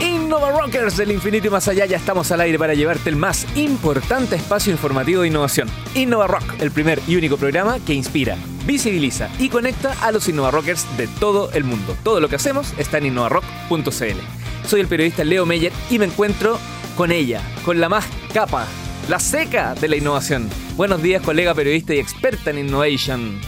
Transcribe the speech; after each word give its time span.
Innova 0.00 0.52
Rockers 0.52 0.96
del 0.96 1.12
infinito 1.12 1.48
y 1.48 1.50
más 1.50 1.68
allá 1.68 1.86
ya 1.86 1.96
estamos 1.96 2.30
al 2.30 2.40
aire 2.40 2.58
para 2.58 2.74
llevarte 2.74 3.10
el 3.10 3.16
más 3.16 3.46
importante 3.56 4.36
espacio 4.36 4.72
informativo 4.72 5.22
de 5.22 5.28
innovación. 5.28 5.68
Innova 5.94 6.26
Rock, 6.26 6.54
el 6.60 6.70
primer 6.70 7.00
y 7.06 7.16
único 7.16 7.36
programa 7.36 7.78
que 7.84 7.94
inspira, 7.94 8.36
visibiliza 8.64 9.28
y 9.38 9.48
conecta 9.48 9.92
a 10.00 10.12
los 10.12 10.28
Innova 10.28 10.50
Rockers 10.50 10.86
de 10.96 11.08
todo 11.08 11.50
el 11.52 11.64
mundo. 11.64 11.96
Todo 12.02 12.20
lo 12.20 12.28
que 12.28 12.36
hacemos 12.36 12.72
está 12.78 12.98
en 12.98 13.06
innovarock.cl. 13.06 14.66
Soy 14.66 14.80
el 14.80 14.86
periodista 14.86 15.24
Leo 15.24 15.46
Meyer 15.46 15.72
y 15.90 15.98
me 15.98 16.06
encuentro 16.06 16.58
con 16.96 17.12
ella, 17.12 17.42
con 17.64 17.80
la 17.80 17.88
más 17.88 18.06
capa, 18.32 18.66
la 19.08 19.18
seca 19.18 19.74
de 19.74 19.88
la 19.88 19.96
innovación. 19.96 20.48
Buenos 20.76 21.02
días, 21.02 21.22
colega 21.22 21.54
periodista 21.54 21.94
y 21.94 21.98
experta 21.98 22.50
en 22.50 22.58
innovation, 22.58 23.40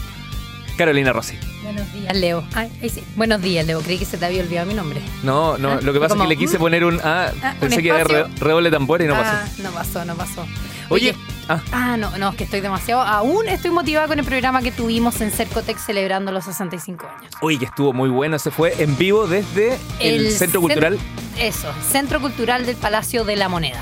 Carolina 0.77 1.13
Rossi. 1.13 1.52
Buenos 1.73 1.93
días, 1.93 2.15
Leo. 2.15 2.43
Ay, 2.53 2.69
sí. 2.89 3.03
Buenos 3.15 3.41
días, 3.41 3.65
Leo. 3.65 3.81
Creí 3.81 3.97
que 3.97 4.05
se 4.05 4.17
te 4.17 4.25
había 4.25 4.43
olvidado 4.43 4.67
mi 4.67 4.73
nombre. 4.75 5.01
No, 5.23 5.57
no, 5.57 5.71
Ah, 5.73 5.79
lo 5.81 5.91
que 5.93 5.99
pasa 5.99 6.15
es 6.15 6.21
que 6.21 6.27
le 6.27 6.37
quise 6.37 6.57
mm. 6.57 6.61
poner 6.61 6.85
un 6.85 6.99
A, 7.01 7.31
Ah, 7.41 7.55
pensé 7.59 7.77
un 7.77 7.81
que 7.83 7.89
era 7.89 8.03
re- 8.03 8.25
redoble 8.39 8.69
de 8.69 8.75
tambores 8.77 9.05
y 9.05 9.07
no 9.09 9.15
pasó. 9.15 9.31
Ah, 9.35 9.45
no 9.63 9.71
pasó, 9.71 10.05
no 10.05 10.15
pasó. 10.15 10.45
Oye, 10.89 11.15
ah, 11.49 11.61
Ah, 11.71 11.97
no, 11.97 12.15
no, 12.17 12.29
es 12.29 12.35
que 12.35 12.43
estoy 12.43 12.61
demasiado. 12.61 13.01
Aún 13.01 13.47
estoy 13.47 13.71
motivada 13.71 14.07
con 14.07 14.19
el 14.19 14.25
programa 14.25 14.61
que 14.61 14.71
tuvimos 14.71 15.19
en 15.21 15.31
Cercotec 15.31 15.77
celebrando 15.79 16.31
los 16.31 16.45
65 16.45 17.07
años. 17.07 17.33
oye, 17.41 17.57
que 17.57 17.65
estuvo 17.65 17.91
muy 17.91 18.09
bueno. 18.09 18.37
Se 18.37 18.51
fue 18.51 18.75
en 18.81 18.95
vivo 18.97 19.25
desde 19.27 19.77
el, 19.99 20.31
Centro 20.31 20.59
cen- 20.59 20.63
Cultural. 20.65 20.99
Eso, 21.39 21.71
Centro 21.91 22.21
Cultural 22.21 22.65
del 22.65 22.75
Palacio 22.75 23.23
de 23.25 23.35
la 23.35 23.49
Moneda. 23.49 23.81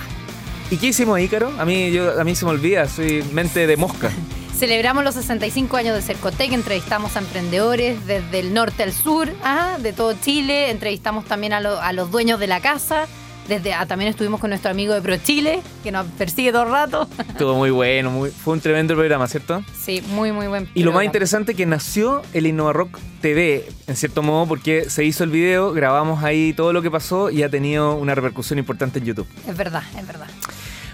¿Y 0.70 0.78
qué 0.78 0.88
hicimos 0.88 1.17
ahí, 1.17 1.28
Caro? 1.28 1.52
A 1.59 1.66
mí, 1.66 1.92
yo, 1.92 2.20
a 2.20 2.23
mí 2.23 2.34
se 2.36 2.45
me 2.45 2.52
olvida, 2.52 2.88
soy 2.88 3.23
mente 3.34 3.67
de 3.67 3.76
mosca. 3.78 4.09
Celebramos 4.66 5.04
los 5.04 5.16
65 5.16 5.76
años 5.76 5.96
de 5.96 6.04
Cercotec, 6.04 6.52
entrevistamos 6.52 7.16
a 7.16 7.20
emprendedores 7.20 8.06
desde 8.06 8.42
el 8.42 8.54
norte 8.54 8.84
al 8.84 8.94
sur, 8.94 9.28
ajá, 9.42 9.80
de 9.80 9.92
todo 9.92 10.14
Chile, 10.22 10.70
entrevistamos 10.70 11.26
también 11.26 11.52
a, 11.54 11.60
lo- 11.62 11.82
a 11.82 11.92
los 11.94 12.12
dueños 12.12 12.40
de 12.40 12.45
la 12.45 12.59
casa, 12.62 13.08
desde 13.48 13.73
ah, 13.73 13.88
también 13.88 14.12
estuvimos 14.12 14.40
con 14.40 14.52
nuestro 14.52 14.70
amigo 14.70 14.94
de 14.94 15.02
ProChile, 15.02 15.62
que 15.81 15.92
nos 15.92 16.06
persigue 16.16 16.52
todo 16.52 16.62
el 16.66 16.70
rato. 16.70 17.08
Estuvo 17.28 17.56
muy 17.56 17.72
bueno, 17.72 18.12
muy, 18.12 18.30
fue 18.30 18.53
un 18.53 18.62
tremendo 18.62 18.94
programa, 18.94 19.28
¿cierto? 19.28 19.64
Sí, 19.76 20.03
muy, 20.09 20.31
muy 20.31 20.45
buen. 20.45 20.66
Y 20.75 20.81
lo 20.84 20.92
más 20.92 20.98
programa. 20.98 21.06
interesante 21.06 21.56
que 21.56 21.66
nació 21.66 22.22
el 22.31 22.46
Innova 22.46 22.72
Rock 22.72 23.00
TV, 23.20 23.68
en 23.88 23.96
cierto 23.96 24.22
modo, 24.22 24.46
porque 24.48 24.92
se 24.92 25.03
hizo 25.03 25.23
el 25.23 25.31
video, 25.31 25.73
grabamos 25.73 26.23
ahí 26.23 26.53
todo 26.53 26.72
lo 26.72 26.84
que 26.84 26.92
pasó 26.92 27.31
y 27.31 27.42
ha 27.42 27.50
tenido 27.50 27.96
una 27.96 28.14
repercusión 28.14 28.59
importante 28.59 29.00
en 29.00 29.06
YouTube. 29.06 29.28
Es 29.48 29.58
verdad, 29.58 29.81
es 29.98 30.06
verdad. 30.06 30.28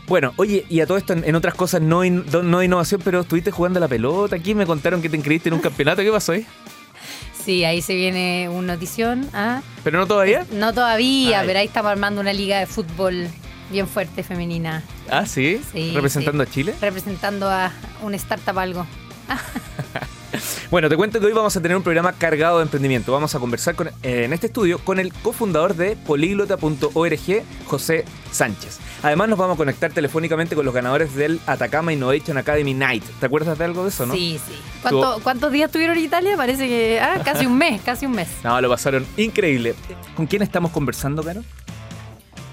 Bueno, 0.08 0.34
oye, 0.38 0.66
y 0.70 0.80
a 0.80 0.88
todo 0.88 0.98
esto, 0.98 1.14
en, 1.14 1.24
en 1.26 1.36
otras 1.36 1.54
cosas 1.54 1.82
no, 1.82 2.04
in- 2.04 2.24
no 2.44 2.64
innovación, 2.64 3.02
pero 3.04 3.22
estuviste 3.22 3.52
jugando 3.52 3.78
a 3.78 3.82
la 3.82 3.88
pelota 3.90 4.38
aquí, 4.38 4.56
me 4.56 4.66
contaron 4.66 5.02
que 5.02 5.10
te 5.10 5.18
inscribiste 5.18 5.50
en 5.50 5.54
un 5.56 5.60
campeonato, 5.62 6.02
¿qué 6.02 6.12
pasó 6.12 6.32
ahí? 6.32 6.46
Sí, 7.44 7.64
ahí 7.66 7.82
se 7.82 7.94
viene 7.96 8.48
una 8.50 8.74
notición. 8.74 9.30
¿ah? 9.34 9.62
¿Pero 9.84 10.00
no 10.00 10.08
todavía? 10.08 10.46
No 10.52 10.74
todavía, 10.74 11.42
Ay. 11.42 11.48
pero 11.48 11.60
ahí 11.60 11.66
estamos 11.68 11.92
armando 11.92 12.22
una 12.22 12.34
liga 12.34 12.60
de 12.60 12.66
fútbol 12.68 13.28
bien 13.70 13.88
fuerte 13.88 14.24
femenina, 14.24 14.82
Ah, 15.10 15.26
sí, 15.26 15.60
Sí, 15.74 15.92
representando 15.94 16.44
sí. 16.46 16.50
a 16.50 16.54
Chile. 16.54 16.76
representando 16.80 17.50
a 17.50 17.72
un 18.02 18.14
startup 18.16 18.58
algo. 18.60 18.86
Bueno, 20.72 20.90
te 20.90 20.98
cuento 20.98 21.20
que 21.20 21.26
hoy 21.28 21.34
vamos 21.34 21.56
a 21.56 21.62
tener 21.62 21.78
un 21.78 21.84
programa 21.84 22.12
cargado 22.14 22.58
de 22.58 22.64
emprendimiento. 22.64 23.12
Vamos 23.14 23.34
a 23.36 23.40
conversar 23.40 23.76
con- 23.76 23.88
eh, 24.04 24.24
en 24.26 24.34
este 24.34 24.48
estudio 24.48 24.80
con 24.80 25.00
el 25.00 25.14
cofundador 25.14 25.76
de 25.76 25.96
políglota.org, 25.96 27.44
José 27.66 28.06
Sánchez. 28.32 28.80
Además, 29.04 29.30
nos 29.30 29.38
vamos 29.40 29.56
a 29.56 29.58
conectar 29.58 29.92
telefónicamente 29.92 30.56
con 30.56 30.66
los 30.66 30.74
ganadores 30.74 31.16
del 31.16 31.40
Atacama 31.48 31.94
Innovation 31.94 32.38
Academy 32.38 32.74
Night. 32.74 33.04
¿Te 33.20 33.26
acuerdas 33.28 33.58
de 33.58 33.64
algo 33.66 33.84
de 33.84 33.90
eso, 33.90 34.06
no? 34.06 34.14
Sí, 34.14 34.40
sí. 34.46 34.54
¿Cuánto- 34.82 35.20
¿Cuántos 35.24 35.52
días 35.52 35.72
tuvieron 35.72 35.98
en 35.98 36.04
Italia? 36.06 36.36
Parece 36.36 36.68
que 36.68 37.00
ah, 37.00 37.22
casi 37.24 37.46
un 37.46 37.58
mes, 37.58 37.82
casi 37.82 38.06
un 38.06 38.14
mes. 38.14 38.28
No, 38.44 38.60
lo 38.62 38.70
pasaron 38.70 39.06
increíble. 39.18 39.76
¿Con 40.16 40.26
quién 40.28 40.42
estamos 40.42 40.72
conversando, 40.72 41.24
Caro? 41.24 41.44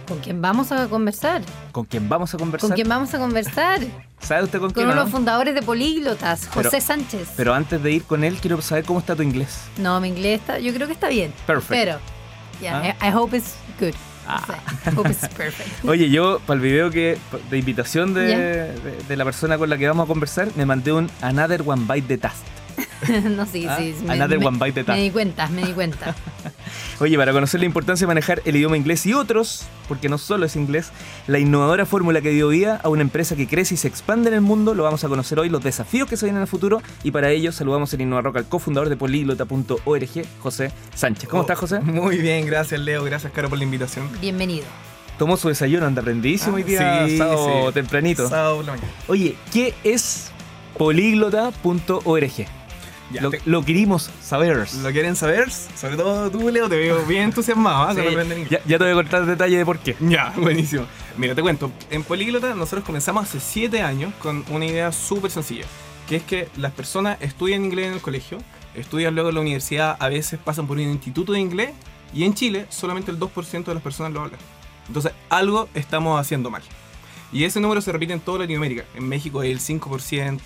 ¿Con 0.07 0.19
quién 0.19 0.43
vamos 0.43 0.71
a 0.73 0.87
conversar? 0.89 1.43
¿Con 1.73 1.85
quién 1.87 2.09
vamos 2.09 2.35
a 2.35 2.39
conversar? 2.39 2.69
¿Con 2.69 2.75
quién 2.77 2.89
vamos 2.89 3.15
a 3.15 3.19
conversar? 3.19 3.81
¿Sabe 4.21 4.45
usted 4.45 4.59
con 4.59 4.69
Con 4.69 4.75
quién? 4.75 4.87
uno 4.87 4.95
de 4.97 5.01
los 5.03 5.11
fundadores 5.11 5.55
de 5.55 5.63
Políglotas, 5.63 6.49
Pero- 6.55 6.65
José 6.71 6.81
Sánchez. 6.81 7.29
Pero 7.37 7.55
antes 7.55 7.83
de 7.83 7.91
ir 7.93 8.05
con 8.05 8.23
él, 8.25 8.37
quiero 8.41 8.61
saber 8.61 8.85
cómo 8.85 8.99
está 9.01 9.17
tu 9.17 9.23
inglés. 9.23 9.61
no, 9.79 10.01
mi 10.01 10.09
inglés 10.09 10.41
está, 10.41 10.59
yo 10.59 10.73
creo 10.75 10.87
que 10.87 10.93
está 10.93 11.09
bien. 11.09 11.33
Perfect. 11.47 11.69
Pero, 11.71 11.99
yeah, 12.61 12.95
I, 13.03 13.09
I 13.09 13.13
hope 13.15 13.37
it's 13.37 13.55
good. 13.81 13.95
Ah. 14.27 14.43
I 14.87 14.91
hope 14.97 15.11
it's 15.11 15.27
perfect. 15.37 15.85
Oye, 15.87 16.09
yo 16.11 16.39
para 16.47 16.57
el 16.57 16.61
video 16.63 16.91
que 16.91 17.19
de 17.51 17.59
invitación 17.59 18.15
de, 18.15 18.29
Ya. 18.31 18.39
de- 18.39 19.03
de 19.09 19.17
la 19.17 19.25
persona 19.25 19.57
con 19.59 19.69
la 19.71 19.77
que 19.79 19.87
vamos 19.89 20.05
a 20.05 20.07
conversar, 20.07 20.49
me 20.57 20.65
mandé 20.67 20.93
un 20.93 21.11
Another 21.23 21.63
One 21.65 21.85
Bite 21.87 22.09
de 22.09 22.19
Task. 22.19 22.43
no, 23.31 23.47
sí, 23.47 23.67
Ah, 23.69 23.77
sí. 23.79 23.95
another 24.09 24.39
one 24.45 24.59
bite 24.59 24.85
the 24.85 24.93
me 24.93 25.03
di 25.03 25.11
cuenta, 25.11 25.47
me 25.49 25.67
di 25.67 25.73
cuenta. 25.73 26.15
Oye, 27.01 27.17
para 27.17 27.33
conocer 27.33 27.61
la 27.61 27.67
importancia 27.67 28.05
de 28.05 28.09
manejar 28.09 28.41
el 28.45 28.57
idioma 28.57 28.77
inglés 28.77 29.05
y 29.07 29.15
otros, 29.15 29.65
porque 29.89 30.09
no 30.09 30.17
solo 30.19 30.47
es 30.47 30.57
inglés, 30.57 30.91
la 31.27 31.39
innovadora 31.39 31.87
fórmula 31.87 32.21
que 32.21 32.31
dio 32.31 32.49
vida 32.49 32.81
a 32.83 32.89
una 32.89 33.03
empresa 33.03 33.35
que 33.37 33.47
crece 33.49 33.75
y 33.75 33.77
se 33.77 33.89
expande 33.89 34.29
en 34.29 34.35
el 34.35 34.41
mundo, 34.41 34.75
lo 34.75 34.85
vamos 34.85 35.03
a 35.05 35.09
conocer 35.09 35.39
hoy, 35.39 35.49
los 35.49 35.63
desafíos 35.63 36.09
que 36.09 36.17
se 36.17 36.27
vienen 36.27 36.39
en 36.39 36.43
el 36.43 36.49
futuro, 36.49 36.83
y 37.03 37.11
para 37.11 37.31
ello 37.31 37.53
saludamos 37.53 37.93
en 37.95 38.03
Innovarock 38.03 38.37
al 38.37 38.47
cofundador 38.49 38.89
de 38.89 38.97
políglota.org, 38.97 40.27
José 40.41 40.71
Sánchez. 40.95 41.29
¿Cómo 41.29 41.41
Oh, 41.41 41.45
estás, 41.45 41.59
José? 41.59 41.81
Muy 41.81 42.19
bien, 42.19 42.47
gracias 42.47 42.81
Leo, 42.81 43.03
gracias 43.05 43.33
Caro 43.33 43.49
por 43.49 43.59
la 43.59 43.65
invitación. 43.65 44.09
Bienvenido. 44.21 44.65
Tomó 45.19 45.37
su 45.37 45.49
desayuno, 45.49 45.87
anda 45.87 46.03
prendidísimo 46.03 46.53
Ah, 46.53 46.57
hoy 46.57 46.63
día, 46.65 47.07
sí, 47.07 47.19
sábado 47.19 47.69
sí. 47.69 47.75
tempranito. 47.75 48.29
Sábado. 48.29 48.65
Oye, 49.07 49.37
¿qué 49.53 49.73
es 49.85 50.31
políglota.org? 50.77 52.47
Ya, 53.15 53.23
Lo, 53.23 53.31
te- 53.31 53.41
lo 53.45 53.65
querimos 53.65 54.11
saber. 54.23 54.67
¿Lo 54.83 54.91
quieren 54.93 55.17
saber? 55.17 55.51
Sobre 55.51 55.97
todo 55.97 56.31
tú, 56.31 56.51
Leo, 56.51 56.69
te 56.69 56.77
veo 56.77 57.05
bien 57.07 57.23
entusiasmado 57.25 57.95
con 57.95 57.97
Sí, 57.97 58.47
ya, 58.51 58.61
ya 58.67 58.79
te 58.79 58.85
voy 58.85 58.93
a 58.93 58.95
contar 58.95 59.23
el 59.23 59.29
detalle 59.29 59.57
de 59.59 59.65
por 59.65 59.79
qué. 59.79 59.97
Ya, 60.01 60.33
buenísimo. 60.37 60.85
Mira, 61.17 61.35
te 61.35 61.43
cuento. 61.43 61.71
En 61.91 62.03
Políglota 62.03 62.55
nosotros 62.55 62.85
comenzamos 62.85 63.25
hace 63.25 63.39
7 63.41 63.81
años 63.83 64.13
con 64.21 64.45
una 64.51 64.67
idea 64.67 64.91
súper 64.93 65.31
sencilla, 65.31 65.65
que 66.09 66.17
es 66.17 66.23
que 66.25 66.49
las 66.57 66.73
personas 66.73 67.17
estudian 67.21 67.65
inglés 67.65 67.87
en 67.87 67.93
el 67.95 68.01
colegio, 68.01 68.39
estudian 68.75 69.15
luego 69.15 69.29
en 69.29 69.37
la 69.37 69.41
universidad, 69.41 69.97
a 70.01 70.09
veces 70.09 70.41
pasan 70.43 70.67
por 70.67 70.77
un 70.77 70.83
instituto 70.83 71.33
de 71.33 71.41
inglés, 71.41 71.71
y 72.13 72.25
en 72.25 72.35
Chile 72.35 72.67
solamente 72.69 73.11
el 73.11 73.19
2% 73.19 73.65
de 73.65 73.75
las 73.75 73.83
personas 73.83 74.13
lo 74.13 74.23
hablan. 74.23 74.41
Entonces, 74.89 75.13
algo 75.31 75.69
estamos 75.75 76.21
haciendo 76.21 76.51
mal. 76.51 76.63
Y 77.33 77.45
ese 77.45 77.59
número 77.59 77.81
se 77.81 77.91
repite 77.91 78.13
en 78.13 78.21
toda 78.21 78.41
Latinoamérica. 78.41 78.85
En 78.95 79.09
México 79.09 79.43
es 79.43 79.51
el 79.51 79.81
5%. 79.81 80.39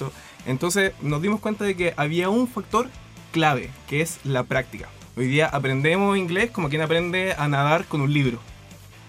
Entonces 0.46 0.92
nos 1.02 1.22
dimos 1.22 1.40
cuenta 1.40 1.64
de 1.64 1.76
que 1.76 1.94
había 1.96 2.30
un 2.30 2.48
factor 2.48 2.88
clave, 3.32 3.70
que 3.88 4.00
es 4.00 4.18
la 4.24 4.44
práctica. 4.44 4.88
Hoy 5.16 5.26
día 5.26 5.46
aprendemos 5.46 6.16
inglés 6.16 6.50
como 6.50 6.68
quien 6.68 6.82
aprende 6.82 7.34
a 7.36 7.48
nadar 7.48 7.84
con 7.86 8.00
un 8.00 8.12
libro, 8.12 8.38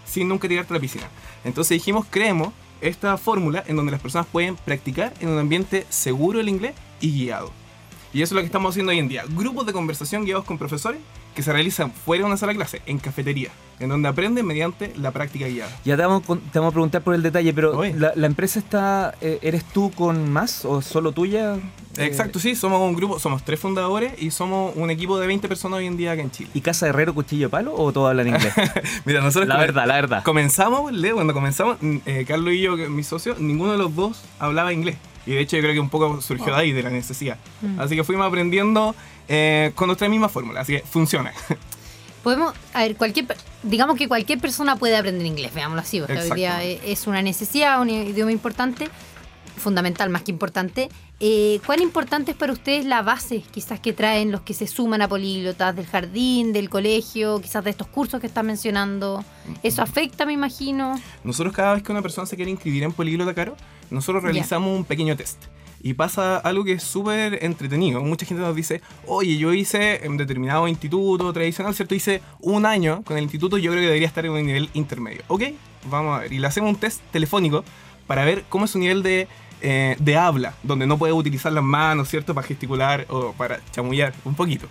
sin 0.06 0.28
nunca 0.28 0.48
tirarte 0.48 0.74
a 0.74 0.78
la 0.78 0.82
piscina. 0.82 1.08
Entonces 1.44 1.76
dijimos, 1.76 2.06
creemos 2.10 2.54
esta 2.82 3.18
fórmula 3.18 3.64
en 3.68 3.76
donde 3.76 3.92
las 3.92 4.02
personas 4.02 4.28
pueden 4.28 4.56
practicar 4.56 5.14
en 5.20 5.30
un 5.30 5.40
ambiente 5.40 5.86
seguro 5.90 6.40
el 6.40 6.50
inglés 6.50 6.74
y 7.00 7.12
guiado. 7.12 7.52
Y 8.12 8.22
eso 8.22 8.34
es 8.34 8.36
lo 8.36 8.42
que 8.42 8.48
estamos 8.48 8.72
haciendo 8.72 8.92
hoy 8.92 9.00
en 9.00 9.08
día. 9.08 9.24
Grupos 9.30 9.66
de 9.66 9.74
conversación 9.74 10.26
guiados 10.26 10.46
con 10.46 10.58
profesores 10.58 11.00
que 11.36 11.44
se 11.44 11.54
realizan 11.54 11.92
fuera 11.92 12.24
de 12.24 12.28
una 12.28 12.38
sala 12.38 12.54
de 12.54 12.58
clase, 12.58 12.82
en 12.86 12.98
cafetería, 12.98 13.52
en 13.80 13.90
donde 13.90 14.08
aprenden 14.10 14.46
mediante 14.46 14.94
la 14.98 15.12
práctica 15.12 15.48
guiada. 15.48 15.72
Ya 15.86 15.96
te 15.96 16.04
vamos, 16.04 16.24
te 16.26 16.60
vamos 16.60 16.72
a 16.72 16.74
preguntar 16.74 17.02
por 17.02 17.16
el 17.16 17.24
detalle, 17.24 17.54
pero 17.54 17.84
la, 17.84 18.14
la 18.16 18.28
empresa 18.28 18.60
está, 18.60 19.16
eh, 19.22 19.40
¿eres 19.42 19.64
tú 19.66 19.92
con 19.92 20.32
más 20.32 20.66
o 20.66 20.82
solo 20.82 21.12
tuya? 21.12 21.56
Eh, 21.98 22.06
Exacto, 22.06 22.40
sí, 22.40 22.56
somos 22.56 22.80
un 22.82 22.96
grupo, 22.96 23.20
somos 23.20 23.44
tres 23.44 23.60
fundadores 23.60 24.14
y 24.22 24.32
somos 24.32 24.74
un 24.76 24.90
equipo 24.92 25.20
de 25.20 25.28
20 25.28 25.48
personas 25.48 25.80
hoy 25.80 25.88
en 25.88 25.98
día 25.98 26.12
acá 26.12 26.22
en 26.22 26.32
Chile. 26.32 26.50
¿Y 26.54 26.62
Casa 26.62 26.88
Herrero 26.88 27.14
Cuchillo 27.14 27.48
de 27.48 27.50
Palo 27.50 27.74
o 27.74 27.92
todos 27.92 28.10
hablan 28.10 28.28
inglés? 28.28 28.54
Mira, 29.06 29.22
nosotros 29.22 29.48
la 29.48 29.58
verdad, 29.58 29.88
la 29.88 29.96
verdad. 29.96 30.24
comenzamos, 30.24 30.92
Leo, 30.94 31.16
cuando 31.16 31.34
comenzamos, 31.34 31.78
mm, 31.82 31.98
eh, 32.06 32.26
Carlos 32.28 32.54
y 32.54 32.62
yo, 32.62 32.76
que 32.76 32.84
es 32.84 32.90
mi 32.90 33.04
socio, 33.04 33.36
ninguno 33.40 33.72
de 33.74 33.78
los 33.78 33.96
dos 33.96 34.22
hablaba 34.40 34.72
inglés. 34.72 34.98
Y 35.26 35.32
de 35.32 35.42
hecho 35.42 35.58
yo 35.58 35.62
creo 35.64 35.74
que 35.74 35.80
un 35.80 35.90
poco 35.90 36.22
surgió 36.22 36.48
de 36.54 36.62
ahí, 36.62 36.72
de 36.72 36.82
la 36.84 36.90
necesidad. 36.90 37.38
Mm. 37.62 37.80
Así 37.80 37.96
que 37.96 38.04
fuimos 38.04 38.26
aprendiendo 38.26 38.96
eh, 39.28 39.72
con 39.76 39.88
nuestra 39.88 40.08
misma 40.10 40.30
fórmula, 40.30 40.62
así 40.62 40.74
que 40.74 40.80
funciona. 40.82 41.34
Podemos, 42.24 42.54
a 42.74 42.80
ver, 42.80 42.96
cualquier, 42.96 43.26
digamos 43.64 43.98
que 43.98 44.08
cualquier 44.08 44.40
persona 44.40 44.76
puede 44.76 44.98
aprender 44.98 45.26
inglés, 45.26 45.54
veámoslo 45.54 45.82
así, 45.82 46.00
porque 46.00 46.20
hoy 46.20 46.32
día 46.32 46.64
es 46.64 47.08
una 47.08 47.22
necesidad, 47.22 47.82
un 47.82 47.90
idioma 47.90 48.32
importante, 48.32 48.90
fundamental 49.58 50.10
más 50.10 50.24
que 50.24 50.32
importante. 50.32 50.90
Eh, 51.22 51.60
¿Cuán 51.66 51.82
importante 51.82 52.32
es 52.32 52.38
para 52.38 52.54
ustedes 52.54 52.86
la 52.86 53.02
base 53.02 53.44
quizás 53.52 53.80
que 53.82 53.92
traen 53.92 54.32
los 54.32 54.42
que 54.42 54.54
se 54.54 54.68
suman 54.68 55.02
a 55.02 55.08
políglotas 55.10 55.76
del 55.76 55.86
jardín, 55.86 56.54
del 56.54 56.70
colegio, 56.70 57.42
quizás 57.42 57.64
de 57.64 57.72
estos 57.72 57.88
cursos 57.88 58.22
que 58.22 58.28
están 58.28 58.46
mencionando? 58.46 59.24
¿Eso 59.64 59.82
afecta, 59.82 60.26
me 60.26 60.34
imagino? 60.34 61.00
Nosotros 61.24 61.54
cada 61.54 61.74
vez 61.74 61.84
que 61.84 61.92
una 61.92 62.02
persona 62.02 62.26
se 62.26 62.36
quiere 62.36 62.52
inscribir 62.52 62.84
en 62.84 62.94
Políglota 62.94 63.34
Caro, 63.34 63.56
nosotros 63.90 64.24
realizamos 64.24 64.78
un 64.78 64.86
pequeño 64.86 65.16
test. 65.18 65.44
Y 65.82 65.94
pasa 65.94 66.38
algo 66.38 66.64
que 66.66 66.74
es 66.74 66.84
súper 66.84 67.44
entretenido. 67.44 68.02
Mucha 68.02 68.26
gente 68.26 68.42
nos 68.44 68.56
dice, 68.56 68.82
oye, 69.08 69.38
yo 69.38 69.54
hice 69.54 70.06
en 70.06 70.18
determinado 70.18 70.68
instituto 70.68 71.32
tradicional, 71.32 71.74
¿cierto? 71.74 71.96
Hice 71.96 72.22
un 72.42 72.66
año 72.66 73.02
con 73.04 73.16
el 73.18 73.24
instituto 73.24 73.58
yo 73.58 73.72
creo 73.72 73.82
que 73.82 73.88
debería 73.88 74.08
estar 74.08 74.26
en 74.26 74.32
un 74.34 74.46
nivel 74.46 74.70
intermedio. 74.74 75.22
Ok, 75.28 75.44
vamos 75.90 76.18
a 76.18 76.22
ver. 76.22 76.34
Y 76.34 76.40
le 76.40 76.48
hacemos 76.48 76.70
un 76.70 76.76
test 76.76 77.02
telefónico 77.12 77.64
para 78.08 78.26
ver 78.26 78.44
cómo 78.50 78.66
es 78.66 78.72
su 78.72 78.80
nivel 78.80 79.04
de, 79.04 79.28
eh, 79.62 79.96
de 80.00 80.18
habla, 80.18 80.54
donde 80.64 80.86
no 80.86 80.98
puede 80.98 81.14
utilizar 81.14 81.52
las 81.54 81.64
manos, 81.64 82.10
¿cierto? 82.10 82.34
Para 82.34 82.46
gesticular 82.46 83.06
o 83.10 83.32
para 83.34 83.60
chamullar 83.72 84.14
un 84.26 84.36
poquito. 84.36 84.68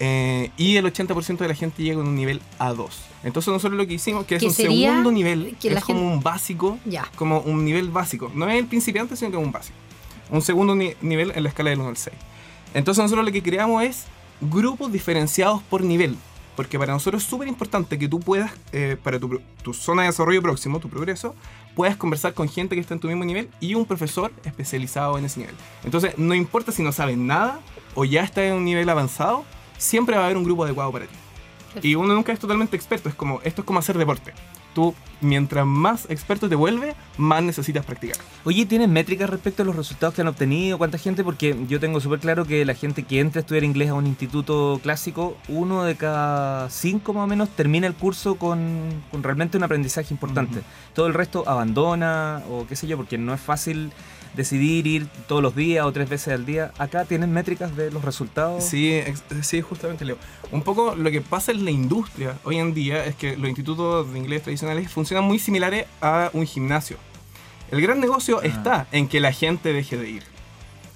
eh, 0.00 0.50
y 0.56 0.76
el 0.76 0.84
80% 0.86 1.38
de 1.38 1.48
la 1.48 1.54
gente 1.54 1.82
llega 1.82 1.96
con 1.96 2.06
un 2.06 2.14
nivel 2.14 2.40
A2. 2.60 2.88
Entonces 3.24 3.52
nosotros 3.52 3.76
lo 3.76 3.84
que 3.86 3.94
hicimos, 3.94 4.24
que 4.26 4.36
es 4.36 4.42
un 4.44 4.50
segundo 4.52 5.10
nivel, 5.10 5.56
que 5.60 5.72
es 5.72 5.84
como 5.84 6.00
un 6.12 6.22
básico, 6.22 6.78
Ya. 6.84 7.04
como 7.16 7.40
un 7.40 7.64
nivel 7.64 7.90
básico. 7.90 8.30
No 8.34 8.48
es 8.48 8.56
el 8.60 8.66
principiante, 8.66 9.16
sino 9.16 9.32
que 9.32 9.36
es 9.38 9.42
un 9.44 9.50
básico. 9.50 9.76
Un 10.30 10.42
segundo 10.42 10.74
ni- 10.74 10.94
nivel 11.00 11.32
en 11.34 11.42
la 11.42 11.48
escala 11.48 11.70
del 11.70 11.80
1 11.80 11.88
al 11.88 11.96
6. 11.96 12.16
Entonces 12.74 13.02
nosotros 13.02 13.24
lo 13.26 13.32
que 13.32 13.42
creamos 13.42 13.82
es 13.82 14.04
grupos 14.40 14.92
diferenciados 14.92 15.62
por 15.62 15.82
nivel. 15.82 16.16
Porque 16.56 16.76
para 16.78 16.92
nosotros 16.92 17.22
es 17.22 17.28
súper 17.28 17.46
importante 17.46 17.98
que 18.00 18.08
tú 18.08 18.18
puedas, 18.18 18.50
eh, 18.72 18.96
para 19.02 19.18
tu, 19.20 19.40
zona 19.72 20.02
de 20.02 20.08
desarrollo 20.08 20.42
próximo, 20.42 20.80
tu 20.80 20.88
progreso, 20.88 21.36
puedas 21.76 21.96
conversar 21.96 22.34
con 22.34 22.48
gente 22.48 22.74
que 22.74 22.80
está 22.80 22.94
en 22.94 23.00
tu 23.00 23.06
mismo 23.06 23.24
nivel 23.24 23.48
y 23.60 23.74
un 23.76 23.84
profesor 23.86 24.32
especializado 24.44 25.16
en 25.18 25.24
ese 25.24 25.38
nivel. 25.38 25.54
Entonces, 25.84 26.18
no 26.18 26.34
importa 26.34 26.72
si 26.72 26.82
no 26.82 26.90
sabes 26.90 27.16
nada 27.16 27.60
o 27.94 28.04
ya 28.04 28.24
estás 28.24 28.44
en 28.44 28.54
un 28.54 28.64
nivel 28.64 28.88
avanzado, 28.88 29.44
siempre 29.76 30.16
va 30.16 30.22
a 30.22 30.24
haber 30.26 30.36
un 30.36 30.42
grupo 30.42 30.64
adecuado 30.64 30.90
para 30.90 31.06
ti. 31.06 31.14
Y 31.88 31.94
uno 31.94 32.12
nunca 32.12 32.32
es 32.32 32.40
totalmente 32.40 32.74
experto, 32.74 33.08
es 33.08 33.14
como, 33.14 33.40
esto 33.44 33.62
es 33.62 33.64
como 33.64 33.78
hacer 33.78 33.96
deporte. 33.96 34.32
Tú, 34.78 34.94
mientras 35.20 35.66
más 35.66 36.06
experto 36.08 36.48
te 36.48 36.54
vuelves, 36.54 36.94
más 37.16 37.42
necesitas 37.42 37.84
practicar. 37.84 38.16
Oye, 38.44 38.64
¿tienen 38.64 38.92
métricas 38.92 39.28
respecto 39.28 39.64
a 39.64 39.66
los 39.66 39.74
resultados 39.74 40.14
que 40.14 40.20
han 40.20 40.28
obtenido? 40.28 40.78
¿Cuánta 40.78 40.98
gente? 40.98 41.24
Porque 41.24 41.56
yo 41.68 41.80
tengo 41.80 41.98
súper 41.98 42.20
claro 42.20 42.44
que 42.44 42.64
la 42.64 42.74
gente 42.74 43.02
que 43.02 43.18
entra 43.18 43.40
a 43.40 43.42
estudiar 43.42 43.64
inglés 43.64 43.88
a 43.88 43.94
un 43.94 44.06
instituto 44.06 44.78
clásico, 44.80 45.36
uno 45.48 45.82
de 45.82 45.96
cada 45.96 46.70
cinco 46.70 47.12
más 47.12 47.24
o 47.24 47.26
menos 47.26 47.48
termina 47.48 47.88
el 47.88 47.94
curso 47.94 48.36
con, 48.36 49.02
con 49.10 49.24
realmente 49.24 49.56
un 49.56 49.64
aprendizaje 49.64 50.14
importante. 50.14 50.60
Todo 50.94 51.08
el 51.08 51.14
resto 51.14 51.42
abandona 51.48 52.44
o 52.48 52.64
qué 52.68 52.76
sé 52.76 52.86
yo, 52.86 52.96
porque 52.96 53.18
no 53.18 53.34
es 53.34 53.40
fácil 53.40 53.90
decidir 54.34 54.86
ir 54.86 55.06
todos 55.26 55.42
los 55.42 55.54
días 55.56 55.84
o 55.84 55.92
tres 55.92 56.08
veces 56.08 56.34
al 56.34 56.46
día. 56.46 56.72
Acá 56.78 57.04
tienen 57.04 57.32
métricas 57.32 57.74
de 57.76 57.90
los 57.90 58.04
resultados. 58.04 58.64
Sí, 58.64 59.00
sí, 59.42 59.60
justamente 59.60 60.04
Leo. 60.04 60.16
Un 60.52 60.62
poco 60.62 60.94
lo 60.94 61.10
que 61.10 61.20
pasa 61.20 61.52
en 61.52 61.64
la 61.64 61.70
industria 61.70 62.36
hoy 62.44 62.56
en 62.58 62.74
día 62.74 63.04
es 63.04 63.14
que 63.16 63.36
los 63.36 63.48
institutos 63.48 64.12
de 64.12 64.18
inglés 64.18 64.42
tradicionales 64.42 64.90
funcionan 64.90 65.24
muy 65.24 65.38
similares 65.38 65.86
a 66.00 66.30
un 66.32 66.46
gimnasio. 66.46 66.96
El 67.70 67.80
gran 67.82 68.00
negocio 68.00 68.40
Ah. 68.42 68.46
está 68.46 68.86
en 68.92 69.08
que 69.08 69.20
la 69.20 69.32
gente 69.32 69.72
deje 69.72 69.96
de 69.96 70.10
ir. 70.10 70.22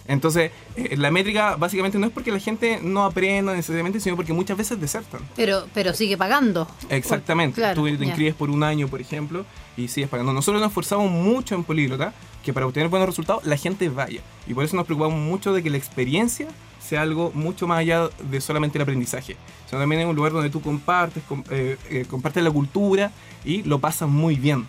Entonces, 0.09 0.51
eh, 0.75 0.97
la 0.97 1.11
métrica 1.13 1.55
básicamente 1.57 1.97
no 1.99 2.07
es 2.07 2.13
porque 2.13 2.33
la 2.33 2.41
gente 2.41 2.81
no 2.83 3.05
aprenda 3.05 3.55
necesariamente, 3.55 4.01
sino 4.01 4.17
porque 4.17 4.33
muchas 4.33 4.57
veces 4.57 4.81
desertan. 4.81 5.21
Pero, 5.37 5.67
pero 5.75 5.95
sigue 5.95 6.17
pagando. 6.17 6.67
Exactamente. 6.89 7.61
Claro, 7.61 7.81
Tú 7.81 7.97
te 7.97 8.05
inscribes 8.05 8.35
por 8.35 8.51
un 8.51 8.65
año, 8.65 8.89
por 8.89 9.01
ejemplo, 9.01 9.45
y 9.77 9.87
sigues 9.89 10.11
pagando. 10.11 10.33
Nosotros 10.33 10.61
nos 10.61 10.71
esforzamos 10.71 11.11
mucho 11.11 11.55
en 11.55 11.63
Políglota 11.63 12.13
que 12.43 12.53
para 12.53 12.67
obtener 12.67 12.89
buenos 12.89 13.09
resultados 13.09 13.45
la 13.45 13.57
gente 13.57 13.89
vaya. 13.89 14.21
Y 14.47 14.55
por 14.55 14.65
eso 14.65 14.77
nos 14.77 14.87
preocupamos 14.87 15.19
mucho 15.19 15.53
de 15.53 15.63
que 15.63 15.71
la 15.71 15.77
experiencia 15.79 16.49
sea 16.81 17.03
algo 17.03 17.31
mucho 17.35 17.67
más 17.67 17.79
allá 17.79 18.09
de 18.31 18.41
solamente 18.41 18.79
el 18.79 18.83
aprendizaje. 18.83 19.37
Sino 19.69 19.81
también 19.81 20.03
es 20.03 20.07
un 20.09 20.17
lugar 20.17 20.33
donde 20.33 20.51
tú 20.51 20.61
compartes, 20.61 21.23
com- 21.29 21.45
eh, 21.51 21.77
eh, 21.89 22.05
compartes 22.11 22.43
la 22.43 22.51
cultura 22.51 23.13
y 23.45 23.63
lo 23.63 23.79
pasas 23.79 24.09
muy 24.09 24.35
bien. 24.35 24.67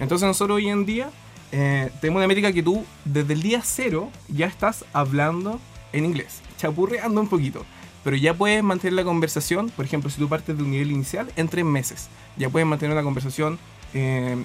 Entonces 0.00 0.26
nosotros 0.26 0.56
hoy 0.56 0.68
en 0.68 0.84
día 0.84 1.10
eh, 1.52 1.90
tenemos 2.00 2.18
una 2.18 2.26
métrica 2.26 2.52
que 2.52 2.62
tú 2.62 2.84
desde 3.04 3.32
el 3.34 3.42
día 3.42 3.60
cero 3.62 4.10
ya 4.28 4.46
estás 4.46 4.84
hablando 4.92 5.60
en 5.92 6.04
inglés, 6.04 6.40
chapurreando 6.58 7.20
un 7.20 7.28
poquito. 7.28 7.64
Pero 8.02 8.16
ya 8.16 8.34
puedes 8.34 8.62
mantener 8.62 8.94
la 8.94 9.04
conversación, 9.04 9.70
por 9.70 9.84
ejemplo, 9.84 10.10
si 10.10 10.18
tú 10.18 10.28
partes 10.28 10.56
de 10.56 10.62
un 10.62 10.72
nivel 10.72 10.90
inicial, 10.90 11.30
en 11.36 11.48
tres 11.48 11.64
meses. 11.64 12.08
Ya 12.36 12.50
puedes 12.50 12.66
mantener 12.68 12.92
una 12.94 13.04
conversación 13.04 13.58
eh, 13.94 14.36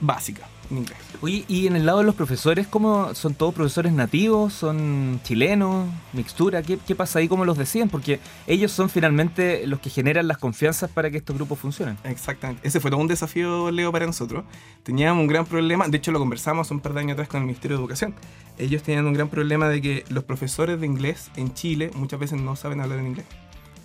básica 0.00 0.48
inglés. 0.78 0.98
Oye, 1.20 1.44
y 1.48 1.66
en 1.66 1.76
el 1.76 1.86
lado 1.86 1.98
de 1.98 2.04
los 2.04 2.14
profesores, 2.14 2.66
¿cómo 2.66 3.14
son 3.14 3.34
todos 3.34 3.54
profesores 3.54 3.92
nativos? 3.92 4.52
¿Son 4.52 5.20
chilenos? 5.24 5.88
¿Mixtura? 6.12 6.62
¿Qué, 6.62 6.78
qué 6.86 6.94
pasa 6.94 7.18
ahí? 7.18 7.28
¿Cómo 7.28 7.44
los 7.44 7.58
decían? 7.58 7.88
Porque 7.88 8.20
ellos 8.46 8.72
son 8.72 8.88
finalmente 8.88 9.66
los 9.66 9.80
que 9.80 9.90
generan 9.90 10.28
las 10.28 10.38
confianzas 10.38 10.90
para 10.90 11.10
que 11.10 11.18
estos 11.18 11.36
grupos 11.36 11.58
funcionen. 11.58 11.96
Exactamente. 12.04 12.66
Ese 12.66 12.80
fue 12.80 12.90
todo 12.90 13.00
un 13.00 13.08
desafío, 13.08 13.70
Leo, 13.70 13.92
para 13.92 14.06
nosotros. 14.06 14.44
Teníamos 14.82 15.20
un 15.20 15.26
gran 15.26 15.46
problema, 15.46 15.88
de 15.88 15.96
hecho 15.96 16.12
lo 16.12 16.18
conversamos 16.18 16.70
un 16.70 16.80
par 16.80 16.94
de 16.94 17.00
años 17.00 17.12
atrás 17.14 17.28
con 17.28 17.40
el 17.40 17.46
Ministerio 17.46 17.76
de 17.76 17.82
Educación. 17.82 18.14
Ellos 18.58 18.82
tenían 18.82 19.06
un 19.06 19.14
gran 19.14 19.28
problema 19.28 19.68
de 19.68 19.80
que 19.80 20.04
los 20.08 20.24
profesores 20.24 20.80
de 20.80 20.86
inglés 20.86 21.30
en 21.36 21.54
Chile 21.54 21.90
muchas 21.94 22.20
veces 22.20 22.40
no 22.40 22.56
saben 22.56 22.80
hablar 22.80 22.98
en 22.98 23.08
inglés. 23.08 23.26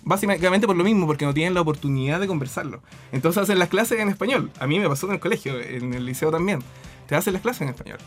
Básicamente 0.06 0.68
por 0.68 0.76
lo 0.76 0.84
mismo, 0.84 1.04
porque 1.04 1.24
no 1.24 1.34
tienen 1.34 1.52
la 1.52 1.62
oportunidad 1.62 2.20
de 2.20 2.28
conversarlo. 2.28 2.80
Entonces 3.10 3.42
hacen 3.42 3.58
las 3.58 3.68
clases 3.68 3.98
en 3.98 4.08
español. 4.08 4.52
A 4.60 4.68
mí 4.68 4.78
me 4.78 4.88
pasó 4.88 5.08
en 5.08 5.14
el 5.14 5.18
colegio, 5.18 5.60
en 5.60 5.94
el 5.94 6.06
liceo 6.06 6.30
también. 6.30 6.60
Te 7.08 7.16
hacen 7.16 7.32
las 7.32 7.42
clases 7.42 7.62
en 7.62 7.70
español. 7.70 7.98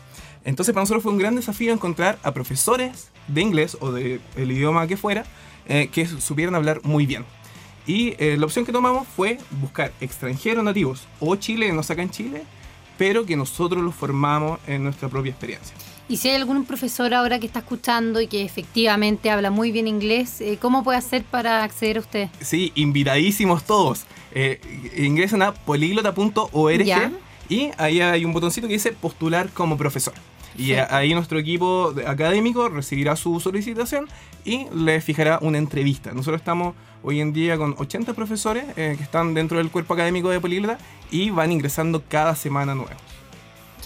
Entonces 0.46 0.72
para 0.72 0.84
nosotros 0.84 1.02
fue 1.02 1.12
un 1.12 1.18
gran 1.18 1.36
desafío 1.36 1.74
encontrar 1.74 2.18
a 2.22 2.32
profesores 2.32 3.10
de 3.28 3.42
inglés 3.42 3.76
o 3.82 3.92
del 3.92 4.22
idioma 4.36 4.86
que 4.86 4.96
fuera 4.96 5.26
eh, 5.68 5.88
que 5.92 6.06
supieran 6.06 6.54
hablar 6.54 6.80
muy 6.84 7.04
bien. 7.04 7.26
Y 7.86 8.14
eh, 8.18 8.38
la 8.38 8.46
opción 8.46 8.64
que 8.64 8.72
tomamos 8.72 9.06
fue 9.06 9.36
buscar 9.60 9.92
extranjeros 10.00 10.64
nativos 10.64 11.06
o 11.20 11.36
chilenos 11.36 11.90
acá 11.90 12.00
en 12.00 12.08
Chile, 12.08 12.44
pero 12.96 13.26
que 13.26 13.36
nosotros 13.36 13.82
los 13.82 13.94
formamos 13.94 14.58
en 14.66 14.84
nuestra 14.84 15.10
propia 15.10 15.32
experiencia. 15.32 15.76
Y 16.10 16.16
si 16.16 16.28
hay 16.28 16.34
algún 16.34 16.64
profesor 16.64 17.14
ahora 17.14 17.38
que 17.38 17.46
está 17.46 17.60
escuchando 17.60 18.20
y 18.20 18.26
que 18.26 18.42
efectivamente 18.42 19.30
habla 19.30 19.52
muy 19.52 19.70
bien 19.70 19.86
inglés, 19.86 20.40
eh, 20.40 20.58
¿cómo 20.60 20.82
puede 20.82 20.98
hacer 20.98 21.22
para 21.22 21.62
acceder 21.62 21.98
a 21.98 22.00
usted? 22.00 22.28
Sí, 22.40 22.72
invitadísimos 22.74 23.62
todos. 23.62 24.06
Eh, 24.32 24.60
ingresen 24.96 25.40
a 25.40 25.54
poliglota.org 25.54 27.12
y 27.48 27.70
ahí 27.78 28.00
hay 28.00 28.24
un 28.24 28.32
botoncito 28.32 28.66
que 28.66 28.72
dice 28.72 28.90
postular 28.90 29.50
como 29.50 29.76
profesor. 29.76 30.14
Y 30.58 30.72
ahí 30.72 31.14
nuestro 31.14 31.38
equipo 31.38 31.94
académico 32.04 32.68
recibirá 32.68 33.14
su 33.14 33.38
solicitación 33.38 34.08
y 34.44 34.66
le 34.74 35.00
fijará 35.00 35.38
una 35.42 35.58
entrevista. 35.58 36.10
Nosotros 36.10 36.40
estamos 36.40 36.74
hoy 37.04 37.20
en 37.20 37.32
día 37.32 37.56
con 37.56 37.76
80 37.78 38.14
profesores 38.14 38.64
eh, 38.76 38.96
que 38.98 39.04
están 39.04 39.32
dentro 39.32 39.58
del 39.58 39.70
cuerpo 39.70 39.94
académico 39.94 40.28
de 40.28 40.40
Políglota 40.40 40.76
y 41.12 41.30
van 41.30 41.52
ingresando 41.52 42.02
cada 42.08 42.34
semana 42.34 42.74
nuevos. 42.74 43.09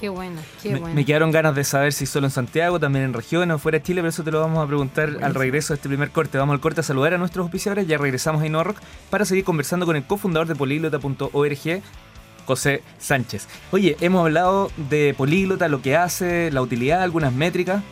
Qué 0.05 0.11
bueno, 0.11 0.39
qué 0.63 0.73
Me, 0.73 0.81
bueno. 0.81 0.95
me 0.95 1.07
quedaron 1.07 1.31
ganas 1.31 1.55
de 1.55 1.65
saber 1.65 1.95
si 1.95 2.05
solo 2.05 2.27
en 2.27 2.31
Santiago, 2.31 2.79
también 2.79 3.07
en 3.07 3.15
regiones 3.15 3.55
o 3.55 3.59
fuera 3.59 3.79
de 3.79 3.85
Chile, 3.85 4.03
pero 4.03 4.11
eso 4.11 4.23
te 4.23 4.31
lo 4.31 4.39
vamos 4.39 4.63
a 4.63 4.67
preguntar 4.67 5.17
al 5.23 5.35
regreso 5.35 5.73
de 5.73 5.77
este 5.77 5.89
primer 5.89 6.11
corte. 6.11 6.37
Vamos 6.37 6.53
al 6.53 6.61
corte 6.61 6.81
a 6.81 6.85
saludar 6.85 7.15
a 7.15 7.17
nuestros 7.17 7.45
auspiciadores, 7.45 7.87
ya 7.87 7.97
regresamos 7.97 8.43
a 8.43 8.47
Innova 8.47 8.65
Rock 8.65 8.77
para 9.09 9.25
seguir 9.25 9.45
conversando 9.45 9.87
con 9.87 9.97
el 9.97 10.05
cofundador 10.05 10.47
de 10.47 10.57
políglota.org, 10.57 11.83
José 12.45 12.83
Sánchez. 12.99 13.49
Oye, 13.73 13.97
hemos 14.03 14.27
hablado 14.27 14.71
de 14.91 15.15
Políglota, 15.17 15.69
lo 15.69 15.81
que 15.81 15.97
hace, 15.97 16.51
la 16.51 16.61
utilidad, 16.61 17.03
algunas 17.03 17.33
métricas, 17.33 17.83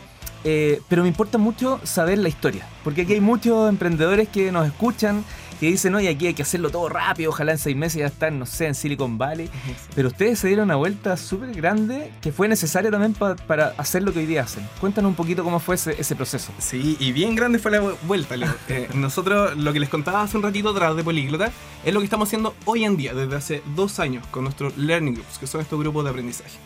eh, 0.43 0.81
pero 0.89 1.01
me 1.01 1.07
importa 1.07 1.39
mucho 1.39 1.79
saber 1.83 2.19
la 2.19 2.29
historia, 2.29 2.67
porque 2.83 3.01
aquí 3.01 3.13
hay 3.13 3.21
muchos 3.21 3.67
emprendedores 3.69 4.29
que 4.29 4.51
nos 4.51 4.67
escuchan, 4.67 5.25
que 5.59 5.67
dicen, 5.67 5.95
oye, 5.95 6.09
aquí 6.09 6.27
hay 6.27 6.33
que 6.33 6.41
hacerlo 6.43 6.69
todo 6.69 6.89
rápido, 6.89 7.29
ojalá 7.29 7.51
en 7.53 7.57
seis 7.57 7.75
meses 7.75 7.99
ya 7.99 8.07
están, 8.07 8.39
no 8.39 8.45
sé, 8.45 8.67
en 8.67 8.75
Silicon 8.75 9.17
Valley. 9.17 9.49
Pero 9.95 10.09
ustedes 10.09 10.39
se 10.39 10.47
dieron 10.47 10.65
una 10.65 10.75
vuelta 10.75 11.15
súper 11.17 11.53
grande 11.53 12.11
que 12.21 12.31
fue 12.31 12.47
necesaria 12.47 12.91
también 12.91 13.13
pa- 13.13 13.35
para 13.35 13.73
hacer 13.77 14.03
lo 14.03 14.11
que 14.13 14.19
hoy 14.19 14.25
día 14.25 14.43
hacen. 14.43 14.67
Cuéntanos 14.81 15.09
un 15.09 15.15
poquito 15.15 15.43
cómo 15.43 15.59
fue 15.59 15.75
ese, 15.75 15.95
ese 15.99 16.15
proceso. 16.15 16.51
Sí, 16.59 16.97
y 16.99 17.11
bien 17.11 17.35
grande 17.35 17.59
fue 17.59 17.71
la 17.71 17.81
vu- 17.81 17.95
vuelta, 18.03 18.35
Leo. 18.37 18.53
Eh, 18.69 18.89
nosotros, 18.95 19.55
lo 19.57 19.71
que 19.73 19.79
les 19.79 19.89
contaba 19.89 20.21
hace 20.23 20.37
un 20.37 20.43
ratito 20.43 20.69
atrás 20.69 20.95
de 20.95 21.03
Políglota, 21.03 21.51
es 21.85 21.93
lo 21.93 21.99
que 21.99 22.05
estamos 22.05 22.27
haciendo 22.29 22.55
hoy 22.65 22.83
en 22.85 22.97
día, 22.97 23.13
desde 23.13 23.35
hace 23.35 23.61
dos 23.75 23.99
años, 23.99 24.25
con 24.27 24.43
nuestros 24.45 24.75
Learning 24.77 25.13
Groups, 25.15 25.37
que 25.37 25.47
son 25.47 25.61
estos 25.61 25.79
grupos 25.79 26.03
de 26.03 26.09
aprendizaje. 26.09 26.57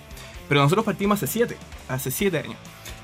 Pero 0.47 0.61
nosotros 0.61 0.85
partimos 0.85 1.17
hace 1.21 1.27
siete, 1.31 1.57
hace 1.89 2.09
siete 2.11 2.37
años. 2.39 2.55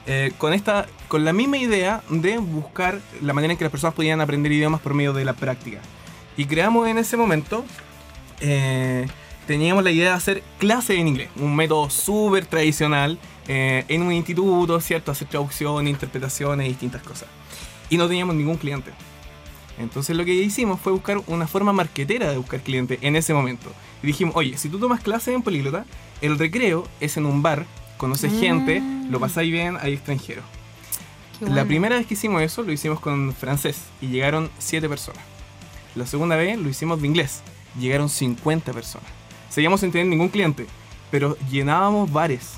Eh, 0.06 0.34
con, 0.38 0.54
esta, 0.54 0.86
con 1.08 1.24
la 1.24 1.34
misma 1.34 1.58
idea 1.58 2.04
de 2.10 2.38
buscar 2.38 3.00
la 3.22 3.34
manera 3.34 3.54
en 3.54 3.58
que 3.58 3.64
las 3.64 3.72
personas 3.72 3.94
podían 3.94 4.20
aprender 4.22 4.52
idiomas 4.52 4.82
por 4.82 4.94
medio 4.94 5.14
de 5.14 5.26
la 5.26 5.34
práctica. 5.34 5.80
Y 6.36 6.46
creamos 6.46 6.88
en 6.88 6.98
ese 6.98 7.16
momento, 7.16 7.64
eh, 8.42 9.08
teníamos 9.48 9.84
la 9.84 9.92
idea 9.92 10.10
de 10.10 10.16
hacer 10.16 10.44
clases 10.60 10.98
en 10.98 11.08
inglés, 11.08 11.30
un 11.38 11.56
método 11.56 11.90
súper 11.90 12.46
tradicional 12.46 13.18
eh, 13.48 13.86
en 13.88 14.02
un 14.02 14.12
instituto, 14.12 14.80
¿cierto? 14.82 15.12
Hacer 15.12 15.28
traducciones, 15.28 15.92
interpretaciones, 15.92 16.68
distintas 16.68 17.04
cosas. 17.04 17.30
Y 17.90 17.98
no 17.98 18.08
teníamos 18.08 18.36
ningún 18.36 18.58
cliente. 18.58 18.92
Entonces 19.80 20.16
lo 20.16 20.26
que 20.26 20.34
hicimos 20.34 20.80
fue 20.80 20.92
buscar 20.92 21.22
una 21.28 21.48
forma 21.48 21.74
marquetera 21.74 22.30
de 22.30 22.38
buscar 22.38 22.62
clientes 22.62 23.00
en 23.02 23.16
ese 23.16 23.34
momento. 23.34 23.72
Y 24.02 24.08
dijimos, 24.08 24.36
oye, 24.36 24.58
si 24.58 24.70
tú 24.70 24.80
tomas 24.80 25.02
clases 25.02 25.34
en 25.34 25.42
Políglota, 25.42 25.86
el 26.22 26.38
recreo 26.38 26.88
es 27.00 27.18
en 27.18 27.26
un 27.26 27.42
bar, 27.42 27.66
conoces 27.98 28.32
Ah. 28.34 28.40
gente, 28.40 28.82
lo 29.10 29.20
pasáis 29.20 29.52
bien, 29.52 29.78
hay 29.82 29.94
extranjeros. 29.94 30.44
La 31.42 31.66
primera 31.66 31.98
vez 31.98 32.06
que 32.08 32.14
hicimos 32.14 32.42
eso 32.42 32.64
lo 32.64 32.72
hicimos 32.72 33.00
con 33.00 33.34
francés 33.34 33.82
y 34.02 34.08
llegaron 34.08 34.50
7 34.60 34.88
personas. 34.88 35.22
La 35.96 36.06
segunda 36.06 36.36
vez 36.36 36.58
lo 36.58 36.70
hicimos 36.70 37.02
de 37.02 37.08
inglés, 37.08 37.42
llegaron 37.78 38.08
50 38.10 38.72
personas. 38.72 39.08
Seguíamos 39.50 39.82
sin 39.82 39.92
tener 39.92 40.08
ningún 40.08 40.30
cliente, 40.30 40.66
pero 41.12 41.38
llenábamos 41.52 42.12
bares. 42.12 42.54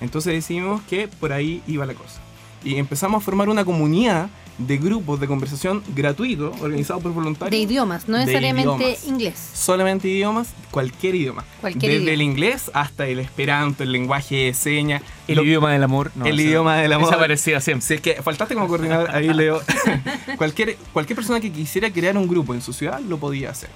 Entonces 0.00 0.34
decidimos 0.34 0.82
que 0.82 1.08
por 1.08 1.32
ahí 1.32 1.62
iba 1.66 1.86
la 1.86 1.94
cosa. 1.94 2.20
Y 2.62 2.76
empezamos 2.76 3.22
a 3.22 3.24
formar 3.24 3.48
una 3.48 3.64
comunidad 3.64 4.28
de 4.58 4.76
grupos 4.76 5.20
de 5.20 5.26
conversación 5.28 5.82
gratuitos 5.94 6.60
organizados 6.60 7.02
por 7.02 7.12
voluntarios. 7.12 7.50
De 7.50 7.58
idiomas, 7.58 8.08
no 8.08 8.16
De 8.18 8.26
necesariamente 8.26 8.84
idiomas. 8.84 9.06
inglés. 9.06 9.50
Solamente 9.54 10.08
idiomas, 10.08 10.48
cualquier 10.70 11.14
idioma. 11.14 11.44
Cualquier 11.60 11.92
Desde 11.92 12.02
idioma. 12.04 12.12
el 12.14 12.22
inglés 12.22 12.70
hasta 12.74 13.06
el 13.06 13.20
esperanto, 13.20 13.82
el 13.84 13.92
lenguaje 13.92 14.34
de 14.46 14.54
señas. 14.54 15.02
El 15.28 15.36
lo- 15.36 15.44
idioma 15.44 15.72
del 15.72 15.82
amor. 15.84 16.10
no, 16.16 16.26
el 16.26 16.40
idioma 16.40 16.76
del 16.76 16.92
amor. 16.92 17.08
Esa 17.08 17.18
parecía 17.18 17.60
siempre. 17.60 17.86
Si 17.86 17.94
es 17.94 18.00
que 18.00 18.14
faltaste 18.22 18.54
como 18.54 18.66
coordinador, 18.68 19.10
ahí 19.10 19.28
Leo. 19.32 19.60
cualquier, 20.36 20.76
cualquier 20.92 21.16
persona 21.16 21.40
que 21.40 21.52
quisiera 21.52 21.90
crear 21.90 22.16
un 22.16 22.26
grupo 22.28 22.54
en 22.54 22.60
su 22.62 22.72
ciudad 22.72 23.00
lo 23.00 23.18
podía 23.18 23.50
hacer. 23.50 23.70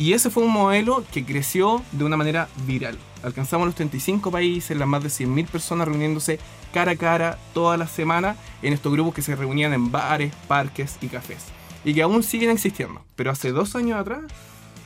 Y 0.00 0.14
ese 0.14 0.30
fue 0.30 0.44
un 0.44 0.50
modelo 0.50 1.04
que 1.12 1.26
creció 1.26 1.82
de 1.92 2.04
una 2.04 2.16
manera 2.16 2.48
viral. 2.66 2.96
Alcanzamos 3.22 3.66
los 3.66 3.74
35 3.74 4.30
países, 4.30 4.74
las 4.74 4.88
más 4.88 5.02
de 5.02 5.10
100.000 5.10 5.46
personas 5.46 5.86
reuniéndose 5.86 6.40
cara 6.72 6.92
a 6.92 6.96
cara 6.96 7.38
todas 7.52 7.78
las 7.78 7.90
semanas 7.90 8.38
en 8.62 8.72
estos 8.72 8.90
grupos 8.90 9.12
que 9.12 9.20
se 9.20 9.36
reunían 9.36 9.74
en 9.74 9.92
bares, 9.92 10.32
parques 10.48 10.96
y 11.02 11.08
cafés. 11.08 11.44
Y 11.84 11.92
que 11.92 12.00
aún 12.00 12.22
siguen 12.22 12.48
existiendo. 12.48 13.04
Pero 13.14 13.30
hace 13.30 13.52
dos 13.52 13.76
años 13.76 14.00
atrás, 14.00 14.20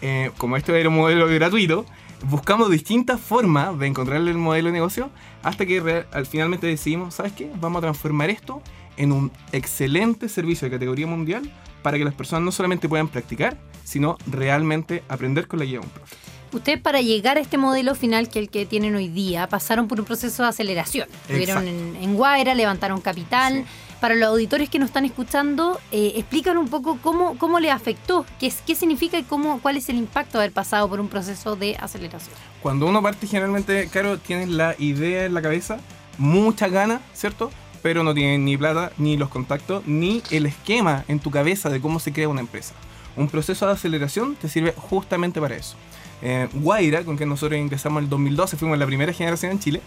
eh, 0.03 0.33
como 0.37 0.57
esto 0.57 0.75
era 0.75 0.89
un 0.89 0.97
modelo 0.97 1.29
gratuito, 1.29 1.87
buscamos 2.29 2.69
distintas 2.69 3.21
formas 3.21 3.79
de 3.79 3.87
encontrarle 3.87 4.33
el 4.33 4.39
modelo 4.39 4.67
de 4.67 4.73
negocio 4.73 5.11
hasta 5.45 5.65
que 5.65 6.05
finalmente 6.29 6.67
decidimos, 6.67 7.15
¿sabes 7.15 7.35
qué? 7.35 7.53
Vamos 7.61 7.79
a 7.79 7.83
transformar 7.83 8.31
esto 8.31 8.63
en 8.97 9.13
un 9.13 9.31
excelente 9.53 10.29
servicio 10.29 10.67
de 10.67 10.73
categoría 10.73 11.07
mundial 11.07 11.49
para 11.83 11.99
que 11.99 12.05
las 12.05 12.15
personas 12.15 12.43
no 12.43 12.51
solamente 12.51 12.89
puedan 12.89 13.07
practicar, 13.07 13.57
sino 13.85 14.17
realmente 14.27 15.03
aprender 15.09 15.47
con 15.47 15.59
la 15.61 15.65
guía 15.65 15.79
de 15.81 15.85
un 15.87 15.91
profe. 15.91 16.17
Ustedes 16.53 16.81
para 16.81 17.01
llegar 17.01 17.37
a 17.37 17.41
este 17.41 17.59
modelo 17.59 17.95
final 17.95 18.29
que 18.29 18.39
el 18.39 18.49
que 18.49 18.65
tienen 18.67 18.95
hoy 18.95 19.09
día 19.09 19.49
pasaron 19.49 19.89
por 19.89 19.99
un 20.01 20.07
proceso 20.07 20.43
de 20.45 20.49
aceleración. 20.51 21.09
Estuvieron 21.29 21.67
en, 21.67 21.97
en 22.01 22.15
Guaira, 22.15 22.55
levantaron 22.55 23.01
capital. 23.01 23.55
Sí. 23.55 23.65
Para 24.01 24.15
los 24.17 24.29
auditores 24.29 24.69
que 24.69 24.79
nos 24.79 24.89
están 24.91 25.05
escuchando, 25.07 25.81
eh, 25.91 26.13
explican 26.17 26.59
un 26.59 26.69
poco 26.69 26.99
cómo, 27.03 27.39
cómo 27.39 27.59
les 27.59 27.73
afectó, 27.73 28.27
qué, 28.39 28.47
es- 28.49 28.63
qué 28.67 28.75
significa 28.75 29.19
y 29.19 29.23
cómo, 29.23 29.61
cuál 29.63 29.79
es 29.79 29.89
el 29.89 29.97
impacto 29.97 30.37
de 30.39 30.45
haber 30.45 30.53
pasado 30.53 30.89
por 30.89 31.01
un 31.01 31.09
proceso 31.09 31.57
de 31.57 31.75
aceleración. 31.77 32.35
Cuando 32.63 32.87
uno 32.87 33.03
parte 33.03 33.27
generalmente, 33.27 33.89
claro, 33.89 34.19
tienes 34.19 34.49
la 34.51 34.77
idea 34.79 35.25
en 35.25 35.33
la 35.35 35.41
cabeza, 35.43 35.79
muchas 36.19 36.71
ganas, 36.71 37.01
¿cierto? 37.15 37.51
Pero 37.83 38.03
no 38.05 38.15
tienes 38.15 38.41
ni 38.41 38.57
plata, 38.57 38.93
ni 38.99 39.17
los 39.17 39.29
contactos, 39.31 39.87
ni 39.87 40.23
el 40.31 40.47
esquema 40.47 41.05
en 41.09 41.19
tu 41.19 41.31
cabeza 41.31 41.69
de 41.71 41.81
cómo 41.81 41.99
se 41.99 42.13
crea 42.13 42.29
una 42.29 42.41
empresa. 42.41 42.75
Un 43.17 43.29
proceso 43.29 43.67
de 43.67 43.73
aceleración 43.73 44.37
te 44.37 44.49
sirve 44.49 44.73
justamente 44.77 45.41
para 45.41 45.57
eso. 45.57 45.77
Eh, 46.23 46.49
Guaira, 46.55 47.05
con 47.05 47.17
que 47.17 47.27
nosotros 47.27 47.59
ingresamos 47.59 47.99
en 47.99 48.05
el 48.05 48.11
2012, 48.11 48.57
fuimos 48.57 48.79
la 48.79 48.87
primera 48.87 49.13
generación 49.13 49.53
en 49.53 49.59
Chile, 49.59 49.81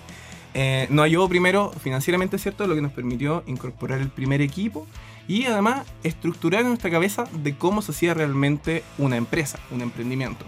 eh, 0.54 0.88
nos 0.90 1.06
ayudó 1.06 1.28
primero 1.28 1.72
financieramente, 1.84 2.38
¿cierto? 2.38 2.66
Lo 2.68 2.76
que 2.76 2.82
nos 2.82 2.92
permitió 2.92 3.44
incorporar 3.48 4.00
el 4.00 4.10
primer 4.10 4.42
equipo 4.42 4.88
y 5.28 5.46
además 5.46 5.86
estructurar 6.04 6.62
en 6.62 6.70
nuestra 6.70 6.90
cabeza 6.90 7.26
de 7.44 7.56
cómo 7.56 7.82
se 7.82 7.92
hacía 7.92 8.14
realmente 8.14 8.84
una 8.98 9.18
empresa, 9.18 9.60
un 9.72 9.82
emprendimiento. 9.82 10.46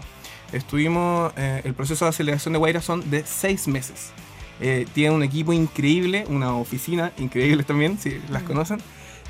Estuvimos, 0.52 1.32
eh, 1.36 1.60
el 1.64 1.74
proceso 1.74 2.04
de 2.06 2.08
aceleración 2.08 2.52
de 2.52 2.58
Guaira 2.58 2.80
son 2.80 3.08
de 3.10 3.24
seis 3.24 3.68
meses. 3.68 4.10
Eh, 4.60 4.86
tiene 4.92 5.14
un 5.14 5.22
equipo 5.22 5.52
increíble, 5.52 6.24
una 6.28 6.54
oficina 6.54 7.12
increíble 7.18 7.62
también, 7.62 7.98
si 7.98 8.20
las 8.30 8.42
conocen. 8.42 8.80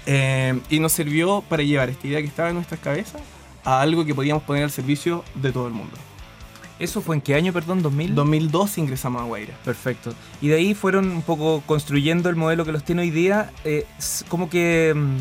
Eh, 0.07 0.59
y 0.71 0.78
nos 0.80 0.92
sirvió 0.92 1.42
para 1.42 1.62
llevar 1.62 1.90
esta 1.90 2.07
idea 2.07 2.21
que 2.21 2.26
estaba 2.26 2.49
en 2.49 2.54
nuestras 2.54 2.80
cabezas 2.80 3.21
a 3.64 3.81
algo 3.81 4.05
que 4.05 4.14
podíamos 4.14 4.43
poner 4.45 4.64
al 4.64 4.71
servicio 4.71 5.25
de 5.35 5.52
todo 5.52 5.67
el 5.67 5.73
mundo. 5.73 5.97
¿Eso 6.79 7.02
fue 7.02 7.14
en 7.17 7.21
qué 7.21 7.35
año, 7.35 7.52
perdón? 7.52 7.83
¿2000? 7.83 8.14
2012 8.14 8.81
ingresamos 8.81 9.21
a 9.21 9.25
Guaira. 9.26 9.55
Perfecto. 9.64 10.14
Y 10.40 10.49
de 10.49 10.57
ahí 10.57 10.75
fueron 10.75 11.11
un 11.11 11.21
poco 11.23 11.62
construyendo 11.67 12.31
el 12.31 12.37
modelo 12.37 12.64
que 12.64 12.73
los 12.73 12.85
tiene 12.85 13.02
hoy 13.02 13.11
día. 13.11 13.50
eh, 13.64 13.85
como 14.29 14.49
que 14.49 14.95
mm, 14.97 15.17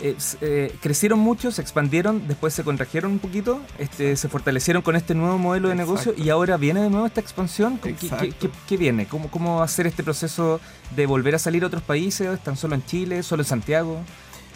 eh, 0.00 0.16
eh, 0.42 0.74
crecieron 0.82 1.18
mucho, 1.20 1.50
se 1.50 1.62
expandieron, 1.62 2.26
después 2.28 2.52
se 2.52 2.62
contrajeron 2.62 3.12
un 3.12 3.18
poquito, 3.20 3.62
este, 3.78 4.16
se 4.16 4.28
fortalecieron 4.28 4.82
con 4.82 4.94
este 4.96 5.14
nuevo 5.14 5.38
modelo 5.38 5.68
de 5.70 5.76
negocio 5.76 6.12
y 6.18 6.28
ahora 6.28 6.58
viene 6.58 6.82
de 6.82 6.90
nuevo 6.90 7.06
esta 7.06 7.20
expansión. 7.22 7.78
¿Qué, 7.78 7.94
qué- 7.94 8.06
Exacto. 8.08 8.34
qué- 8.38 8.50
qué 8.68 8.76
viene? 8.76 9.06
¿Cómo, 9.06 9.30
¿Cómo 9.30 9.58
va 9.60 9.64
a 9.64 9.68
ser 9.68 9.86
este 9.86 10.02
proceso 10.02 10.60
de 10.94 11.06
volver 11.06 11.36
a 11.36 11.38
salir 11.38 11.62
a 11.64 11.68
otros 11.68 11.82
países? 11.84 12.26
¿Están 12.28 12.56
solo 12.58 12.74
en 12.74 12.84
Chile, 12.84 13.22
solo 13.22 13.42
en 13.44 13.48
Santiago? 13.48 14.00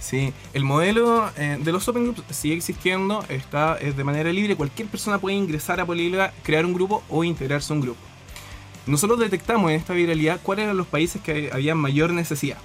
Sí, 0.01 0.33
el 0.53 0.65
modelo 0.65 1.31
eh, 1.37 1.59
de 1.61 1.73
los 1.73 1.89
Open 1.89 2.05
Groups 2.05 2.23
sigue 2.31 2.55
existiendo, 2.55 3.25
está 3.29 3.77
es 3.79 3.97
de 3.97 4.05
manera 4.05 4.33
libre. 4.33 4.57
Cualquier 4.57 4.89
persona 4.89 5.19
puede 5.19 5.37
ingresar 5.37 5.81
a 5.81 5.87
Políglota, 5.87 6.33
crear 6.43 6.65
un 6.65 6.75
grupo 6.75 7.03
o 7.09 7.25
integrarse 7.25 7.73
a 7.73 7.77
un 7.77 7.83
grupo. 7.83 8.01
Nosotros 8.87 9.19
detectamos 9.19 9.71
en 9.71 9.77
esta 9.77 9.95
viralidad 9.95 10.41
cuáles 10.43 10.65
eran 10.65 10.77
los 10.77 10.87
países 10.87 11.21
que 11.21 11.51
había 11.53 11.75
mayor 11.75 12.13
necesidad. 12.13 12.59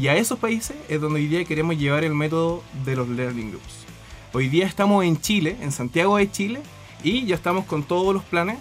Y 0.00 0.08
a 0.08 0.16
esos 0.16 0.38
países 0.38 0.76
es 0.88 1.00
donde 1.00 1.20
hoy 1.20 1.26
día 1.26 1.44
queremos 1.44 1.76
llevar 1.76 2.04
el 2.04 2.14
método 2.14 2.62
de 2.84 2.96
los 2.96 3.08
Learning 3.08 3.50
Groups. 3.50 3.84
Hoy 4.32 4.48
día 4.48 4.66
estamos 4.66 5.04
en 5.04 5.20
Chile, 5.20 5.56
en 5.60 5.72
Santiago 5.72 6.16
de 6.16 6.30
Chile, 6.30 6.60
y 7.02 7.26
ya 7.26 7.34
estamos 7.34 7.64
con 7.66 7.82
todos 7.82 8.14
los 8.14 8.22
planes. 8.24 8.58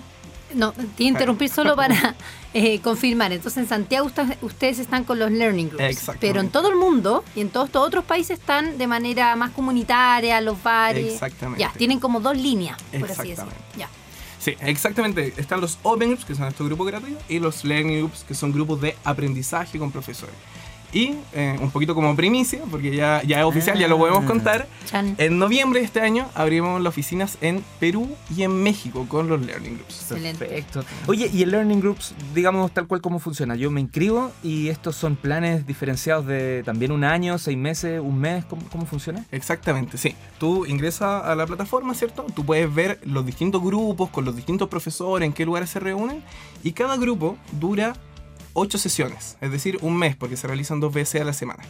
No, 0.54 0.74
te 0.74 1.04
interrumpir 1.04 1.50
solo 1.50 1.76
para 1.78 2.16
eh, 2.60 2.82
confirmar. 2.82 3.32
Entonces, 3.32 3.62
en 3.62 3.70
Santiago 3.70 4.10
ustedes 4.42 4.80
están 4.80 5.04
con 5.04 5.20
los 5.20 5.32
Learning 5.32 5.70
Groups. 5.70 6.10
Pero 6.20 6.42
en 6.42 6.50
todo 6.50 6.70
el 6.70 6.76
mundo 6.76 7.24
y 7.36 7.42
en 7.42 7.50
todos 7.50 7.68
estos 7.68 7.86
otros 7.86 8.04
países 8.04 8.40
están 8.40 8.80
de 8.80 8.88
manera 8.88 9.36
más 9.36 9.52
comunitaria, 9.52 10.42
los 10.42 10.62
bares. 10.64 11.14
Exactamente. 11.14 11.62
Ya, 11.62 11.72
tienen 11.74 12.00
como 12.00 12.20
dos 12.20 12.36
líneas, 12.36 12.76
por 13.00 13.12
así 13.12 13.30
decirlo. 13.30 13.52
Exactamente. 13.52 13.78
Ya. 13.78 13.90
Sí, 14.40 14.56
exactamente. 14.62 15.34
Están 15.38 15.62
los 15.62 15.78
Open 15.84 16.10
Groups, 16.10 16.26
que 16.26 16.34
son 16.34 16.48
estos 16.48 16.66
grupos 16.66 16.88
gratuitos, 16.88 17.24
y 17.30 17.38
los 17.38 17.64
Learning 17.64 18.00
Groups, 18.00 18.24
que 18.28 18.34
son 18.34 18.52
grupos 18.52 18.82
de 18.82 18.96
aprendizaje 19.04 19.78
con 19.78 19.92
profesores. 19.92 20.34
Y 20.94 21.16
eh, 21.34 21.58
un 21.62 21.70
poquito 21.70 21.94
como 21.94 22.16
primicia, 22.16 22.62
porque 22.72 22.96
ya, 22.96 23.22
ya 23.24 23.40
es 23.40 23.46
oficial, 23.46 23.78
ya 23.78 23.88
lo 23.90 23.98
podemos 23.98 24.24
Ah. 24.24 24.28
contar. 24.28 24.68
Chan. 24.86 25.16
En 25.18 25.38
noviembre 25.38 25.82
de 25.82 25.86
este 25.86 26.00
año 26.00 26.28
abrimos 26.34 26.82
las 26.82 26.92
oficinas 26.92 27.38
en 27.42 27.62
Perú 27.80 28.10
y 28.36 28.44
en 28.44 28.64
México 28.64 29.06
con 29.10 29.28
los 29.28 29.42
Learning 29.46 29.76
Groups. 29.76 30.00
Excelente. 30.02 30.46
Perfecto. 30.46 30.86
Oye, 31.08 31.30
y 31.34 31.44
el 31.44 31.52
Learning 31.52 31.82
Groups, 31.82 32.16
digamos 32.34 32.72
tal 32.72 32.88
cual 32.88 33.02
cómo 33.02 33.20
funciona. 33.20 33.56
Yo 33.56 33.70
me 33.70 33.82
inscribo 33.82 34.32
y 34.44 34.70
estos 34.70 34.96
son 34.96 35.18
planes 35.18 35.68
diferenciados 35.68 36.26
de 36.26 36.64
también 36.66 36.92
un 36.94 37.04
año, 37.04 37.38
seis 37.38 37.58
meses, 37.58 38.00
un 38.02 38.18
mes. 38.20 38.46
¿Cómo, 38.46 38.62
cómo 38.72 38.86
funciona? 38.86 39.26
Exactamente, 39.32 39.98
sí. 39.98 40.16
Tú 40.40 40.66
ingresas 40.66 41.26
a 41.26 41.36
la 41.36 41.46
plataforma, 41.46 41.94
¿cierto? 41.96 42.26
Tú 42.34 42.46
puedes 42.46 42.74
ver 42.74 43.00
los 43.04 43.26
distintos 43.26 43.62
grupos 43.62 44.10
con 44.10 44.24
los 44.24 44.36
distintos 44.38 44.70
profesores, 44.70 45.26
en 45.28 45.34
qué 45.34 45.46
lugares 45.46 45.70
se 45.70 45.82
reúnen. 45.82 46.24
Y 46.64 46.72
cada 46.72 46.96
grupo 46.96 47.38
dura 47.60 47.94
ocho 48.60 48.80
sesiones, 48.80 49.38
es 49.40 49.52
decir, 49.52 49.78
un 49.84 49.96
mes, 49.96 50.16
porque 50.16 50.36
se 50.36 50.48
realizan 50.48 50.80
dos 50.80 50.92
veces 50.92 51.22
a 51.22 51.24
la 51.24 51.34
semana. 51.34 51.64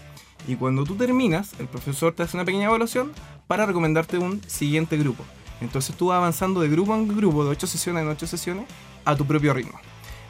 Y 0.48 0.56
cuando 0.56 0.86
tú 0.86 0.96
terminas, 0.96 1.52
el 1.60 1.68
profesor 1.68 2.14
te 2.14 2.24
hace 2.24 2.38
una 2.38 2.46
pequeña 2.46 2.68
evaluación 2.68 3.12
para 3.46 3.66
recomendarte 3.66 4.18
un 4.18 4.42
siguiente 4.48 4.96
grupo. 4.96 5.26
Entonces 5.60 5.98
tú 5.98 6.08
vas 6.08 6.18
avanzando 6.18 6.62
de 6.62 6.70
grupo 6.70 6.96
en 6.96 7.10
grupo, 7.10 7.44
de 7.44 7.50
ocho 7.50 7.68
sesiones 7.68 8.04
en 8.04 8.08
ocho 8.08 8.26
sesiones, 8.26 8.68
a 9.04 9.18
tu 9.18 9.26
propio 9.26 9.54
ritmo. 9.54 9.78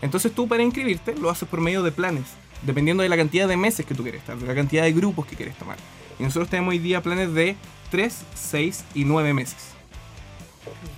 Entonces 0.01 0.31
tú 0.31 0.47
para 0.47 0.63
inscribirte 0.63 1.15
lo 1.15 1.29
haces 1.29 1.47
por 1.47 1.61
medio 1.61 1.83
de 1.83 1.91
planes, 1.91 2.25
dependiendo 2.63 3.03
de 3.03 3.09
la 3.09 3.17
cantidad 3.17 3.47
de 3.47 3.55
meses 3.55 3.85
que 3.85 3.93
tú 3.93 4.01
quieres 4.01 4.21
estar, 4.21 4.35
de 4.35 4.47
la 4.47 4.55
cantidad 4.55 4.81
de 4.81 4.93
grupos 4.93 5.27
que 5.27 5.35
quieres 5.35 5.55
tomar. 5.59 5.77
Y 6.17 6.23
nosotros 6.23 6.49
tenemos 6.49 6.71
hoy 6.71 6.79
día 6.79 7.03
planes 7.03 7.35
de 7.35 7.55
3, 7.91 8.15
6 8.33 8.85
y 8.95 9.05
9 9.05 9.31
meses. 9.35 9.76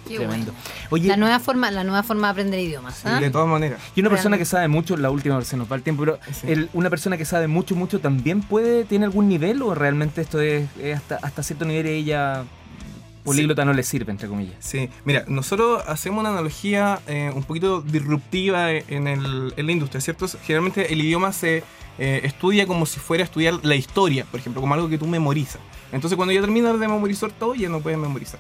Qué 0.08 0.16
Tremendo. 0.18 0.52
bueno. 0.54 0.68
Oye, 0.90 1.08
La 1.08 1.18
nueva 1.18 1.40
forma, 1.40 1.70
la 1.72 1.84
nueva 1.84 2.04
forma 2.04 2.28
de 2.28 2.32
aprender 2.32 2.60
idiomas. 2.60 3.06
¿ah? 3.06 3.20
De 3.20 3.30
todas 3.30 3.48
maneras. 3.48 3.80
y 3.96 4.02
una 4.02 4.10
persona 4.10 4.36
Realmente. 4.36 4.40
que 4.40 4.46
sabe 4.46 4.68
mucho, 4.68 4.98
la 4.98 5.12
última 5.12 5.38
vez 5.38 5.48
se 5.48 5.58
nos 5.58 5.72
va 5.72 5.76
el 5.76 5.84
tiempo, 5.84 6.02
pero 6.04 6.20
Sí. 6.32 6.48
el- 6.52 6.70
una 6.74 6.90
persona 6.90 7.18
que 7.18 7.26
sabe 7.26 7.48
mucho, 7.48 7.76
mucho, 7.76 8.00
también 8.00 8.42
puede, 8.42 8.86
tiene 8.86 9.06
algún 9.06 9.28
nivel 9.30 9.62
o 9.62 9.76
realmente 9.76 10.22
esto 10.22 10.42
es, 10.42 10.68
es 10.82 10.98
hasta, 10.98 11.18
hasta 11.22 11.44
cierto 11.44 11.66
nivel 11.66 11.86
y 11.88 11.90
ella 11.90 12.44
políglota 13.24 13.64
no 13.66 13.74
le 13.74 13.84
sirve, 13.84 14.12
entre 14.12 14.28
comillas. 14.28 14.56
Sí, 14.60 14.90
mira, 15.06 15.24
nosotros 15.28 15.84
hacemos 15.88 16.22
una 16.22 16.30
analogía 16.30 17.00
eh, 17.06 17.32
un 17.36 17.44
poquito 17.44 17.82
disruptiva 17.82 18.72
en, 18.72 19.08
el- 19.08 19.54
en 19.56 19.66
la 19.66 19.72
industria, 19.72 20.02
¿cierto? 20.02 20.28
Generalmente 20.44 20.92
el 20.92 21.02
idioma 21.02 21.32
se 21.34 21.64
eh, 22.02 22.22
estudia 22.24 22.66
como 22.66 22.86
si 22.86 22.98
fuera 23.00 23.24
a 23.24 23.26
estudiar 23.26 23.56
la 23.62 23.76
historia, 23.76 24.24
por 24.32 24.40
ejemplo, 24.40 24.62
como 24.62 24.74
algo 24.74 24.88
que 24.88 24.98
tú 24.98 25.06
memorizas. 25.06 25.60
Entonces 25.92 26.16
cuando 26.16 26.32
ya 26.34 26.40
terminas 26.40 26.80
de 26.80 26.88
memorizar 26.88 27.30
todo, 27.32 27.56
ya 27.56 27.68
no 27.68 27.82
puedes 27.82 28.00
memorizar. 28.00 28.40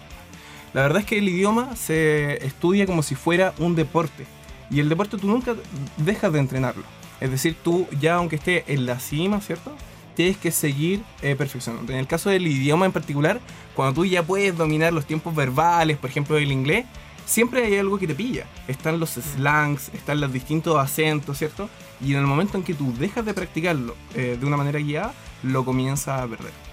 La 0.74 0.84
verdad 0.84 1.02
es 1.02 1.06
que 1.06 1.18
el 1.18 1.28
idioma 1.28 1.76
se 1.76 2.46
estudia 2.46 2.86
como 2.86 3.02
si 3.04 3.16
fuera 3.16 3.54
un 3.58 3.76
deporte. 3.76 4.26
Y 4.70 4.80
el 4.80 4.90
deporte 4.90 5.18
tú 5.18 5.28
nunca 5.28 5.56
dejas 5.98 6.32
de 6.32 6.40
entrenarlo. 6.40 6.84
Es 7.20 7.32
decir, 7.32 7.56
tú 7.64 7.88
ya 8.00 8.16
aunque 8.16 8.36
esté 8.36 8.64
en 8.68 8.86
la 8.86 9.00
cima, 9.00 9.42
¿cierto? 9.42 9.76
Tienes 10.16 10.38
que 10.38 10.52
seguir 10.52 11.02
eh, 11.22 11.36
perfeccionando. 11.36 11.92
En 11.92 12.00
el 12.00 12.08
caso 12.08 12.30
del 12.30 12.46
idioma 12.46 12.86
en 12.86 12.92
particular, 12.92 13.40
cuando 13.76 14.02
tú 14.02 14.06
ya 14.06 14.24
puedes 14.24 14.56
dominar 14.56 14.94
los 14.94 15.06
tiempos 15.06 15.36
verbales, 15.36 15.98
por 15.98 16.10
ejemplo 16.10 16.38
el 16.38 16.52
inglés, 16.52 16.86
siempre 17.26 17.66
hay 17.66 17.78
algo 17.78 17.98
que 17.98 18.08
te 18.08 18.16
pilla. 18.16 18.46
Están 18.68 19.00
los 19.00 19.12
slangs, 19.12 19.90
están 19.94 20.22
los 20.22 20.32
distintos 20.32 20.78
acentos, 20.78 21.38
¿cierto? 21.38 21.70
Y 22.02 22.14
en 22.14 22.20
el 22.20 22.28
momento 22.28 22.58
en 22.58 22.64
que 22.64 22.74
tú 22.74 22.94
dejas 22.98 23.26
de 23.26 23.34
practicarlo 23.34 23.96
eh, 24.16 24.38
de 24.40 24.46
una 24.46 24.58
manera 24.58 24.80
guiada, 24.80 25.14
lo 25.44 25.66
comienzas 25.66 26.22
a 26.22 26.28
perder. 26.28 26.69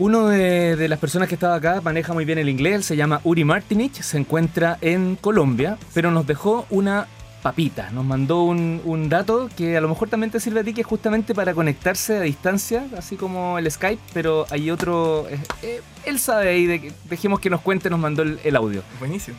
Uno 0.00 0.28
de, 0.28 0.88
las 0.88 0.98
personas 0.98 1.28
que 1.28 1.34
estaba 1.34 1.56
acá 1.56 1.82
maneja 1.82 2.14
muy 2.14 2.24
bien 2.24 2.38
el 2.38 2.48
inglés, 2.48 2.86
se 2.86 2.96
llama 2.96 3.20
Uri 3.22 3.44
Martinich, 3.44 4.00
se 4.00 4.16
encuentra 4.16 4.78
en 4.80 5.16
Colombia, 5.16 5.76
pero 5.92 6.10
nos 6.10 6.26
dejó 6.26 6.64
una 6.70 7.06
papita. 7.42 7.90
Nos 7.90 8.06
mandó 8.06 8.44
un, 8.44 9.08
dato 9.10 9.50
que 9.58 9.76
a 9.76 9.80
lo 9.82 9.90
mejor 9.90 10.08
también 10.08 10.30
te 10.30 10.40
sirve 10.40 10.60
a 10.60 10.64
ti, 10.64 10.72
que 10.72 10.80
es 10.80 10.86
justamente 10.86 11.34
para 11.34 11.52
conectarse 11.52 12.16
a 12.16 12.22
distancia, 12.22 12.86
así 12.96 13.16
como 13.16 13.58
el 13.58 13.70
Skype, 13.70 14.00
pero 14.14 14.46
hay 14.48 14.70
otro... 14.70 15.28
eh, 15.28 15.38
eh, 15.62 15.82
él 16.06 16.18
sabe 16.18 16.48
ahí, 16.48 16.64
de, 16.64 16.94
dejemos 17.04 17.38
que 17.38 17.50
nos 17.50 17.60
cuente, 17.60 17.90
nos 17.90 18.00
mandó 18.00 18.22
el, 18.22 18.40
el 18.42 18.56
audio. 18.56 18.82
Buenísimo. 19.00 19.36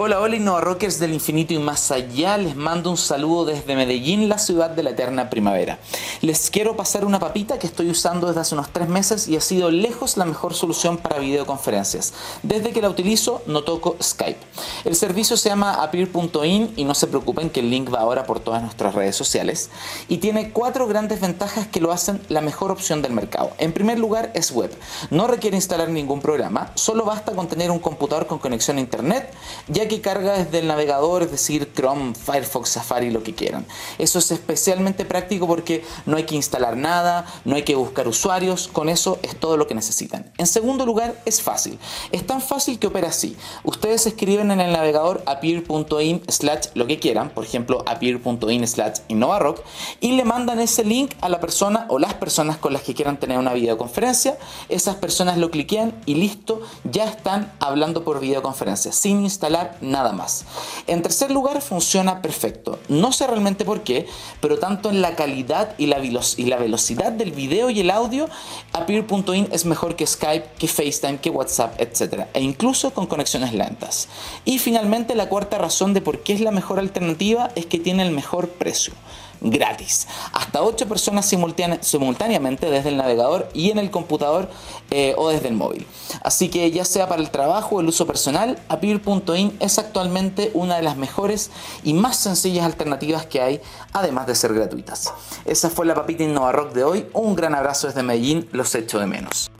Hola, 0.00 0.20
hola 0.20 0.36
Innova 0.36 0.60
Rockers 0.60 1.00
del 1.00 1.12
infinito 1.12 1.54
y 1.54 1.58
más 1.58 1.90
allá. 1.90 2.38
Les 2.38 2.54
mando 2.54 2.88
un 2.88 2.96
saludo 2.96 3.46
desde 3.46 3.74
Medellín, 3.74 4.28
la 4.28 4.38
ciudad 4.38 4.70
de 4.70 4.84
la 4.84 4.90
eterna 4.90 5.28
primavera. 5.28 5.80
Les 6.20 6.50
quiero 6.50 6.76
pasar 6.76 7.04
una 7.04 7.18
papita 7.18 7.58
que 7.58 7.66
estoy 7.66 7.90
usando 7.90 8.28
desde 8.28 8.42
hace 8.42 8.54
unos 8.54 8.72
tres 8.72 8.88
meses 8.88 9.26
y 9.26 9.34
ha 9.34 9.40
sido 9.40 9.72
lejos 9.72 10.16
la 10.16 10.24
mejor 10.24 10.54
solución 10.54 10.98
para 10.98 11.18
videoconferencias. 11.18 12.14
Desde 12.44 12.70
que 12.70 12.80
la 12.80 12.90
utilizo 12.90 13.42
no 13.46 13.64
toco 13.64 13.96
Skype. 14.00 14.38
El 14.84 14.94
servicio 14.94 15.36
se 15.36 15.48
llama 15.48 15.82
appear.in 15.82 16.74
y 16.76 16.84
no 16.84 16.94
se 16.94 17.08
preocupen 17.08 17.50
que 17.50 17.58
el 17.58 17.68
link 17.68 17.92
va 17.92 17.98
ahora 17.98 18.24
por 18.24 18.38
todas 18.38 18.62
nuestras 18.62 18.94
redes 18.94 19.16
sociales. 19.16 19.68
Y 20.06 20.18
tiene 20.18 20.52
cuatro 20.52 20.86
grandes 20.86 21.20
ventajas 21.20 21.66
que 21.66 21.80
lo 21.80 21.90
hacen 21.90 22.20
la 22.28 22.40
mejor 22.40 22.70
opción 22.70 23.02
del 23.02 23.14
mercado. 23.14 23.50
En 23.58 23.72
primer 23.72 23.98
lugar 23.98 24.30
es 24.34 24.52
web. 24.52 24.72
No 25.10 25.26
requiere 25.26 25.56
instalar 25.56 25.88
ningún 25.88 26.20
programa, 26.20 26.70
solo 26.76 27.04
basta 27.04 27.32
con 27.32 27.48
tener 27.48 27.72
un 27.72 27.80
computador 27.80 28.28
con 28.28 28.38
conexión 28.38 28.76
a 28.76 28.80
internet, 28.80 29.34
ya 29.66 29.87
que 29.88 30.00
carga 30.00 30.38
desde 30.38 30.60
el 30.60 30.66
navegador, 30.66 31.22
es 31.22 31.30
decir, 31.30 31.72
Chrome, 31.74 32.14
Firefox, 32.14 32.70
Safari, 32.70 33.10
lo 33.10 33.22
que 33.22 33.34
quieran. 33.34 33.66
Eso 33.98 34.18
es 34.18 34.30
especialmente 34.30 35.04
práctico 35.04 35.46
porque 35.46 35.84
no 36.06 36.16
hay 36.16 36.24
que 36.24 36.34
instalar 36.34 36.76
nada, 36.76 37.26
no 37.44 37.56
hay 37.56 37.62
que 37.62 37.74
buscar 37.74 38.06
usuarios, 38.08 38.68
con 38.68 38.88
eso 38.88 39.18
es 39.22 39.38
todo 39.38 39.56
lo 39.56 39.66
que 39.66 39.74
necesitan. 39.74 40.32
En 40.38 40.46
segundo 40.46 40.86
lugar, 40.86 41.20
es 41.24 41.42
fácil. 41.42 41.78
Es 42.12 42.26
tan 42.26 42.40
fácil 42.40 42.78
que 42.78 42.86
opera 42.86 43.08
así. 43.08 43.36
Ustedes 43.64 44.06
escriben 44.06 44.50
en 44.50 44.60
el 44.60 44.72
navegador 44.72 45.22
appear.in 45.26 46.22
slash 46.28 46.66
lo 46.74 46.86
que 46.86 46.98
quieran, 46.98 47.30
por 47.30 47.44
ejemplo, 47.44 47.82
appear.in 47.86 48.68
slash 48.68 48.98
innovarock, 49.08 49.62
y 50.00 50.12
le 50.12 50.24
mandan 50.24 50.60
ese 50.60 50.84
link 50.84 51.14
a 51.20 51.28
la 51.28 51.40
persona 51.40 51.86
o 51.88 51.98
las 51.98 52.14
personas 52.14 52.58
con 52.58 52.72
las 52.72 52.82
que 52.82 52.94
quieran 52.94 53.18
tener 53.18 53.38
una 53.38 53.54
videoconferencia. 53.54 54.38
Esas 54.68 54.96
personas 54.96 55.38
lo 55.38 55.50
cliquean 55.50 55.94
y 56.06 56.14
listo, 56.14 56.60
ya 56.84 57.04
están 57.04 57.52
hablando 57.60 58.04
por 58.04 58.20
videoconferencia, 58.20 58.92
sin 58.92 59.22
instalar 59.22 59.77
nada 59.80 60.12
más. 60.12 60.44
En 60.86 61.02
tercer 61.02 61.30
lugar, 61.30 61.60
funciona 61.62 62.22
perfecto. 62.22 62.78
No 62.88 63.12
sé 63.12 63.26
realmente 63.26 63.64
por 63.64 63.82
qué, 63.82 64.06
pero 64.40 64.58
tanto 64.58 64.90
en 64.90 65.00
la 65.00 65.16
calidad 65.16 65.74
y 65.78 65.86
la, 65.86 65.98
velocidad 65.98 67.12
del 67.12 67.32
video 67.32 67.70
y 67.70 67.80
el 67.80 67.90
audio, 67.90 68.28
Appear.in 68.72 69.48
es 69.52 69.64
mejor 69.64 69.96
que 69.96 70.06
Skype, 70.06 70.50
que 70.58 70.68
FaceTime, 70.68 71.18
que 71.18 71.30
WhatsApp, 71.30 71.80
etc. 71.80 72.26
E 72.34 72.40
incluso 72.40 72.92
con 72.92 73.06
conexiones 73.06 73.52
lentas. 73.52 74.08
Y 74.44 74.58
finalmente, 74.58 75.14
la 75.14 75.28
cuarta 75.28 75.58
razón 75.58 75.94
de 75.94 76.00
por 76.00 76.22
qué 76.22 76.32
es 76.32 76.40
la 76.40 76.50
mejor 76.50 76.78
alternativa 76.78 77.50
es 77.54 77.66
que 77.66 77.78
tiene 77.78 78.02
el 78.02 78.10
mejor 78.10 78.48
precio 78.48 78.92
gratis. 79.40 80.06
Hasta 80.32 80.62
8 80.62 80.88
personas 80.88 81.26
simultánea- 81.30 81.82
simultáneamente 81.82 82.70
desde 82.70 82.88
el 82.90 82.96
navegador 82.96 83.48
y 83.54 83.70
en 83.70 83.78
el 83.78 83.90
computador 83.90 84.48
eh, 84.90 85.14
o 85.16 85.28
desde 85.30 85.48
el 85.48 85.54
móvil. 85.54 85.86
Así 86.22 86.48
que 86.48 86.70
ya 86.70 86.84
sea 86.84 87.08
para 87.08 87.22
el 87.22 87.30
trabajo 87.30 87.76
o 87.76 87.80
el 87.80 87.88
uso 87.88 88.06
personal, 88.06 88.58
Appear.in 88.68 89.56
es 89.60 89.78
actualmente 89.78 90.50
una 90.54 90.76
de 90.76 90.82
las 90.82 90.96
mejores 90.96 91.50
y 91.84 91.94
más 91.94 92.16
sencillas 92.16 92.64
alternativas 92.64 93.26
que 93.26 93.40
hay, 93.40 93.60
además 93.92 94.26
de 94.26 94.34
ser 94.34 94.54
gratuitas. 94.54 95.12
Esa 95.44 95.70
fue 95.70 95.86
la 95.86 95.94
papita 95.94 96.22
Innova 96.24 96.52
Rock 96.52 96.72
de 96.72 96.84
hoy. 96.84 97.06
Un 97.12 97.36
gran 97.36 97.54
abrazo 97.54 97.86
desde 97.86 98.02
Medellín, 98.02 98.48
los 98.52 98.74
echo 98.74 98.98
de 98.98 99.06
menos. 99.06 99.50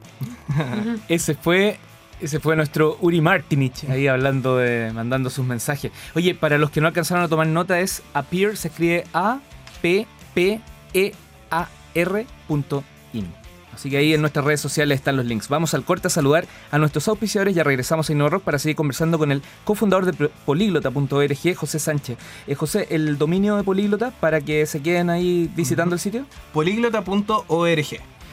Ese 1.09 1.35
fue. 1.35 1.79
Ese 2.21 2.41
fue 2.41 2.57
nuestro 2.57 2.99
Uri 3.01 3.21
Martinich 3.21 3.85
ahí 3.89 4.09
hablando 4.09 4.57
de. 4.57 4.91
mandando 4.93 5.31
sus 5.31 5.45
mensajes. 5.47 5.93
Oye, 6.17 6.35
para 6.35 6.59
los 6.59 6.71
que 6.71 6.81
no 6.81 6.89
alcanzaron 6.89 7.23
a 7.23 7.29
tomar 7.29 7.47
nota, 7.47 7.79
es 7.79 8.03
Appear, 8.13 8.57
se 8.57 8.69
escribe 8.69 9.05
A 9.15 9.39
P 9.83 10.07
P 10.35 10.61
E 10.95 11.13
A 11.51 11.69
R 11.95 12.27
punto 12.47 12.85
in. 13.13 13.33
Así 13.79 13.91
que 13.91 13.99
ahí 13.99 14.13
en 14.13 14.21
nuestras 14.21 14.45
redes 14.45 14.61
sociales 14.61 14.99
están 14.99 15.17
los 15.17 15.25
links. 15.25 15.49
Vamos 15.49 15.73
al 15.73 15.85
corte 15.85 16.09
a 16.09 16.11
saludar 16.11 16.47
a 16.73 16.79
nuestros 16.79 17.07
auspiciadores. 17.07 17.55
Ya 17.55 17.63
regresamos 17.63 18.11
a 18.11 18.13
InnoRock 18.13 18.43
para 18.43 18.59
seguir 18.59 18.75
conversando 18.75 19.19
con 19.19 19.31
el 19.31 19.41
cofundador 19.63 20.05
de 20.05 20.29
políglota.org, 20.45 21.55
José 21.55 21.79
Sánchez. 21.79 22.19
Eh, 22.49 22.57
José, 22.57 22.89
el 22.91 23.19
dominio 23.19 23.57
de 23.57 23.63
Políglota 23.63 24.11
para 24.11 24.41
que 24.41 24.67
se 24.67 24.83
queden 24.83 25.11
ahí 25.11 25.49
visitando 25.55 25.95
el 25.95 26.01
sitio. 26.01 26.27
Políglota.org. 26.53 27.87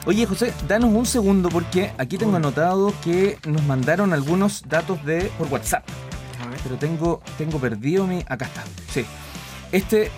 Oye, 0.08 0.26
José, 0.26 0.52
danos 0.68 0.92
un 0.92 1.06
segundo 1.06 1.50
porque 1.50 1.92
aquí 2.00 2.18
tengo 2.18 2.36
anotado 2.38 2.92
que 3.04 3.38
nos 3.46 3.62
mandaron 3.66 4.14
algunos 4.14 4.64
datos 4.68 5.06
de 5.06 5.32
por 5.38 5.48
WhatsApp. 5.50 5.88
A 6.44 6.50
ver. 6.50 6.60
Pero 6.64 6.78
tengo, 6.78 7.22
tengo 7.38 7.60
perdido 7.60 8.08
mi. 8.08 8.24
Acá 8.28 8.46
está. 8.46 8.64
Sí. 8.92 9.06
Este 9.72 10.10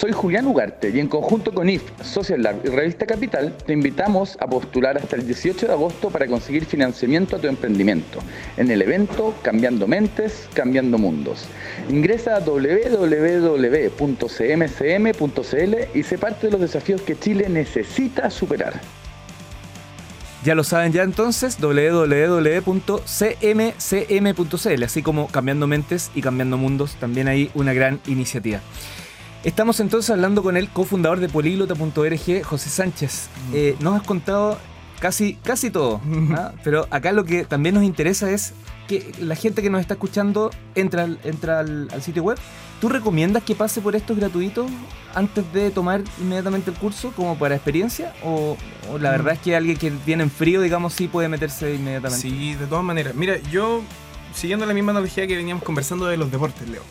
Soy 0.00 0.12
Julián 0.12 0.46
Ugarte 0.46 0.88
y 0.88 0.98
en 0.98 1.08
conjunto 1.08 1.52
con 1.52 1.68
IF, 1.68 1.82
Social 2.02 2.42
Lab 2.42 2.56
y 2.64 2.68
Revista 2.70 3.04
Capital 3.04 3.54
te 3.66 3.74
invitamos 3.74 4.38
a 4.40 4.46
postular 4.46 4.96
hasta 4.96 5.16
el 5.16 5.26
18 5.26 5.66
de 5.66 5.72
agosto 5.74 6.08
para 6.08 6.26
conseguir 6.26 6.64
financiamiento 6.64 7.36
a 7.36 7.38
tu 7.38 7.48
emprendimiento 7.48 8.20
en 8.56 8.70
el 8.70 8.80
evento 8.80 9.34
Cambiando 9.42 9.86
Mentes, 9.86 10.48
Cambiando 10.54 10.96
Mundos. 10.96 11.44
Ingresa 11.90 12.36
a 12.36 12.40
www.cmcm.cl 12.40 13.18
y 15.98 16.02
sé 16.02 16.16
parte 16.16 16.46
de 16.46 16.52
los 16.52 16.62
desafíos 16.62 17.02
que 17.02 17.18
Chile 17.18 17.50
necesita 17.50 18.30
superar. 18.30 18.80
Ya 20.44 20.54
lo 20.54 20.64
saben 20.64 20.94
ya 20.94 21.02
entonces, 21.02 21.58
www.cmcm.cl, 21.60 22.72
así 24.82 25.02
como 25.02 25.26
Cambiando 25.26 25.66
Mentes 25.66 26.10
y 26.14 26.22
Cambiando 26.22 26.56
Mundos, 26.56 26.94
también 26.94 27.28
hay 27.28 27.50
una 27.52 27.74
gran 27.74 28.00
iniciativa. 28.06 28.62
Estamos 29.44 29.80
entonces 29.80 30.10
hablando 30.10 30.42
con 30.42 30.56
el 30.56 30.68
cofundador 30.68 31.18
de 31.20 31.28
políglota.org, 31.28 32.42
José 32.42 32.68
Sánchez. 32.70 33.28
Eh, 33.54 33.74
nos 33.80 33.98
has 33.98 34.06
contado 34.06 34.58
casi, 35.00 35.34
casi 35.36 35.70
todo, 35.70 36.00
¿ah? 36.36 36.52
pero 36.62 36.86
acá 36.90 37.10
lo 37.12 37.24
que 37.24 37.44
también 37.44 37.74
nos 37.74 37.84
interesa 37.84 38.30
es 38.30 38.52
que 38.86 39.12
la 39.18 39.34
gente 39.36 39.62
que 39.62 39.70
nos 39.70 39.80
está 39.80 39.94
escuchando 39.94 40.50
entra, 40.74 41.04
al- 41.04 41.18
entra 41.24 41.60
al, 41.60 41.88
al 41.90 42.02
sitio 42.02 42.22
web. 42.22 42.38
¿Tú 42.82 42.88
recomiendas 42.90 43.42
que 43.42 43.54
pase 43.54 43.80
por 43.80 43.96
estos 43.96 44.16
gratuitos 44.18 44.66
antes 45.14 45.50
de 45.54 45.70
tomar 45.70 46.02
inmediatamente 46.20 46.70
el 46.70 46.76
curso 46.76 47.12
como 47.12 47.38
para 47.38 47.54
experiencia? 47.54 48.14
¿O, 48.22 48.58
o 48.92 48.98
la 48.98 49.10
verdad 49.10 49.34
es 49.34 49.38
que 49.38 49.56
alguien 49.56 49.76
que 49.78 49.90
viene 50.04 50.22
en 50.24 50.30
frío, 50.30 50.60
digamos, 50.60 50.92
sí 50.92 51.08
puede 51.08 51.28
meterse 51.28 51.74
inmediatamente? 51.74 52.28
Sí, 52.28 52.54
de 52.54 52.66
todas 52.66 52.84
maneras. 52.84 53.14
Mira, 53.14 53.38
yo, 53.50 53.82
siguiendo 54.34 54.66
la 54.66 54.74
misma 54.74 54.92
analogía 54.92 55.26
que 55.26 55.36
veníamos 55.36 55.62
conversando 55.64 56.04
de 56.06 56.16
los 56.18 56.30
deportes, 56.30 56.68
Leo. 56.68 56.82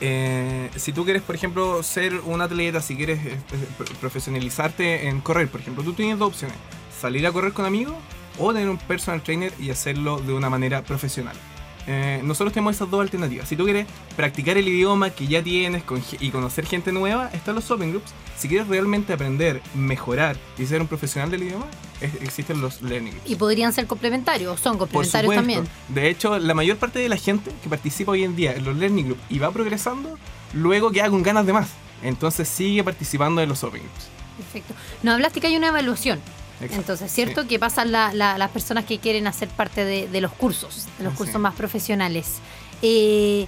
Eh, 0.00 0.70
si 0.76 0.92
tú 0.92 1.04
quieres, 1.04 1.22
por 1.22 1.34
ejemplo, 1.34 1.82
ser 1.82 2.14
un 2.24 2.40
atleta, 2.40 2.80
si 2.80 2.96
quieres 2.96 3.24
eh, 3.24 3.30
eh, 3.32 3.84
profesionalizarte 4.00 5.08
en 5.08 5.20
correr, 5.20 5.48
por 5.48 5.60
ejemplo, 5.60 5.82
tú 5.82 5.92
tienes 5.94 6.18
dos 6.18 6.28
opciones. 6.28 6.56
Salir 6.98 7.26
a 7.26 7.32
correr 7.32 7.52
con 7.52 7.64
amigos 7.64 7.94
o 8.38 8.52
tener 8.52 8.68
un 8.68 8.78
personal 8.78 9.22
trainer 9.22 9.52
y 9.58 9.70
hacerlo 9.70 10.18
de 10.18 10.32
una 10.34 10.50
manera 10.50 10.82
profesional. 10.82 11.36
Eh, 11.86 12.20
nosotros 12.24 12.52
tenemos 12.52 12.74
esas 12.76 12.90
dos 12.90 13.00
alternativas. 13.00 13.48
Si 13.48 13.56
tú 13.56 13.64
quieres 13.64 13.86
practicar 14.16 14.56
el 14.56 14.66
idioma 14.66 15.10
que 15.10 15.26
ya 15.26 15.42
tienes 15.42 15.82
con 15.84 16.02
y 16.20 16.30
conocer 16.30 16.66
gente 16.66 16.92
nueva, 16.92 17.30
están 17.32 17.54
los 17.54 17.70
Open 17.70 17.90
Groups. 17.90 18.10
Si 18.36 18.48
quieres 18.48 18.68
realmente 18.68 19.12
aprender, 19.12 19.62
mejorar 19.74 20.36
y 20.58 20.66
ser 20.66 20.80
un 20.80 20.88
profesional 20.88 21.30
del 21.30 21.44
idioma, 21.44 21.66
es- 22.00 22.14
existen 22.22 22.60
los 22.60 22.82
Learning 22.82 23.12
Groups. 23.12 23.30
Y 23.30 23.36
podrían 23.36 23.72
ser 23.72 23.86
complementarios, 23.86 24.60
son 24.60 24.76
complementarios 24.78 25.34
también. 25.34 25.66
De 25.88 26.10
hecho, 26.10 26.38
la 26.38 26.54
mayor 26.54 26.76
parte 26.76 26.98
de 26.98 27.08
la 27.08 27.16
gente 27.16 27.50
que 27.62 27.68
participa 27.68 28.12
hoy 28.12 28.24
en 28.24 28.36
día 28.36 28.52
en 28.54 28.64
los 28.64 28.76
Learning 28.76 29.06
Groups 29.06 29.22
y 29.30 29.38
va 29.38 29.50
progresando, 29.52 30.18
luego 30.52 30.90
queda 30.90 31.08
con 31.08 31.22
ganas 31.22 31.46
de 31.46 31.52
más. 31.52 31.68
Entonces 32.02 32.46
sigue 32.48 32.84
participando 32.84 33.40
en 33.40 33.48
los 33.48 33.62
Open 33.64 33.80
Groups. 33.80 34.08
Perfecto. 34.36 34.74
No 35.02 35.12
hablaste 35.12 35.40
que 35.40 35.46
hay 35.46 35.56
una 35.56 35.68
evaluación. 35.68 36.20
Exacto. 36.60 36.76
Entonces, 36.76 37.12
¿cierto? 37.12 37.46
Que 37.46 37.58
pasan 37.58 37.92
la- 37.92 38.12
la- 38.14 38.38
las 38.38 38.50
personas 38.50 38.84
que 38.84 38.98
quieren 38.98 39.26
hacer 39.26 39.48
parte 39.48 39.84
de, 39.84 40.08
de 40.08 40.20
los 40.20 40.32
cursos, 40.32 40.86
de 40.98 41.04
los 41.04 41.14
cursos 41.14 41.34
es. 41.36 41.40
más 41.40 41.54
profesionales. 41.54 42.36
Eh, 42.82 43.46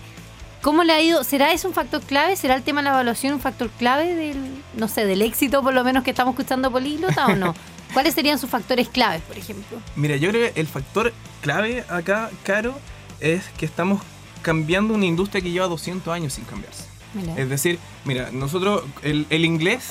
¿Cómo 0.61 0.83
le 0.83 0.93
ha 0.93 1.01
ido? 1.01 1.23
¿Será 1.25 1.53
eso 1.53 1.69
un 1.69 1.75
factor 1.75 2.01
clave? 2.03 2.35
¿Será 2.37 2.57
el 2.57 2.63
tema 2.63 2.81
de 2.81 2.87
la 2.87 2.91
evaluación 2.91 3.33
un 3.35 3.41
factor 3.41 3.71
clave 3.71 4.15
del, 4.15 4.37
no 4.77 4.89
sé, 4.89 5.07
del 5.07 5.23
éxito 5.23 5.63
por 5.63 5.73
lo 5.73 5.85
menos 5.85 6.03
que 6.03 6.11
estamos 6.11 6.33
escuchando 6.33 6.71
políglota 6.73 7.27
o 7.27 7.37
no? 7.37 7.55
¿Cuáles 7.95 8.13
serían 8.15 8.39
sus 8.39 8.51
factores 8.51 8.89
claves, 8.89 9.23
por 9.23 9.39
ejemplo? 9.39 9.79
Mira, 9.97 10.17
yo 10.17 10.29
creo 10.31 10.53
que 10.53 10.61
el 10.61 10.67
factor 10.67 11.13
clave 11.43 11.85
acá, 11.89 12.31
Caro, 12.43 12.79
es 13.21 13.45
que 13.57 13.65
estamos 13.67 14.03
cambiando 14.43 14.93
una 14.95 15.07
industria 15.07 15.41
que 15.41 15.51
lleva 15.51 15.67
200 15.69 16.13
años 16.13 16.35
sin 16.35 16.45
cambiarse. 16.45 16.85
Mira. 17.15 17.35
Es 17.39 17.49
decir, 17.49 17.79
mira, 18.05 18.31
nosotros, 18.33 18.83
el, 19.03 19.27
el 19.31 19.45
inglés 19.45 19.91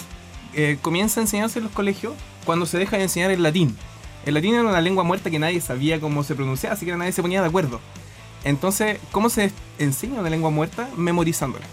eh, 0.54 0.78
comienza 0.82 1.20
a 1.20 1.24
enseñarse 1.24 1.58
en 1.60 1.64
los 1.66 1.74
colegios 1.74 2.14
cuando 2.48 2.66
se 2.66 2.78
deja 2.80 2.96
de 2.96 3.04
enseñar 3.04 3.30
el 3.30 3.44
latín. 3.44 3.76
El 4.26 4.36
latín 4.36 4.56
era 4.56 4.64
una 4.64 4.80
lengua 4.80 5.04
muerta 5.04 5.30
que 5.30 5.38
nadie 5.38 5.60
sabía 5.60 6.00
cómo 6.00 6.24
se 6.24 6.34
pronunciaba, 6.34 6.76
así 6.76 6.86
que 6.86 6.96
nadie 6.96 7.12
se 7.12 7.22
ponía 7.22 7.42
de 7.42 7.48
acuerdo. 7.50 7.82
Entonces, 8.46 9.00
¿cómo 9.12 9.30
se 9.30 9.52
enseña 9.80 10.22
una 10.22 10.30
lengua 10.30 10.50
muerta? 10.50 10.90
Memorizándola. 10.96 11.66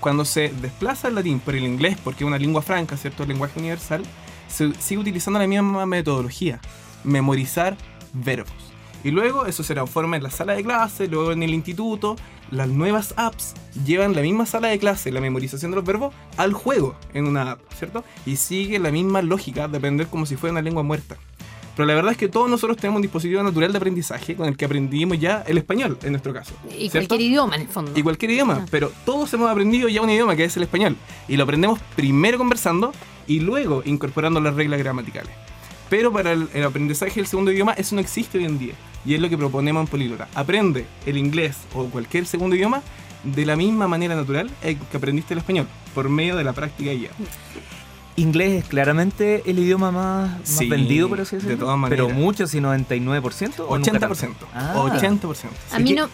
Cuando 0.00 0.24
se 0.24 0.48
desplaza 0.48 1.06
el 1.06 1.14
latín 1.14 1.38
por 1.38 1.54
el 1.54 1.62
inglés, 1.62 1.96
porque 2.02 2.24
es 2.24 2.26
una 2.26 2.38
lengua 2.38 2.62
franca, 2.62 2.96
¿cierto? 2.96 3.22
El 3.22 3.28
lenguaje 3.28 3.60
universal, 3.60 4.02
se 4.48 4.74
sigue 4.80 5.02
utilizando 5.02 5.38
la 5.38 5.46
misma 5.46 5.86
metodología, 5.86 6.60
memorizar 7.04 7.76
verbos. 8.12 8.71
Y 9.04 9.10
luego 9.10 9.46
eso 9.46 9.62
se 9.64 9.74
transforma 9.74 10.16
en 10.16 10.22
la 10.22 10.30
sala 10.30 10.52
de 10.54 10.62
clase, 10.62 11.08
luego 11.08 11.32
en 11.32 11.42
el 11.42 11.52
instituto. 11.54 12.16
Las 12.50 12.68
nuevas 12.68 13.14
apps 13.16 13.54
llevan 13.84 14.14
la 14.14 14.22
misma 14.22 14.46
sala 14.46 14.68
de 14.68 14.78
clase, 14.78 15.10
la 15.10 15.20
memorización 15.20 15.70
de 15.72 15.76
los 15.76 15.84
verbos, 15.84 16.14
al 16.36 16.52
juego 16.52 16.94
en 17.14 17.26
una 17.26 17.52
app, 17.52 17.60
¿cierto? 17.76 18.04
Y 18.26 18.36
sigue 18.36 18.78
la 18.78 18.90
misma 18.92 19.22
lógica 19.22 19.66
de 19.68 19.78
aprender 19.78 20.06
como 20.06 20.26
si 20.26 20.36
fuera 20.36 20.52
una 20.52 20.62
lengua 20.62 20.82
muerta. 20.82 21.16
Pero 21.74 21.86
la 21.86 21.94
verdad 21.94 22.12
es 22.12 22.18
que 22.18 22.28
todos 22.28 22.50
nosotros 22.50 22.76
tenemos 22.76 22.96
un 22.96 23.02
dispositivo 23.02 23.42
natural 23.42 23.72
de 23.72 23.78
aprendizaje 23.78 24.36
con 24.36 24.46
el 24.46 24.58
que 24.58 24.66
aprendimos 24.66 25.18
ya 25.18 25.42
el 25.46 25.56
español, 25.56 25.96
en 26.02 26.10
nuestro 26.12 26.34
caso. 26.34 26.52
Y 26.68 26.90
¿cierto? 26.90 27.08
cualquier 27.08 27.30
idioma, 27.30 27.56
en 27.56 27.62
el 27.62 27.68
fondo. 27.68 27.92
Y 27.94 28.02
cualquier 28.02 28.30
idioma, 28.32 28.58
Ah. 28.60 28.66
pero 28.70 28.92
todos 29.06 29.32
hemos 29.32 29.50
aprendido 29.50 29.88
ya 29.88 30.02
un 30.02 30.10
idioma 30.10 30.36
que 30.36 30.44
es 30.44 30.54
el 30.58 30.64
español. 30.64 30.96
Y 31.28 31.38
lo 31.38 31.44
aprendemos 31.44 31.80
primero 31.96 32.36
conversando 32.36 32.92
y 33.26 33.40
luego 33.40 33.82
incorporando 33.86 34.38
las 34.40 34.54
reglas 34.54 34.78
gramaticales. 34.80 35.32
Pero 35.92 36.10
para 36.10 36.32
el, 36.32 36.48
el 36.54 36.64
aprendizaje 36.64 37.16
del 37.16 37.26
segundo 37.26 37.52
idioma 37.52 37.74
eso 37.74 37.94
no 37.94 38.00
existe 38.00 38.38
hoy 38.38 38.46
en 38.46 38.58
día. 38.58 38.72
Y 39.04 39.12
es 39.12 39.20
lo 39.20 39.28
que 39.28 39.36
proponemos 39.36 39.82
en 39.82 39.88
Políglota. 39.88 40.26
Aprende 40.34 40.86
el 41.04 41.18
inglés 41.18 41.54
o 41.74 41.84
cualquier 41.84 42.24
segundo 42.24 42.56
idioma 42.56 42.80
de 43.24 43.44
la 43.44 43.56
misma 43.56 43.86
manera 43.88 44.14
natural 44.14 44.50
en 44.62 44.78
que 44.78 44.96
aprendiste 44.96 45.34
el 45.34 45.40
español, 45.40 45.66
por 45.94 46.08
medio 46.08 46.34
de 46.34 46.44
la 46.44 46.54
práctica 46.54 46.92
guiada. 46.92 47.14
Inglés 48.16 48.62
es 48.64 48.68
claramente 48.70 49.42
el 49.44 49.58
idioma 49.58 49.90
más, 49.90 50.30
más 50.38 50.48
Sí, 50.48 50.66
vendido, 50.66 51.10
por 51.10 51.20
así 51.20 51.36
de 51.36 51.56
todas 51.58 51.76
maneras. 51.76 52.06
Pero 52.06 52.18
mucho, 52.18 52.46
si 52.46 52.58
99%. 52.58 53.64
o 53.68 53.76
nunca 53.76 53.92
80%. 53.92 54.16
tanto? 54.16 54.48
Ah. 54.54 54.72
80%. 54.76 55.48
A 55.72 55.78
mí 55.78 55.84
que- 55.90 55.94
no, 55.94 56.08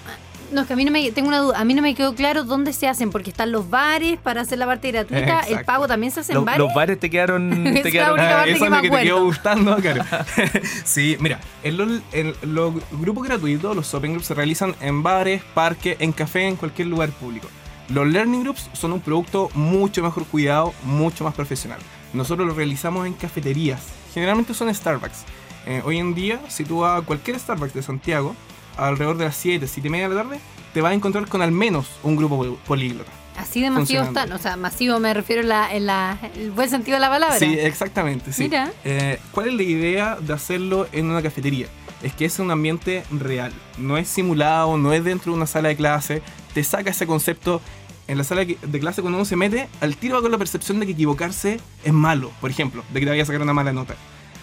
no, 0.52 0.62
es 0.62 0.66
que 0.66 0.72
a 0.72 0.76
mí 0.76 0.84
no 0.84 0.90
me, 0.90 1.10
tengo 1.12 1.28
una 1.28 1.38
duda, 1.38 1.58
a 1.58 1.64
mí 1.64 1.74
no 1.74 1.82
me 1.82 1.94
quedó 1.94 2.14
claro 2.14 2.44
dónde 2.44 2.72
se 2.72 2.88
hacen, 2.88 3.10
porque 3.10 3.30
están 3.30 3.52
los 3.52 3.68
bares 3.70 4.18
para 4.18 4.40
hacer 4.42 4.58
la 4.58 4.66
parte 4.66 4.90
gratuita, 4.90 5.40
el 5.40 5.64
pago 5.64 5.86
también 5.88 6.12
se 6.12 6.20
hace 6.20 6.32
Lo- 6.34 6.40
en 6.40 6.44
bares. 6.46 6.58
Los 6.60 6.74
bares 6.74 6.98
te 7.00 7.10
quedaron. 7.10 7.66
Es 7.66 7.74
la 7.74 7.82
te 7.82 7.92
quedaron 7.92 8.14
única 8.14 8.30
Ah, 8.30 8.36
parte 8.38 8.50
eso 8.52 8.58
que 8.60 8.64
es 8.64 8.70
me 8.70 8.76
lo 8.76 8.82
que 8.82 8.90
te 8.90 9.02
quedó 9.04 9.24
gustando, 9.24 9.76
claro. 9.82 10.04
sí, 10.84 11.16
mira, 11.20 11.40
en 11.62 11.76
los, 11.76 11.88
en 12.12 12.34
los 12.42 12.74
grupos 12.92 13.26
gratuitos, 13.26 13.74
los 13.76 13.92
Open 13.94 14.12
Groups 14.12 14.26
se 14.26 14.34
realizan 14.34 14.74
en 14.80 15.02
bares, 15.02 15.42
parques, 15.54 15.96
en 16.00 16.12
café, 16.12 16.46
en 16.46 16.56
cualquier 16.56 16.88
lugar 16.88 17.10
público. 17.10 17.48
Los 17.88 18.06
Learning 18.06 18.42
Groups 18.42 18.68
son 18.74 18.92
un 18.92 19.00
producto 19.00 19.48
mucho 19.54 20.02
mejor 20.02 20.26
cuidado, 20.26 20.74
mucho 20.82 21.24
más 21.24 21.34
profesional. 21.34 21.78
Nosotros 22.12 22.46
los 22.46 22.56
realizamos 22.56 23.06
en 23.06 23.14
cafeterías. 23.14 23.80
Generalmente 24.12 24.52
son 24.54 24.74
Starbucks. 24.74 25.24
Eh, 25.66 25.82
hoy 25.84 25.98
en 25.98 26.14
día, 26.14 26.40
si 26.48 26.64
tú 26.64 26.80
vas 26.80 27.00
a 27.02 27.04
cualquier 27.04 27.38
Starbucks 27.38 27.74
de 27.74 27.82
Santiago, 27.82 28.34
alrededor 28.78 29.16
de 29.18 29.24
las 29.26 29.36
7, 29.36 29.66
7 29.66 29.88
y 29.88 29.90
media 29.90 30.08
de 30.08 30.14
la 30.14 30.22
tarde, 30.22 30.40
te 30.74 30.80
vas 30.80 30.92
a 30.92 30.94
encontrar 30.94 31.26
con 31.28 31.42
al 31.42 31.52
menos 31.52 31.86
un 32.02 32.16
grupo 32.16 32.36
pol- 32.38 32.58
políglota. 32.66 33.10
Así 33.36 33.60
de 33.62 33.70
funcionando. 33.70 34.18
están, 34.20 34.32
o 34.36 34.38
sea, 34.38 34.56
masivo 34.56 34.98
me 34.98 35.14
refiero 35.14 35.42
en, 35.42 35.48
la, 35.48 35.72
en 35.74 35.86
la- 35.86 36.18
el 36.36 36.50
buen 36.50 36.68
sentido 36.68 36.96
de 36.96 37.00
la 37.00 37.08
palabra. 37.08 37.38
Sí, 37.38 37.56
exactamente, 37.58 38.32
sí. 38.32 38.44
Mira. 38.44 38.70
Eh, 38.84 39.20
¿Cuál 39.32 39.48
es 39.48 39.54
la 39.54 39.62
idea 39.62 40.16
de 40.20 40.32
hacerlo 40.32 40.88
en 40.92 41.06
una 41.10 41.22
cafetería? 41.22 41.66
Es 42.02 42.12
que 42.14 42.24
es 42.24 42.38
un 42.38 42.50
ambiente 42.50 43.04
real, 43.10 43.52
no 43.76 43.96
es 43.96 44.08
simulado, 44.08 44.76
no 44.78 44.92
es 44.92 45.02
dentro 45.04 45.32
de 45.32 45.36
una 45.36 45.46
sala 45.46 45.68
de 45.68 45.76
clase, 45.76 46.22
te 46.54 46.62
saca 46.64 46.90
ese 46.90 47.06
concepto 47.06 47.60
en 48.08 48.18
la 48.18 48.24
sala 48.24 48.44
de 48.44 48.80
clase 48.80 49.02
cuando 49.02 49.18
uno 49.18 49.24
se 49.24 49.36
mete, 49.36 49.68
al 49.80 49.96
tiro 49.96 50.14
va 50.16 50.22
con 50.22 50.30
la 50.30 50.38
percepción 50.38 50.80
de 50.80 50.86
que 50.86 50.92
equivocarse 50.92 51.60
es 51.84 51.92
malo, 51.92 52.30
por 52.40 52.50
ejemplo, 52.50 52.82
de 52.92 53.00
que 53.00 53.06
te 53.06 53.10
vaya 53.10 53.22
a 53.22 53.26
sacar 53.26 53.42
una 53.42 53.52
mala 53.52 53.72
nota. 53.72 53.94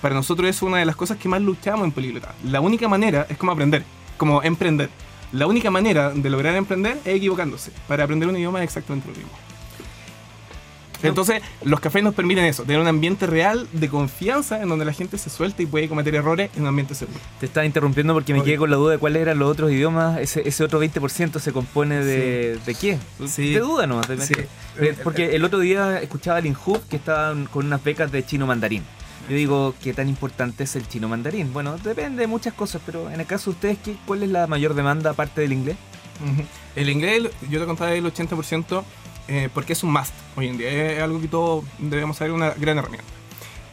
Para 0.02 0.13
nosotros 0.15 0.50
es 0.50 0.62
una 0.62 0.78
de 0.78 0.86
las 0.86 0.95
cosas 0.95 1.17
que 1.17 1.28
más 1.30 1.41
luchamos 1.41 1.84
en 1.86 1.91
Políglota. 1.91 2.36
La 2.43 2.62
única 2.62 2.88
manera 2.88 3.26
es 3.30 3.38
como 3.38 3.52
aprender, 3.54 3.84
como 4.17 4.43
emprender. 4.43 4.89
La 5.32 5.47
única 5.47 5.69
manera 5.71 6.12
de 6.12 6.30
lograr 6.30 6.56
emprender 6.56 6.97
es 7.04 7.15
equivocándose. 7.15 7.71
Para 7.88 8.04
aprender 8.04 8.30
un 8.30 8.38
idioma 8.38 8.60
es 8.60 8.65
exactamente 8.65 9.08
lo 9.10 9.15
mismo. 9.15 9.32
Entonces, 11.04 11.41
los 11.63 11.80
cafés 11.80 12.04
nos 12.04 12.15
permiten 12.15 12.45
eso, 12.45 12.63
tener 12.63 12.80
un 12.82 12.88
ambiente 12.88 13.28
real 13.28 13.67
de 13.73 13.89
confianza 13.89 14.62
en 14.62 14.69
donde 14.69 14.86
la 14.86 14.93
gente 14.93 15.17
se 15.17 15.30
suelta 15.30 15.62
y 15.62 15.65
puede 15.65 15.88
cometer 15.88 16.15
errores 16.15 16.49
en 16.56 16.63
un 16.63 16.69
ambiente 16.69 16.95
seguro. 16.95 17.19
Te 17.39 17.45
estaba 17.45 17.65
interrumpiendo 17.65 18.13
porque 18.13 18.34
me 18.34 18.39
Obvio. 18.39 18.45
quedé 18.45 18.58
con 18.58 18.71
la 18.71 18.78
duda 18.78 18.93
de 18.93 18.97
cuáles 18.97 19.21
eran 19.21 19.38
los 19.38 19.49
otros 19.51 19.71
idiomas. 19.71 20.19
Ese, 20.19 20.47
ese 20.47 20.63
otro 20.63 20.82
20% 20.84 21.39
se 21.39 21.51
compone 21.51 22.04
de, 22.04 22.58
de 22.65 22.75
qué? 22.75 22.97
Sí. 23.28 23.54
De 23.54 23.60
duda 23.60 23.86
no. 23.88 24.01
Sí. 24.19 24.34
Porque 25.04 25.36
el 25.36 25.43
otro 25.43 25.60
día 25.60 26.01
escuchaba 26.01 26.38
al 26.38 26.45
INHUB 26.45 26.88
que 26.88 26.95
estaban 26.95 27.45
con 27.45 27.65
unas 27.65 27.84
becas 27.84 28.12
de 28.12 28.25
chino 28.25 28.47
mandarín. 28.47 28.84
Yo 29.29 29.35
digo, 29.35 29.73
¿qué 29.81 29.93
tan 29.93 30.07
importante 30.07 30.65
es 30.65 30.75
el 30.75 30.88
chino 30.88 31.07
mandarín? 31.07 31.51
Bueno, 31.51 31.77
depende 31.77 32.21
de 32.21 32.27
muchas 32.27 32.53
cosas, 32.53 32.81
pero 32.85 33.09
en 33.09 33.19
el 33.19 33.25
caso 33.25 33.49
de 33.49 33.55
ustedes, 33.55 33.77
¿qué, 33.83 33.95
¿cuál 34.05 34.21
es 34.21 34.29
la 34.29 34.45
mayor 34.45 34.75
demanda 34.75 35.11
aparte 35.11 35.41
del 35.41 35.53
inglés? 35.53 35.77
El 36.75 36.89
inglés, 36.89 37.23
yo 37.49 37.59
te 37.59 37.65
contaba 37.65 37.91
el 37.93 38.05
80% 38.05 38.83
eh, 39.27 39.49
porque 39.53 39.73
es 39.73 39.83
un 39.83 39.91
must 39.91 40.13
hoy 40.35 40.47
en 40.47 40.57
día. 40.57 40.69
Es 40.69 41.01
algo 41.01 41.19
que 41.19 41.27
todos 41.27 41.65
debemos 41.79 42.17
saber, 42.17 42.33
una 42.33 42.51
gran 42.51 42.77
herramienta. 42.77 43.07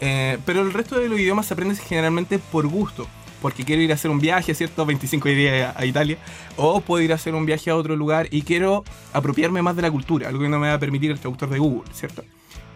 Eh, 0.01 0.39
pero 0.47 0.63
el 0.63 0.73
resto 0.73 0.99
de 0.99 1.09
los 1.09 1.19
idiomas 1.21 1.47
se 1.47 1.55
aprenden 1.55 1.77
generalmente 1.77 2.39
por 2.39 2.67
gusto. 2.67 3.07
Porque 3.43 3.65
quiero 3.65 3.83
ir 3.83 3.91
a 3.91 3.97
hacer 3.97 4.11
un 4.11 4.21
viaje, 4.21 4.55
¿cierto? 4.55 4.87
25 4.87 5.29
días 5.29 5.75
a 5.77 5.85
Italia. 5.85 6.17
O 6.57 6.81
puedo 6.81 7.03
ir 7.03 7.13
a 7.13 7.17
hacer 7.17 7.35
un 7.35 7.45
viaje 7.45 7.71
a 7.71 7.77
otro 7.77 7.97
lugar 7.97 8.29
y 8.31 8.43
quiero 8.43 8.85
apropiarme 9.13 9.63
más 9.63 9.75
de 9.77 9.83
la 9.83 9.91
cultura. 9.91 10.29
Algo 10.29 10.41
que 10.43 10.49
no 10.49 10.61
me 10.61 10.69
va 10.69 10.75
a 10.75 10.79
permitir 10.79 11.11
el 11.11 11.19
traductor 11.19 11.51
de 11.51 11.59
Google, 11.59 11.93
¿cierto? 11.93 12.23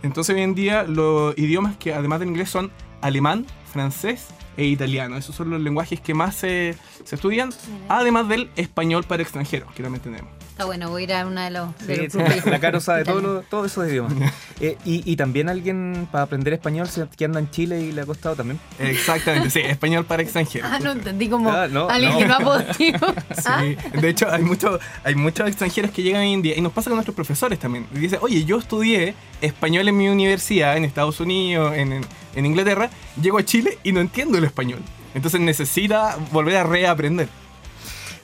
Entonces 0.07 0.35
hoy 0.35 0.43
en 0.43 0.55
día 0.55 0.85
los 0.85 1.37
idiomas 1.37 1.77
que 1.77 1.93
además 1.93 2.21
del 2.21 2.29
inglés 2.31 2.51
son 2.51 2.71
alemán, 3.01 3.47
francés 3.73 4.29
e 4.57 4.65
italiano. 4.65 5.17
Esos 5.17 5.35
son 5.35 5.51
los 5.51 5.61
lenguajes 5.61 6.01
que 6.01 6.15
más 6.15 6.35
se, 6.37 6.75
se 7.05 7.15
estudian. 7.15 7.51
Además 7.89 8.29
del 8.29 8.51
español 8.57 9.05
para 9.05 9.23
extranjeros, 9.23 9.73
que 9.75 9.83
también 9.83 10.03
tenemos. 10.03 10.31
Está 10.57 10.65
bueno, 10.65 10.89
voy 10.89 11.03
a 11.03 11.05
ir 11.05 11.13
a 11.13 11.27
una 11.27 11.45
de 11.45 11.51
los, 11.51 11.79
de 11.87 11.97
Sí, 11.97 12.03
los 12.05 12.13
sí, 12.15 12.19
grupos 12.19 12.47
la 12.47 12.59
Caro 12.61 12.81
sabe 12.81 13.05
todos 13.05 13.23
los- 13.23 13.45
todos 13.47 13.67
esos 13.71 13.87
idiomas. 13.89 14.15
Eh, 14.59 14.79
y, 14.87 15.03
y 15.13 15.17
también 15.17 15.51
alguien 15.51 16.09
para 16.11 16.25
aprender 16.25 16.55
español 16.55 16.89
que 17.15 17.27
anda 17.27 17.39
en 17.41 17.51
Chile 17.51 17.79
y 17.79 17.93
le 17.93 18.01
ha 18.01 18.07
costado 18.07 18.37
también. 18.37 18.59
Exactamente, 18.79 19.51
sí, 19.51 19.61
español 19.61 20.07
para 20.07 20.23
extranjeros. 20.23 20.71
Ah, 20.73 20.79
no 20.79 20.93
entendí 20.93 21.29
como 21.29 21.51
Ah, 21.53 21.69
no, 21.69 21.91
alguien 21.91 22.13
no. 22.15 22.19
que 22.21 22.25
no 22.25 22.35
ha 22.37 22.39
podido. 22.39 22.99
Ah, 23.45 23.61
Sí, 23.61 23.77
de 24.01 24.09
hecho 24.09 24.31
hay, 24.33 24.43
mucho, 24.43 24.79
hay 25.05 25.15
muchos 25.15 25.47
extranjeros 25.47 25.91
que 25.91 26.03
llegan 26.03 26.23
en 26.23 26.41
día 26.41 26.57
y 26.57 26.63
nos 26.63 26.73
pasa 26.73 26.89
con 26.89 26.97
nuestros 26.97 27.15
profesores 27.15 27.59
también. 27.59 27.87
Y 27.95 27.99
Dice, 27.99 28.17
oye, 28.23 28.47
yo 28.47 28.57
estudié 28.59 29.15
español 29.43 29.87
en 29.89 29.97
mi 29.99 30.09
universidad, 30.09 30.75
en 30.79 30.87
Estados 30.87 31.21
Unidos, 31.21 31.75
en, 31.77 31.93
en- 31.93 32.07
en 32.35 32.47
Inglaterra, 32.47 32.89
llego 33.21 33.37
a 33.37 33.45
Chile 33.45 33.77
y 33.85 33.93
no 33.93 34.01
entiendo 34.01 34.39
el 34.39 34.45
español. 34.45 34.79
Entonces 35.15 35.39
necesita 35.39 36.17
volver 36.33 36.57
a 36.57 36.65
reaprender. 36.65 37.29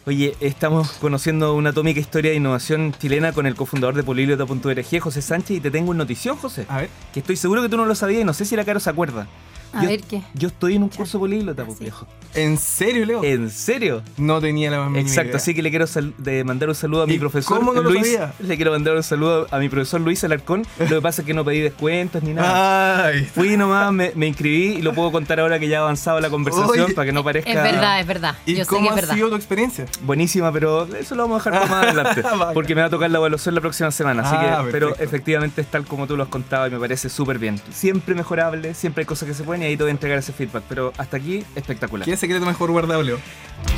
Oye, 0.04 0.34
estamos 0.40 0.90
conociendo 1.00 1.54
una 1.54 1.70
atómica 1.70 2.00
historia 2.00 2.32
de 2.32 2.36
innovación 2.36 2.92
chilena 2.98 3.32
con 3.32 3.46
el 3.46 3.54
cofundador 3.54 3.94
de 3.94 4.02
Poliglota.org, 4.02 5.00
José 5.00 5.22
Sánchez, 5.22 5.58
y 5.58 5.60
te 5.60 5.70
tengo 5.70 5.90
una 5.90 5.98
notición, 5.98 6.36
José. 6.36 6.66
A 6.68 6.78
ver. 6.78 6.90
Que 7.14 7.20
estoy 7.20 7.36
seguro 7.36 7.62
que 7.62 7.68
tú 7.68 7.76
no 7.76 7.86
lo 7.86 7.94
sabías 7.94 8.22
y 8.22 8.24
no 8.24 8.34
sé 8.34 8.44
si 8.44 8.56
la 8.56 8.64
Caro 8.64 8.80
se 8.80 8.90
acuerda. 8.90 9.28
A 9.72 9.82
yo, 9.82 9.88
ver 9.88 10.00
qué. 10.02 10.22
Yo 10.34 10.48
estoy 10.48 10.76
en 10.76 10.82
un 10.82 10.88
curso 10.88 11.18
políglota, 11.18 11.64
pues, 11.64 11.78
viejo. 11.78 12.06
¿En 12.34 12.56
serio, 12.56 13.04
Leo? 13.04 13.22
¿En 13.24 13.50
serio? 13.50 14.02
No 14.16 14.40
tenía 14.40 14.70
la 14.70 14.78
más 14.78 14.88
mínima 14.90 15.06
Exacto, 15.06 15.28
idea. 15.30 15.36
así 15.36 15.54
que 15.54 15.62
le 15.62 15.68
quiero 15.68 15.84
de 16.16 16.44
mandar 16.44 16.70
un 16.70 16.74
saludo 16.74 17.02
a 17.02 17.06
mi 17.06 17.14
¿Y 17.14 17.18
profesor 17.18 17.58
cómo 17.58 17.74
no 17.74 17.82
lo 17.82 17.90
Luis. 17.90 18.06
sabía? 18.10 18.32
Le 18.40 18.56
quiero 18.56 18.70
mandar 18.72 18.96
un 18.96 19.02
saludo 19.02 19.46
a 19.50 19.58
mi 19.58 19.68
profesor 19.68 20.00
Luis 20.00 20.24
Alarcón. 20.24 20.64
Lo 20.78 20.86
que 20.86 21.00
pasa 21.02 21.20
es 21.22 21.26
que 21.26 21.34
no 21.34 21.44
pedí 21.44 21.60
descuentos 21.60 22.22
ni 22.22 22.32
nada. 22.32 23.06
Ay, 23.08 23.24
Fui 23.34 23.56
nomás, 23.58 23.92
me, 23.92 24.12
me 24.14 24.26
inscribí 24.28 24.78
y 24.78 24.82
lo 24.82 24.94
puedo 24.94 25.12
contar 25.12 25.40
ahora 25.40 25.58
que 25.58 25.68
ya 25.68 25.78
ha 25.78 25.82
avanzado 25.82 26.20
la 26.20 26.30
conversación 26.30 26.86
Oye, 26.86 26.94
para 26.94 27.04
que 27.06 27.12
no 27.12 27.22
parezca 27.22 27.50
Es 27.50 27.62
verdad, 27.62 28.00
es 28.00 28.06
verdad. 28.06 28.34
¿Y 28.46 28.54
Yo 28.54 28.64
sé 28.64 28.70
cómo 28.70 28.80
que 28.80 28.86
es 28.86 28.92
ha 28.92 28.94
verdad. 28.96 29.14
sido 29.14 29.28
tu 29.28 29.36
experiencia? 29.36 29.84
buenísima, 30.02 30.50
pero 30.52 30.84
eso 30.96 31.14
lo 31.14 31.24
vamos 31.28 31.46
a 31.46 31.50
dejar 31.50 31.68
para 31.68 31.82
más 31.82 31.86
adelante. 31.94 32.22
Porque 32.54 32.74
me 32.74 32.80
va 32.80 32.86
a 32.86 32.90
tocar 32.90 33.10
la 33.10 33.18
evaluación 33.18 33.54
la 33.54 33.60
próxima 33.60 33.90
semana. 33.90 34.22
Así 34.22 34.34
Ah, 34.38 34.62
que, 34.64 34.70
pero 34.72 34.88
perfecto. 34.88 35.04
efectivamente 35.04 35.60
es 35.60 35.66
tal 35.70 35.84
como 35.84 36.06
tú 36.06 36.16
lo 36.16 36.22
has 36.22 36.28
contado 36.30 36.66
y 36.66 36.70
me 36.70 36.78
parece 36.78 37.10
súper 37.10 37.38
bien. 37.38 37.60
Siempre 37.70 38.14
mejorable, 38.14 38.72
siempre 38.72 39.02
hay 39.02 39.06
cosas 39.06 39.28
que 39.28 39.34
se 39.34 39.44
pueden 39.44 39.61
y 39.62 39.66
ahí 39.66 39.76
entregar 39.90 40.18
ese 40.18 40.32
feedback. 40.32 40.64
Pero 40.68 40.92
hasta 40.98 41.16
aquí, 41.16 41.44
espectacular. 41.54 42.04
¿Qué 42.04 42.16
secreto 42.16 42.44
mejor 42.44 42.70
guardado, 42.70 43.02
Leo? 43.02 43.18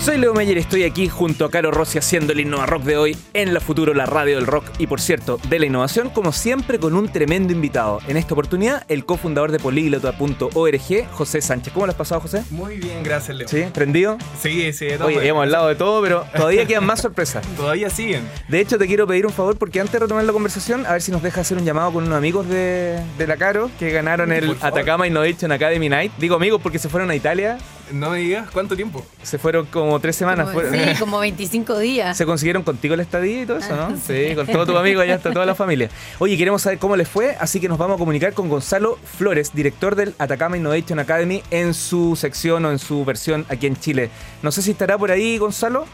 Soy 0.01 0.19
Leo 0.19 0.35
Meyer 0.35 0.59
y 0.59 0.61
estoy 0.61 0.83
aquí 0.83 1.09
junto 1.09 1.47
a 1.47 1.51
Caro 1.51 1.71
Rossi 1.71 1.97
haciendo 1.97 2.35
el 2.35 2.41
Innova 2.41 2.67
Rock 2.67 2.83
de 2.83 2.99
hoy 2.99 3.17
en 3.33 3.55
la 3.55 3.61
Futuro, 3.61 3.95
la 3.95 4.05
radio 4.05 4.37
del 4.37 4.47
rock 4.47 4.67
y 4.79 4.87
por 4.87 5.01
cierto, 5.01 5.39
de 5.49 5.59
la 5.59 5.65
innovación, 5.65 6.11
como 6.11 6.31
siempre 6.33 6.79
con 6.79 6.95
un 6.95 7.09
tremendo 7.11 7.55
invitado. 7.55 8.01
En 8.07 8.19
esta 8.19 8.35
oportunidad, 8.35 8.85
el 8.89 9.07
cofundador 9.07 9.51
de 9.51 9.59
políglota.org, 9.61 11.09
José 11.11 11.41
Sánchez. 11.41 11.73
¿Cómo 11.73 11.87
lo 11.87 11.93
has 11.93 11.97
pasado, 11.97 12.21
José? 12.21 12.45
Muy 12.51 12.77
bien, 12.77 13.03
gracias, 13.03 13.35
Leo. 13.35 13.49
¿Sí? 13.49 13.65
¿Prendido? 13.73 14.19
Sí, 14.39 14.75
sí, 14.75 14.85
de 14.85 14.93
todas 14.99 15.07
Oye, 15.07 15.17
maneras. 15.17 15.31
hemos 15.31 15.43
hablado 15.45 15.69
de 15.69 15.75
todo, 15.75 16.03
pero 16.03 16.27
todavía 16.37 16.67
quedan 16.67 16.85
más 16.85 17.01
sorpresas. 17.01 17.47
Todavía 17.57 17.89
siguen. 17.89 18.29
De 18.49 18.61
hecho, 18.61 18.77
te 18.77 18.87
quiero 18.87 19.07
pedir 19.07 19.25
un 19.25 19.33
favor 19.33 19.57
porque 19.57 19.81
antes 19.81 19.95
de 19.95 20.01
retomar 20.01 20.25
la 20.25 20.33
conversación, 20.35 20.85
a 20.85 20.93
ver 20.93 21.01
si 21.01 21.13
nos 21.13 21.23
deja 21.23 21.41
hacer 21.41 21.57
un 21.57 21.65
llamado 21.65 21.93
con 21.95 22.05
unos 22.05 22.19
amigos 22.19 22.47
de, 22.47 23.01
de 23.17 23.27
la 23.27 23.39
Caro 23.39 23.71
que 23.79 23.91
ganaron 23.91 24.33
el. 24.33 24.55
Atacama 24.61 25.07
Innovation 25.07 25.51
Academy 25.51 25.89
Night. 25.89 26.13
Digo 26.19 26.37
amigos 26.37 26.61
porque 26.63 26.79
se 26.79 26.91
fueron 26.91 27.11
a 27.11 27.15
Italia, 27.15 27.57
No 27.93 28.11
me 28.11 28.19
digas 28.19 28.51
cuánto 28.51 28.75
tiempo. 28.77 29.05
se 29.23 29.39
fueron 29.39 29.67
como 29.67 30.01
tres 30.01 30.17
semanas. 30.17 30.47
Como- 30.49 30.61
fueron- 30.61 30.75
sí, 30.95 30.99
como 31.01 31.19
25 31.19 31.79
días. 31.79 32.17
Se 32.17 32.25
consiguieron 32.27 32.63
contigo 32.63 32.95
el 32.95 33.01
estadía 33.01 33.43
y 33.43 33.47
todo 33.47 33.59
eso, 33.59 33.77
¿no? 33.77 33.83
Ah, 33.85 33.95
Sí, 34.03 34.35
con 34.35 34.47
todos 34.47 34.67
tus 34.67 34.77
amigos, 34.77 35.03
allá 35.03 35.15
está 35.17 35.33
toda 35.33 35.45
la 35.47 35.55
familia. 35.55 35.91
Oye, 36.19 36.37
queremos 36.39 36.63
saber 36.63 36.79
cómo 36.79 36.97
les 36.97 37.09
fue, 37.09 37.37
así 37.39 37.61
que 37.61 37.69
nos 37.69 37.77
vamos 37.79 37.97
a 37.97 37.99
comunicar 37.99 38.33
con 38.33 38.49
Gonzalo 38.49 38.97
Flores, 39.19 39.53
director 39.55 39.97
del 39.97 40.15
Atacama 40.19 40.57
Innovation 40.57 40.99
Academy, 40.99 41.43
en 41.51 41.75
su 41.75 42.17
sección 42.17 42.65
o 42.65 42.71
en 42.71 42.79
su 42.79 43.05
versión 43.05 43.45
aquí 43.49 43.67
en 43.67 43.77
Chile. 43.77 44.11
No 44.43 44.51
sé 44.51 44.63
si 44.63 44.71
estará 44.71 44.97
por 44.99 45.11
ahí, 45.11 45.37
Gonzalo. 45.39 45.85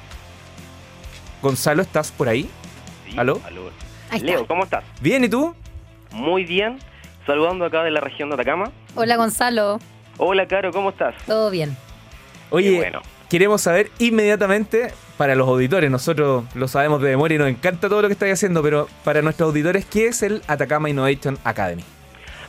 Gonzalo, 1.42 1.82
¿estás 1.82 2.10
por 2.12 2.28
ahí? 2.28 2.48
Sí, 3.08 3.16
¿Aló? 3.18 3.40
Ahí 4.10 4.18
está. 4.18 4.26
Leo, 4.26 4.46
¿cómo 4.46 4.64
estás? 4.64 4.84
Bien, 5.00 5.24
¿y 5.24 5.28
tú? 5.28 5.54
Muy 6.12 6.44
bien. 6.44 6.78
Saludando 7.26 7.64
acá 7.64 7.82
de 7.82 7.90
la 7.90 8.00
región 8.00 8.28
de 8.28 8.34
Atacama. 8.34 8.70
Hola 8.94 9.16
Gonzalo, 9.16 9.78
Hola, 10.22 10.44
Caro, 10.46 10.70
¿cómo 10.70 10.90
estás? 10.90 11.14
todo 11.24 11.50
bien. 11.50 11.74
Oye, 12.50 12.76
bueno. 12.76 13.00
queremos 13.30 13.62
saber 13.62 13.90
inmediatamente, 13.98 14.92
para 15.16 15.34
los 15.34 15.48
auditores, 15.48 15.90
nosotros 15.90 16.44
lo 16.54 16.68
sabemos 16.68 17.00
de 17.00 17.08
memoria 17.08 17.36
y 17.36 17.38
nos 17.38 17.48
encanta 17.48 17.88
todo 17.88 18.02
lo 18.02 18.08
que 18.08 18.12
estáis 18.12 18.34
haciendo, 18.34 18.62
pero 18.62 18.86
para 19.02 19.22
nuestros 19.22 19.48
auditores, 19.48 19.86
¿qué 19.86 20.08
es 20.08 20.22
el 20.22 20.42
Atacama 20.46 20.90
Innovation 20.90 21.38
Academy? 21.42 21.82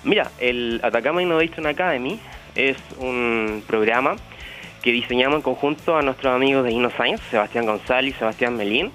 Mira, 0.03 0.29
el 0.39 0.81
Atacama 0.83 1.21
Innovation 1.21 1.65
Academy 1.65 2.19
es 2.55 2.75
un 2.99 3.63
programa 3.65 4.17
que 4.81 4.91
diseñamos 4.91 5.37
en 5.37 5.41
conjunto 5.41 5.95
a 5.95 6.01
nuestros 6.01 6.35
amigos 6.35 6.65
de 6.65 6.73
InnoScience, 6.73 7.23
Sebastián 7.31 7.65
González 7.67 8.15
y 8.15 8.19
Sebastián 8.19 8.57
Melín, 8.57 8.91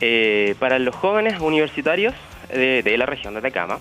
eh, 0.00 0.54
para 0.58 0.78
los 0.78 0.94
jóvenes 0.94 1.38
universitarios 1.40 2.14
de, 2.48 2.82
de 2.82 2.96
la 2.96 3.04
región 3.04 3.34
de 3.34 3.40
Atacama. 3.40 3.80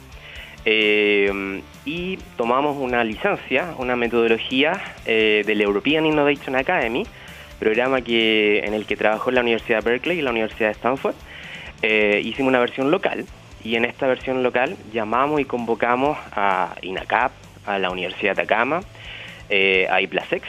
Eh, 0.66 1.62
y 1.86 2.18
tomamos 2.38 2.78
una 2.78 3.04
licencia, 3.04 3.74
una 3.78 3.96
metodología 3.96 4.82
eh, 5.06 5.44
del 5.46 5.62
European 5.62 6.06
Innovation 6.06 6.56
Academy, 6.56 7.06
programa 7.60 8.02
que, 8.02 8.60
en 8.60 8.74
el 8.74 8.86
que 8.86 8.96
trabajó 8.96 9.32
la 9.32 9.42
Universidad 9.42 9.84
de 9.84 9.92
Berkeley 9.92 10.20
y 10.20 10.22
la 10.22 10.32
Universidad 10.32 10.70
de 10.70 10.74
Stanford. 10.74 11.16
Eh, 11.82 12.22
hicimos 12.24 12.50
una 12.50 12.60
versión 12.60 12.92
local 12.92 13.26
y 13.64 13.76
en 13.76 13.86
esta 13.86 14.08
versión 14.08 14.44
local 14.44 14.78
llamamos 14.94 15.42
y 15.42 15.46
convocamos 15.46 16.18
a 16.32 16.76
INACAP, 16.82 17.32
a 17.66 17.80
la 17.80 17.90
Universidad 17.90 18.36
de 18.36 18.42
Atacama, 18.44 18.82
eh, 19.50 19.88
a 19.90 20.02
IPLASEX, 20.02 20.48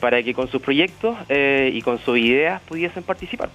para 0.00 0.22
que 0.22 0.34
con 0.34 0.48
sus 0.48 0.62
proyectos 0.62 1.16
y 1.28 1.82
con 1.82 1.98
sus 1.98 2.18
ideas 2.18 2.60
pudiesen 2.62 3.02
participar. 3.02 3.48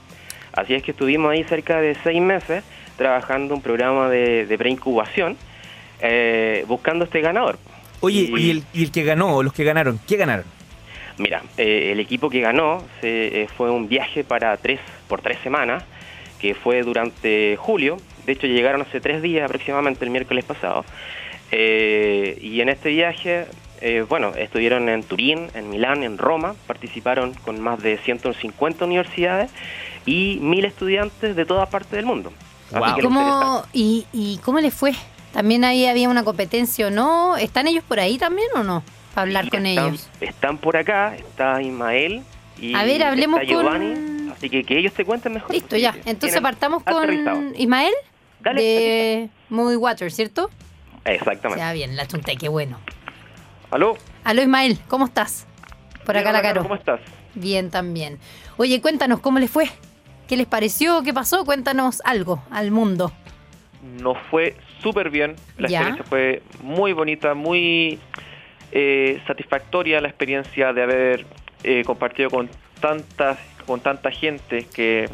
Así 0.51 0.73
es 0.73 0.83
que 0.83 0.91
estuvimos 0.91 1.31
ahí 1.31 1.43
cerca 1.45 1.79
de 1.79 1.95
seis 2.03 2.21
meses 2.21 2.65
trabajando 2.97 3.53
un 3.55 3.61
programa 3.61 4.09
de, 4.09 4.45
de 4.45 4.57
preincubación, 4.57 5.37
eh, 6.01 6.65
buscando 6.67 7.05
este 7.05 7.21
ganador. 7.21 7.57
Oye, 8.01 8.21
Y- 8.21 8.39
y 8.41 8.49
el, 8.51 8.63
y 8.73 8.83
el 8.83 8.91
que 8.91 9.03
ganó, 9.03 9.35
o 9.35 9.43
los 9.43 9.53
que 9.53 9.63
ganaron, 9.63 9.99
¿qué 10.07 10.17
ganaron? 10.17 10.45
Mira, 11.17 11.43
eh, 11.57 11.89
el 11.91 11.99
equipo 11.99 12.29
que 12.29 12.39
ganó 12.41 12.83
se, 12.99 13.43
eh, 13.43 13.47
fue 13.55 13.69
un 13.69 13.87
viaje 13.87 14.23
para 14.23 14.55
tres, 14.57 14.79
por 15.07 15.21
tres 15.21 15.37
semanas, 15.43 15.83
que 16.39 16.55
fue 16.55 16.81
durante 16.81 17.55
julio. 17.57 17.97
De 18.25 18.31
hecho, 18.33 18.47
llegaron 18.47 18.81
hace 18.81 18.99
tres 19.01 19.21
días 19.21 19.45
aproximadamente, 19.45 20.03
el 20.05 20.09
miércoles 20.11 20.45
pasado. 20.45 20.83
Eh, 21.51 22.39
y 22.41 22.61
en 22.61 22.69
este 22.69 22.89
viaje, 22.89 23.45
eh, 23.81 24.05
bueno, 24.07 24.33
estuvieron 24.35 24.89
en 24.89 25.03
Turín, 25.03 25.49
en 25.53 25.69
Milán, 25.69 26.03
en 26.03 26.17
Roma, 26.17 26.55
participaron 26.65 27.33
con 27.33 27.59
más 27.59 27.81
de 27.83 27.97
150 27.97 28.85
universidades 28.85 29.51
y 30.05 30.39
mil 30.41 30.65
estudiantes 30.65 31.35
de 31.35 31.45
todas 31.45 31.69
partes 31.69 31.91
del 31.91 32.05
mundo. 32.05 32.31
Que 32.69 32.77
interesante. 32.77 33.01
¿Cómo, 33.03 33.65
y, 33.73 34.05
¿Y 34.13 34.37
cómo 34.37 34.59
les 34.61 34.73
fue? 34.73 34.93
¿También 35.33 35.63
ahí 35.63 35.85
había 35.85 36.09
una 36.09 36.23
competencia 36.23 36.87
o 36.87 36.89
no? 36.89 37.37
¿Están 37.37 37.67
ellos 37.67 37.83
por 37.87 37.99
ahí 37.99 38.17
también 38.17 38.47
o 38.55 38.63
no? 38.63 38.83
Para 39.13 39.23
hablar 39.23 39.49
con 39.49 39.65
están, 39.65 39.87
ellos. 39.87 40.09
Están 40.19 40.57
por 40.57 40.77
acá, 40.77 41.15
está 41.15 41.61
Ismael 41.61 42.21
y 42.59 42.73
A 42.75 42.83
ver, 42.83 43.03
hablemos 43.03 43.41
está 43.41 43.53
con- 43.53 43.63
Giovanni, 43.63 44.29
así 44.31 44.49
que 44.49 44.63
que 44.63 44.77
ellos 44.77 44.93
te 44.93 45.03
cuenten 45.05 45.33
mejor. 45.33 45.51
Listo, 45.51 45.75
ya. 45.77 45.95
Entonces 46.05 46.39
partamos 46.41 46.83
aterrizado. 46.85 47.35
con 47.37 47.53
Ismael 47.57 47.93
Dale, 48.41 48.61
de 48.61 49.29
Movie 49.49 49.77
Water, 49.77 50.11
¿cierto? 50.11 50.49
Exactamente. 51.05 51.59
Ya 51.63 51.73
bien, 51.73 51.95
la 51.95 52.07
chunté, 52.07 52.35
qué 52.37 52.47
bueno. 52.49 52.77
¿Aló? 53.71 53.97
Aló 54.23 54.41
Ismael, 54.41 54.79
¿cómo 54.87 55.05
estás? 55.05 55.47
Por 56.05 56.17
acá 56.17 56.31
la 56.31 56.41
Caro. 56.41 56.63
¿Cómo 56.63 56.75
estás? 56.75 56.99
Bien 57.35 57.69
también. 57.69 58.19
Oye, 58.57 58.81
cuéntanos 58.81 59.19
cómo 59.21 59.39
les 59.39 59.49
fue. 59.49 59.69
¿Qué 60.27 60.35
les 60.37 60.45
pareció? 60.47 61.03
¿Qué 61.03 61.13
pasó? 61.13 61.45
Cuéntanos 61.45 62.01
algo 62.05 62.43
al 62.51 62.71
mundo. 62.71 63.11
nos 64.01 64.17
fue 64.29 64.55
súper 64.81 65.09
bien. 65.09 65.35
La 65.57 65.67
Ya. 65.67 65.79
experiencia 65.79 66.05
fue 66.09 66.41
muy 66.63 66.93
bonita, 66.93 67.33
muy 67.33 67.99
eh, 68.71 69.21
satisfactoria 69.27 69.99
la 70.01 70.07
experiencia 70.07 70.73
de 70.73 70.83
haber 70.83 71.25
eh, 71.63 71.83
compartido 71.85 72.29
con 72.29 72.49
tantas, 72.79 73.37
con 73.65 73.79
tanta 73.81 74.11
gente 74.11 74.65
que 74.73 75.09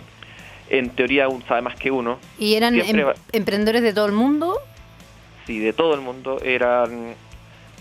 en 0.69 0.89
teoría 0.91 1.27
uno 1.27 1.43
sabe 1.47 1.61
más 1.61 1.75
que 1.75 1.91
uno. 1.91 2.19
¿Y 2.37 2.55
eran 2.55 2.79
em- 2.79 3.07
va- 3.07 3.15
emprendedores 3.31 3.81
de 3.83 3.93
todo 3.93 4.05
el 4.05 4.11
mundo? 4.11 4.57
Sí, 5.45 5.59
de 5.59 5.73
todo 5.73 5.93
el 5.95 6.01
mundo. 6.01 6.39
Eran 6.43 7.15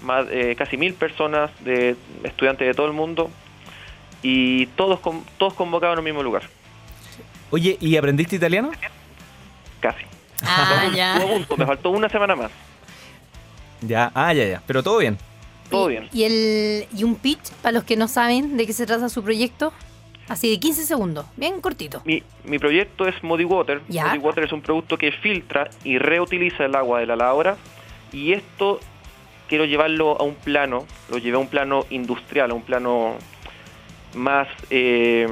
más, 0.02 0.26
eh, 0.30 0.54
casi 0.56 0.76
mil 0.76 0.94
personas, 0.94 1.50
de 1.64 1.96
estudiantes 2.24 2.66
de 2.66 2.74
todo 2.74 2.86
el 2.86 2.92
mundo 2.92 3.30
y 4.22 4.66
todos, 4.76 5.00
con- 5.00 5.24
todos 5.38 5.54
convocados 5.54 5.94
en 5.94 5.98
el 5.98 6.04
mismo 6.04 6.22
lugar. 6.22 6.42
Oye, 7.50 7.76
¿y 7.80 7.96
aprendiste 7.96 8.36
italiano? 8.36 8.70
Casi. 9.80 10.04
Ah, 10.42 10.80
Estuvo 10.84 10.96
ya. 10.96 11.16
a 11.16 11.20
punto, 11.26 11.56
me 11.56 11.66
faltó 11.66 11.90
una 11.90 12.08
semana 12.08 12.36
más. 12.36 12.50
Ya, 13.82 14.10
ah, 14.14 14.32
ya, 14.32 14.44
ya. 14.46 14.62
Pero 14.66 14.82
todo 14.82 14.98
bien. 14.98 15.18
Todo 15.70 15.88
bien. 15.88 16.08
¿Y, 16.12 16.24
el, 16.24 16.86
¿Y 16.96 17.04
un 17.04 17.16
pitch 17.16 17.50
para 17.62 17.72
los 17.72 17.84
que 17.84 17.96
no 17.96 18.08
saben 18.08 18.56
de 18.56 18.66
qué 18.66 18.72
se 18.72 18.86
trata 18.86 19.08
su 19.08 19.22
proyecto? 19.22 19.72
Así 20.28 20.50
de 20.50 20.58
15 20.58 20.84
segundos, 20.84 21.24
bien 21.36 21.60
cortito. 21.60 22.02
Mi, 22.04 22.22
mi 22.44 22.58
proyecto 22.58 23.06
es 23.06 23.22
Muddy 23.22 23.44
Water. 23.44 23.80
Ya. 23.88 24.06
Muddy 24.06 24.18
Water 24.18 24.44
es 24.44 24.52
un 24.52 24.60
producto 24.60 24.96
que 24.98 25.12
filtra 25.12 25.70
y 25.84 25.98
reutiliza 25.98 26.64
el 26.64 26.74
agua 26.74 27.00
de 27.00 27.06
la 27.06 27.14
lavadora. 27.16 27.56
Y 28.12 28.32
esto 28.32 28.80
quiero 29.48 29.64
llevarlo 29.64 30.20
a 30.20 30.24
un 30.24 30.34
plano, 30.34 30.84
lo 31.10 31.18
llevé 31.18 31.36
a 31.36 31.40
un 31.40 31.46
plano 31.48 31.84
industrial, 31.90 32.50
a 32.50 32.54
un 32.54 32.62
plano 32.62 33.14
más, 34.14 34.48
eh, 34.70 35.28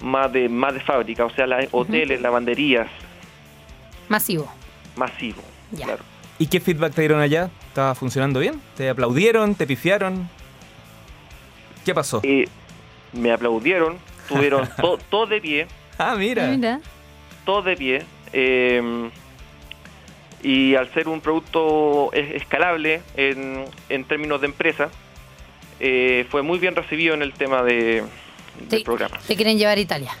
más, 0.00 0.32
de, 0.32 0.48
más 0.48 0.74
de 0.74 0.80
fábrica, 0.80 1.24
o 1.24 1.30
sea, 1.30 1.46
la- 1.48 1.66
hoteles, 1.72 2.20
lavanderías, 2.20 2.88
Masivo. 4.08 4.50
masivo. 4.96 5.42
Ya. 5.72 5.84
Claro. 5.86 6.04
¿Y 6.38 6.46
qué 6.46 6.60
feedback 6.60 6.94
te 6.94 7.00
dieron 7.02 7.20
allá? 7.20 7.50
¿Estaba 7.68 7.94
funcionando 7.94 8.40
bien? 8.40 8.60
¿Te 8.76 8.88
aplaudieron? 8.88 9.54
¿Te 9.54 9.66
pifiaron? 9.66 10.28
¿Qué 11.84 11.94
pasó? 11.94 12.20
Eh, 12.24 12.46
me 13.12 13.32
aplaudieron, 13.32 13.96
tuvieron 14.28 14.68
to- 14.80 14.98
todo 15.10 15.26
de 15.26 15.40
pie. 15.40 15.66
Ah, 15.98 16.14
mira. 16.16 16.46
Mira. 16.48 16.80
todo 17.44 17.62
de 17.62 17.76
pie. 17.76 18.02
eh, 18.32 19.10
y 20.42 20.74
al 20.76 20.92
ser 20.92 21.08
un 21.08 21.20
producto 21.20 22.12
es- 22.12 22.34
escalable 22.42 23.02
en, 23.16 23.64
en 23.88 24.04
términos 24.04 24.40
de 24.40 24.46
empresa, 24.48 24.90
eh, 25.80 26.26
fue 26.30 26.42
muy 26.42 26.58
bien 26.58 26.76
recibido 26.76 27.14
en 27.14 27.22
el 27.22 27.32
tema 27.32 27.62
de, 27.62 28.04
del 28.60 28.68
Te, 28.68 28.80
programa. 28.82 29.18
te 29.26 29.34
quieren 29.36 29.58
llevar 29.58 29.78
a 29.78 29.80
Italia. 29.80 30.12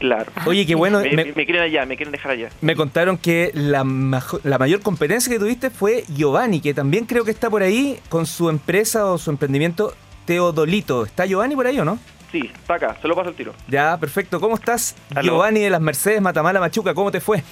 Claro. 0.00 0.32
Oye, 0.46 0.66
qué 0.66 0.74
bueno. 0.74 1.00
Me, 1.00 1.10
me- 1.10 1.24
me- 1.26 1.32
me 1.34 1.44
quieren 1.44 1.62
allá, 1.62 1.86
me 1.86 1.96
quieren 1.96 2.10
dejar 2.10 2.32
allá. 2.32 2.48
Me 2.62 2.74
contaron 2.74 3.16
que 3.18 3.50
la, 3.54 3.84
majo- 3.84 4.40
la 4.42 4.58
mayor 4.58 4.80
competencia 4.80 5.32
que 5.32 5.38
tuviste 5.38 5.70
fue 5.70 6.04
Giovanni, 6.08 6.60
que 6.60 6.74
también 6.74 7.04
creo 7.06 7.24
que 7.24 7.30
está 7.30 7.48
por 7.50 7.62
ahí 7.62 8.00
con 8.08 8.26
su 8.26 8.48
empresa 8.48 9.06
o 9.06 9.18
su 9.18 9.30
emprendimiento 9.30 9.94
Teodolito. 10.24 11.04
¿Está 11.04 11.26
Giovanni 11.26 11.54
por 11.54 11.66
ahí 11.66 11.78
o 11.78 11.84
no? 11.84 11.98
Sí, 12.32 12.50
está 12.54 12.74
acá, 12.74 12.96
se 13.02 13.08
lo 13.08 13.14
paso 13.14 13.28
el 13.30 13.34
tiro. 13.34 13.52
Ya, 13.68 13.96
perfecto. 13.98 14.40
¿Cómo 14.40 14.54
estás? 14.54 14.94
Giovanni 15.22 15.60
de 15.60 15.70
las 15.70 15.80
Mercedes 15.80 16.20
Matamala 16.20 16.60
Machuca, 16.60 16.94
¿cómo 16.94 17.10
te 17.10 17.20
fue? 17.20 17.42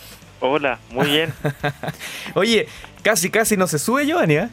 Hola, 0.41 0.79
muy 0.91 1.07
bien. 1.11 1.35
Oye, 2.35 2.67
casi 3.03 3.29
casi 3.31 3.57
no 3.57 3.67
se 3.67 3.79
sube 3.79 4.07
Giovanni, 4.07 4.35
¿eh? 4.37 4.49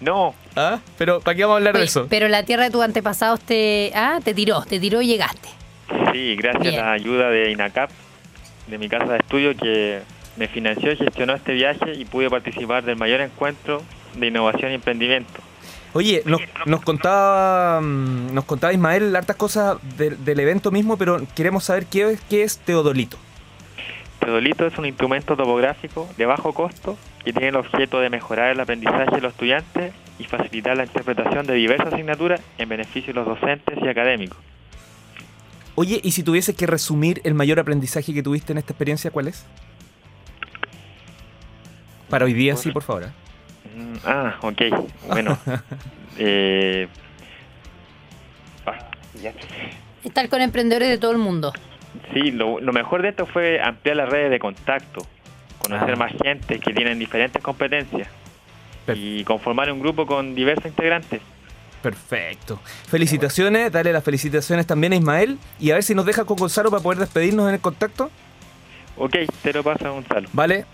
No, 0.00 0.34
¿Ah? 0.56 0.80
Pero 0.98 1.20
¿para 1.20 1.34
qué 1.36 1.42
vamos 1.44 1.54
a 1.54 1.58
hablar 1.58 1.78
de 1.78 1.84
eso? 1.84 2.06
Pero 2.10 2.28
la 2.28 2.42
tierra 2.42 2.64
de 2.64 2.70
tus 2.70 2.82
antepasados 2.82 3.40
te, 3.40 3.92
ah, 3.94 4.18
te 4.22 4.34
tiró, 4.34 4.62
te 4.64 4.78
tiró 4.80 5.00
y 5.00 5.06
llegaste. 5.06 5.48
Sí, 6.12 6.36
gracias 6.36 6.62
Bien. 6.72 6.80
a 6.80 6.86
la 6.86 6.92
ayuda 6.92 7.30
de 7.30 7.50
INACAP, 7.50 7.90
de 8.68 8.78
mi 8.78 8.88
casa 8.88 9.12
de 9.12 9.18
estudio, 9.18 9.56
que 9.56 10.00
me 10.36 10.48
financió 10.48 10.92
y 10.92 10.96
gestionó 10.96 11.34
este 11.34 11.52
viaje 11.52 11.94
y 11.94 12.04
pude 12.04 12.30
participar 12.30 12.84
del 12.84 12.96
mayor 12.96 13.20
encuentro 13.20 13.82
de 14.16 14.26
innovación 14.28 14.70
y 14.72 14.74
emprendimiento. 14.74 15.32
Oye, 15.92 16.22
nos, 16.24 16.40
nos 16.66 16.80
contaba 16.82 17.80
mm, 17.80 18.34
nos 18.34 18.44
contaba 18.44 18.72
Ismael 18.72 19.14
hartas 19.14 19.36
cosas 19.36 19.76
de- 19.96 20.10
del 20.10 20.40
evento 20.40 20.70
mismo, 20.72 20.96
pero 20.96 21.20
queremos 21.36 21.64
saber 21.64 21.86
qué 21.86 22.10
es, 22.12 22.20
qué 22.22 22.42
es 22.42 22.58
Teodolito. 22.58 23.16
Teodolito 24.18 24.66
es 24.66 24.76
un 24.78 24.86
instrumento 24.86 25.36
topográfico 25.36 26.08
de 26.16 26.26
bajo 26.26 26.52
costo 26.52 26.96
que 27.24 27.32
tiene 27.32 27.48
el 27.48 27.56
objeto 27.56 28.00
de 28.00 28.10
mejorar 28.10 28.50
el 28.50 28.60
aprendizaje 28.60 29.16
de 29.16 29.20
los 29.20 29.32
estudiantes 29.32 29.92
y 30.18 30.24
facilitar 30.24 30.76
la 30.76 30.84
interpretación 30.84 31.46
de 31.46 31.54
diversas 31.54 31.92
asignaturas 31.92 32.40
en 32.58 32.68
beneficio 32.68 33.12
de 33.12 33.20
los 33.20 33.26
docentes 33.26 33.78
y 33.82 33.88
académicos. 33.88 34.38
Oye, 35.76 36.00
y 36.02 36.12
si 36.12 36.22
tuvieses 36.22 36.54
que 36.54 36.66
resumir 36.66 37.20
el 37.24 37.34
mayor 37.34 37.58
aprendizaje 37.58 38.14
que 38.14 38.22
tuviste 38.22 38.52
en 38.52 38.58
esta 38.58 38.72
experiencia, 38.72 39.10
¿cuál 39.10 39.28
es? 39.28 39.44
Para 42.08 42.24
hoy 42.26 42.32
día, 42.32 42.56
sí, 42.56 42.70
por 42.70 42.82
favor. 42.82 43.04
¿eh? 43.04 43.08
Mm, 43.76 43.96
Ah, 44.04 44.36
ok. 44.42 44.62
Bueno. 45.08 45.36
eh, 46.18 46.86
ah, 48.66 48.78
ya. 49.20 49.32
Estar 50.04 50.28
con 50.28 50.40
emprendedores 50.42 50.88
de 50.88 50.98
todo 50.98 51.10
el 51.12 51.18
mundo. 51.18 51.52
Sí, 52.12 52.30
lo, 52.30 52.60
lo 52.60 52.72
mejor 52.72 53.02
de 53.02 53.08
esto 53.08 53.26
fue 53.26 53.60
ampliar 53.60 53.96
las 53.96 54.08
redes 54.08 54.30
de 54.30 54.38
contacto, 54.38 55.04
conocer 55.58 55.92
Ah. 55.92 55.96
más 55.96 56.12
gente 56.22 56.58
que 56.60 56.72
tienen 56.72 56.98
diferentes 56.98 57.42
competencias 57.42 58.08
y 58.94 59.24
conformar 59.24 59.72
un 59.72 59.80
grupo 59.80 60.06
con 60.06 60.34
diversos 60.34 60.66
integrantes. 60.66 61.20
Perfecto. 61.84 62.58
Felicitaciones, 62.88 63.70
dale 63.70 63.92
las 63.92 64.02
felicitaciones 64.02 64.66
también 64.66 64.94
a 64.94 64.96
Ismael 64.96 65.38
y 65.60 65.70
a 65.70 65.74
ver 65.74 65.82
si 65.82 65.94
nos 65.94 66.06
deja 66.06 66.24
con 66.24 66.38
Gonzalo 66.38 66.70
para 66.70 66.82
poder 66.82 66.98
despedirnos 66.98 67.46
en 67.46 67.56
el 67.56 67.60
contacto. 67.60 68.10
Ok, 68.96 69.14
te 69.42 69.52
lo 69.52 69.62
paso 69.62 69.92
Gonzalo. 69.92 70.30
Vale. 70.32 70.64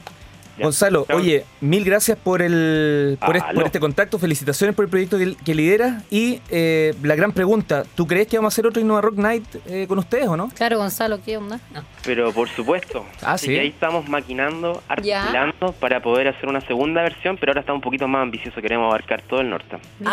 Ya. 0.60 0.64
Gonzalo, 0.66 1.04
Chao. 1.08 1.16
oye, 1.18 1.44
mil 1.60 1.84
gracias 1.84 2.18
por 2.18 2.42
el 2.42 3.18
por, 3.24 3.36
es- 3.36 3.42
Aló. 3.42 3.54
por 3.60 3.66
este 3.66 3.80
contacto, 3.80 4.18
felicitaciones 4.18 4.76
por 4.76 4.84
el 4.84 4.90
proyecto 4.90 5.18
que, 5.18 5.34
que 5.36 5.54
lideras 5.54 6.04
y 6.10 6.40
eh, 6.50 6.94
la 7.02 7.14
gran 7.14 7.32
pregunta, 7.32 7.84
¿tú 7.94 8.06
crees 8.06 8.26
que 8.28 8.36
vamos 8.36 8.52
a 8.52 8.54
hacer 8.54 8.66
otro 8.66 8.80
Innova 8.82 9.00
Rock 9.00 9.16
Night 9.16 9.44
eh, 9.66 9.86
con 9.88 9.98
ustedes 9.98 10.28
o 10.28 10.36
no? 10.36 10.48
Claro, 10.54 10.78
Gonzalo, 10.78 11.18
¿qué 11.24 11.36
onda? 11.38 11.58
No. 11.74 11.82
Pero 12.04 12.32
por 12.32 12.48
supuesto. 12.48 13.04
Ah, 13.22 13.32
Así 13.32 13.46
¿sí? 13.46 13.54
que 13.54 13.60
ahí 13.60 13.68
estamos 13.68 14.08
maquinando, 14.08 14.82
Ya. 15.02 15.20
articulando 15.22 15.72
para 15.80 16.00
poder 16.02 16.28
hacer 16.28 16.48
una 16.48 16.60
segunda 16.60 17.02
versión, 17.02 17.36
pero 17.38 17.52
ahora 17.52 17.60
está 17.60 17.72
un 17.72 17.80
poquito 17.80 18.06
más 18.06 18.22
ambicioso. 18.22 18.60
Queremos 18.60 18.86
abarcar 18.86 19.22
todo 19.22 19.40
el 19.40 19.48
norte. 19.50 19.78
Mira, 19.98 20.12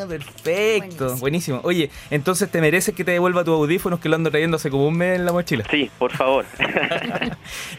Ah, 0.00 0.04
perfecto. 0.08 1.16
Buenísimo. 1.16 1.20
Buenísimo. 1.20 1.60
Oye, 1.64 1.90
entonces 2.10 2.50
te 2.50 2.60
mereces 2.60 2.94
que 2.94 3.04
te 3.04 3.12
devuelva 3.12 3.44
tus 3.44 3.54
audífonos 3.54 4.00
que 4.00 4.08
lo 4.08 4.16
ando 4.16 4.30
trayendo 4.30 4.56
hace 4.56 4.70
como 4.70 4.86
un 4.88 4.96
mes 4.96 5.16
en 5.18 5.24
la 5.24 5.32
mochila. 5.32 5.64
Sí, 5.70 5.90
por 5.98 6.12
favor. 6.12 6.44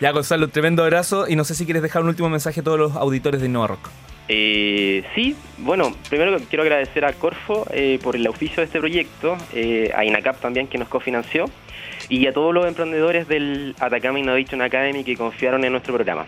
Ya, 0.02 0.12
Gonzalo, 0.12 0.46
un 0.46 0.52
tremendo 0.52 0.84
abrazo 0.84 1.28
y 1.28 1.36
no 1.36 1.44
sé 1.44 1.56
si 1.60 1.66
quieres 1.66 1.84
dejar 1.84 2.02
un 2.02 2.10
último 2.10 2.30
mensaje 2.30 2.62
a 2.62 2.64
todos 2.64 2.80
los 2.80 2.96
auditores 2.96 3.40
de 3.42 3.48
Innova 3.48 3.68
Rock. 3.68 3.90
Eh, 4.28 5.04
sí, 5.16 5.36
bueno, 5.58 5.96
primero 6.08 6.38
quiero 6.50 6.64
agradecer 6.64 7.04
a 7.04 7.14
Corfo 7.14 7.66
eh, 7.72 8.00
por 8.02 8.16
el 8.16 8.26
auspicio 8.28 8.58
de 8.58 8.66
este 8.66 8.80
proyecto, 8.80 9.38
eh, 9.54 9.92
a 9.96 10.06
INACAP 10.06 10.40
también 10.40 10.68
que 10.68 10.78
nos 10.78 10.88
cofinanció 10.88 11.46
y 12.10 12.28
a 12.28 12.34
todos 12.34 12.54
los 12.54 12.68
emprendedores 12.68 13.28
del 13.28 13.76
Atacama 13.80 14.20
Innovation 14.20 14.62
Academy 14.62 15.04
que 15.04 15.18
confiaron 15.18 15.64
en 15.66 15.72
nuestro 15.72 15.96
programa. 15.96 16.26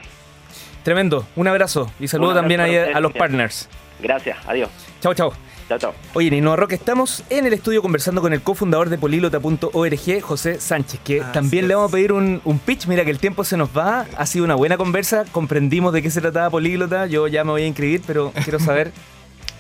Tremendo. 0.84 1.26
Un 1.36 1.48
abrazo 1.48 1.92
y 2.00 2.08
saludo 2.08 2.32
abrazo 2.32 2.48
también 2.48 2.62
a, 2.94 2.98
a 2.98 3.00
los 3.00 3.14
partners. 3.14 3.70
Gracias, 4.02 4.38
adiós. 4.48 4.70
Chao, 5.00 5.14
chao. 5.14 5.51
Chao, 5.72 5.80
chao. 5.80 5.94
Oye, 6.16 6.28
en 6.28 6.34
Innova 6.34 6.58
Rock 6.58 6.74
estamos 6.74 7.24
en 7.30 7.46
el 7.46 7.54
estudio 7.54 7.82
conversando 7.82 8.20
con 8.22 8.34
el 8.34 8.42
cofundador 8.42 8.90
de 8.90 8.98
políglota.org, 8.98 10.22
José 10.22 10.60
Sánchez, 10.60 11.00
que 11.04 11.22
Así 11.22 11.32
también 11.32 11.68
le 11.70 11.76
vamos 11.76 11.92
a 11.92 11.94
pedir 11.94 12.12
un, 12.12 12.42
un 12.44 12.60
pitch. 12.60 12.88
Mira 12.88 13.06
que 13.06 13.12
el 13.12 13.20
tiempo 13.20 13.44
se 13.46 13.56
nos 13.56 13.70
va, 13.76 14.06
ha 14.18 14.26
sido 14.26 14.44
una 14.44 14.56
buena 14.56 14.76
conversa, 14.78 15.24
comprendimos 15.32 15.94
de 15.94 16.02
qué 16.02 16.12
se 16.12 16.20
trataba 16.20 16.50
Políglota, 16.50 17.06
yo 17.06 17.28
ya 17.28 17.44
me 17.46 17.52
voy 17.52 17.62
a 17.64 17.68
inscribir, 17.68 18.02
pero 18.06 18.34
quiero 18.44 18.60
saber 18.60 18.92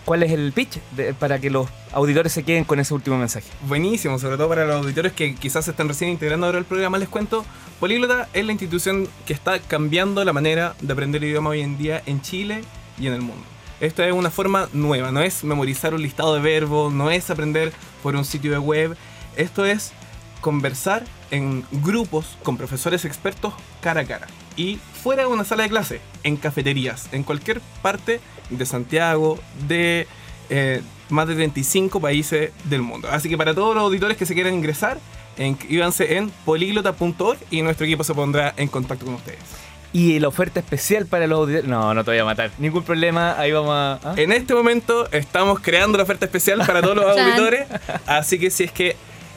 cuál 0.04 0.24
es 0.24 0.32
el 0.34 0.52
pitch 0.52 0.80
de- 0.97 1.13
para 1.13 1.39
que 1.39 1.50
los 1.50 1.69
auditores 1.93 2.34
se 2.34 2.43
queden 2.43 2.65
con 2.65 2.80
ese 2.82 2.93
último 2.93 3.17
mensaje. 3.17 3.47
Buenísimo, 3.67 4.19
sobre 4.19 4.36
todo 4.36 4.50
para 4.50 4.65
los 4.65 4.84
auditores 4.84 5.13
que 5.13 5.36
quizás 5.36 5.63
se 5.63 5.71
están 5.71 5.88
recién 5.88 6.10
integrando 6.12 6.45
ahora 6.45 6.58
al 6.58 6.65
programa, 6.65 6.97
les 6.97 7.08
cuento, 7.08 7.45
Políglota 7.80 8.28
es 8.34 8.45
la 8.45 8.52
institución 8.52 9.08
que 9.26 9.32
está 9.34 9.60
cambiando 9.60 10.24
la 10.26 10.34
manera 10.34 10.76
de 10.82 10.91
aprender 10.91 11.24
idioma 11.24 11.52
hoy 11.52 11.62
en 11.62 11.78
día 11.78 12.04
en 12.06 12.21
Chile 12.21 12.63
y 13.00 13.08
en 13.08 13.13
el 13.13 13.21
mundo. 13.21 13.43
Esto 13.82 14.04
es 14.04 14.13
una 14.13 14.30
forma 14.30 14.70
nueva, 14.74 15.12
no 15.12 15.22
es 15.22 15.44
memorizar 15.44 15.96
un 15.96 16.04
listado 16.04 16.36
de 16.36 16.39
verbos, 16.39 16.94
no 16.94 17.10
es 17.10 17.32
aprender 17.32 17.74
por 18.04 18.15
un 18.15 18.24
sitio 18.24 18.52
de 18.52 18.60
web, 18.60 18.96
esto 19.36 19.65
es 19.65 19.91
conversar 20.39 21.04
en 21.32 21.65
grupos 21.72 22.38
con 22.44 22.58
profesores 22.58 23.06
expertos 23.06 23.56
cara 23.82 24.02
a 24.02 24.06
cara. 24.06 24.28
Y 24.56 24.78
fuera 25.02 25.24
de 25.24 25.30
una 25.30 25.46
sala 25.46 25.63
de 25.63 25.70
clase, 25.70 26.00
en 26.22 26.38
cafeterías, 26.38 27.10
en 27.12 27.24
cualquier 27.24 27.60
parte 27.82 28.20
de 28.52 28.65
Santiago, 28.67 29.39
de 29.67 30.08
eh, 30.52 30.84
más 31.10 31.28
de 31.28 31.34
35 31.34 32.00
países 32.00 32.52
del 32.65 32.84
mundo. 32.84 33.08
Así 33.10 33.30
que 33.30 33.38
para 33.38 33.56
todos 33.56 33.74
los 33.74 33.84
auditores 33.84 34.15
que 34.15 34.28
se 34.28 34.36
quieran 34.36 34.54
ingresar, 34.54 35.00
inscríbanse 35.39 36.17
en 36.17 36.30
políglota.org 36.46 37.39
y 37.50 37.63
nuestro 37.63 37.88
equipo 37.88 38.04
se 38.04 38.13
pondrá 38.13 38.54
en 38.58 38.67
contacto 38.67 39.06
con 39.06 39.15
ustedes. 39.15 39.71
Y 39.93 40.19
la 40.19 40.30
oferta 40.30 40.60
especial 40.60 41.06
para 41.06 41.27
los 41.27 41.39
auditores... 41.39 41.67
No, 41.67 41.93
no 41.93 42.04
te 42.04 42.12
voy 42.12 42.19
a 42.19 42.25
matar. 42.25 42.51
Ningún 42.58 42.84
problema, 42.84 43.38
ahí 43.38 43.51
vamos 43.51 43.71
a... 43.71 43.99
¿ah? 44.04 44.13
En 44.15 44.32
este 44.32 44.54
momento 44.54 45.10
estamos 45.12 45.60
creando 45.60 45.97
la 45.97 46.06
oferta 46.06 46.25
especial 46.25 46.60
para 46.65 46.82
todos 46.82 46.95
los 46.95 47.06
auditores, 47.17 47.67
así 48.06 48.39
que 48.39 48.49
si 48.51 48.63
es 48.63 48.71
que 48.71 48.95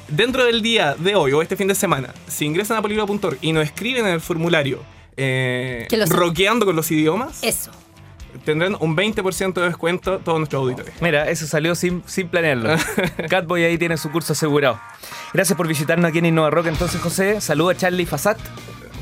dentro 0.08 0.44
del 0.44 0.62
día 0.62 0.94
de 0.96 1.16
hoy 1.16 1.32
o 1.32 1.42
este 1.42 1.56
fin 1.56 1.66
de 1.68 1.74
semana, 1.74 2.14
si 2.28 2.44
ingresan 2.44 2.76
a 2.76 2.82
políglota.org 2.82 3.38
y 3.40 3.52
nos 3.52 3.64
escriben 3.64 4.06
en 4.06 4.14
el 4.14 4.20
formulario 4.20 4.80
eh, 5.16 5.88
rockeando 6.08 6.66
con 6.66 6.76
los 6.76 6.90
idiomas, 6.90 7.42
Eso. 7.42 7.70
tendrán 8.44 8.76
un 8.80 8.96
20% 8.96 9.54
de 9.54 9.62
descuento 9.66 10.18
todos 10.18 10.38
nuestros 10.38 10.62
auditores. 10.62 10.94
Mira, 11.00 11.28
eso 11.28 11.46
salió 11.46 11.74
sin, 11.74 12.02
sin 12.06 12.28
planearlo. 12.28 12.76
Catboy 13.28 13.64
ahí 13.64 13.78
tiene 13.78 13.96
su 13.96 14.10
curso 14.10 14.32
asegurado. 14.34 14.80
Gracias 15.32 15.56
por 15.56 15.66
visitarnos 15.66 16.08
aquí 16.08 16.18
en 16.18 16.26
Innova 16.26 16.50
Rock. 16.50 16.66
Entonces, 16.66 17.00
José, 17.00 17.40
saludo 17.40 17.70
a 17.70 17.76
Charlie 17.76 18.06
Fasat. 18.06 18.38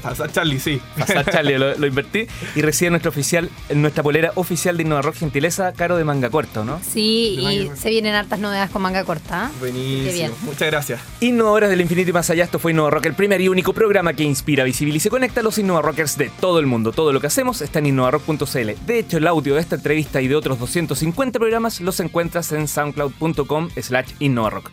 Pasa, 0.02 0.28
Charlie, 0.30 0.58
sí. 0.58 0.80
Fasat 0.96 1.30
Charlie, 1.30 1.58
lo, 1.58 1.76
lo 1.78 1.86
invertí. 1.86 2.26
Y 2.56 2.62
recibe 2.62 2.90
nuestra, 2.90 3.08
oficial, 3.10 3.48
nuestra 3.74 4.02
polera 4.02 4.32
oficial 4.34 4.76
de 4.76 4.82
Innova 4.82 5.02
Rock, 5.02 5.16
gentileza, 5.16 5.72
caro 5.72 5.96
de 5.96 6.04
manga 6.04 6.28
corta, 6.28 6.64
¿no? 6.64 6.80
Sí, 6.82 7.38
De 7.44 7.54
y 7.54 7.70
se 7.76 7.90
vienen 7.90 8.14
hartas 8.14 8.40
novedades 8.40 8.70
con 8.70 8.82
manga 8.82 9.04
corta. 9.04 9.50
bien. 9.60 9.72
Buenísimo. 9.74 10.34
Muchas 10.42 10.68
gracias. 10.68 11.00
Innovadoras 11.20 11.70
del 11.70 11.80
infinito 11.80 12.10
y 12.10 12.12
más 12.12 12.28
allá, 12.30 12.42
esto 12.42 12.58
fue 12.58 12.72
Innova 12.72 12.90
Rock, 12.90 13.06
el 13.06 13.14
primer 13.14 13.40
y 13.40 13.48
único 13.48 13.72
programa 13.72 14.12
que 14.14 14.24
inspira, 14.24 14.64
visibiliza 14.64 15.06
y 15.08 15.10
conecta 15.10 15.40
a 15.40 15.42
los 15.44 15.56
Innova 15.58 15.82
Rockers 15.82 16.18
de 16.18 16.30
todo 16.40 16.58
el 16.58 16.66
mundo. 16.66 16.90
Todo 16.90 17.12
lo 17.12 17.20
que 17.20 17.28
hacemos 17.28 17.62
está 17.62 17.78
en 17.78 17.86
innovarock.cl. 17.86 18.70
De 18.86 18.98
hecho, 18.98 19.18
el 19.18 19.26
audio 19.28 19.54
de 19.54 19.60
esta 19.60 19.76
entrevista 19.76 20.20
y 20.20 20.26
de 20.26 20.34
otros 20.34 20.58
250 20.58 21.38
programas 21.38 21.80
los 21.80 22.00
encuentras 22.00 22.50
en 22.50 22.66
soundcloud.com 22.66 23.68
slash 23.80 24.08
innovarock. 24.18 24.72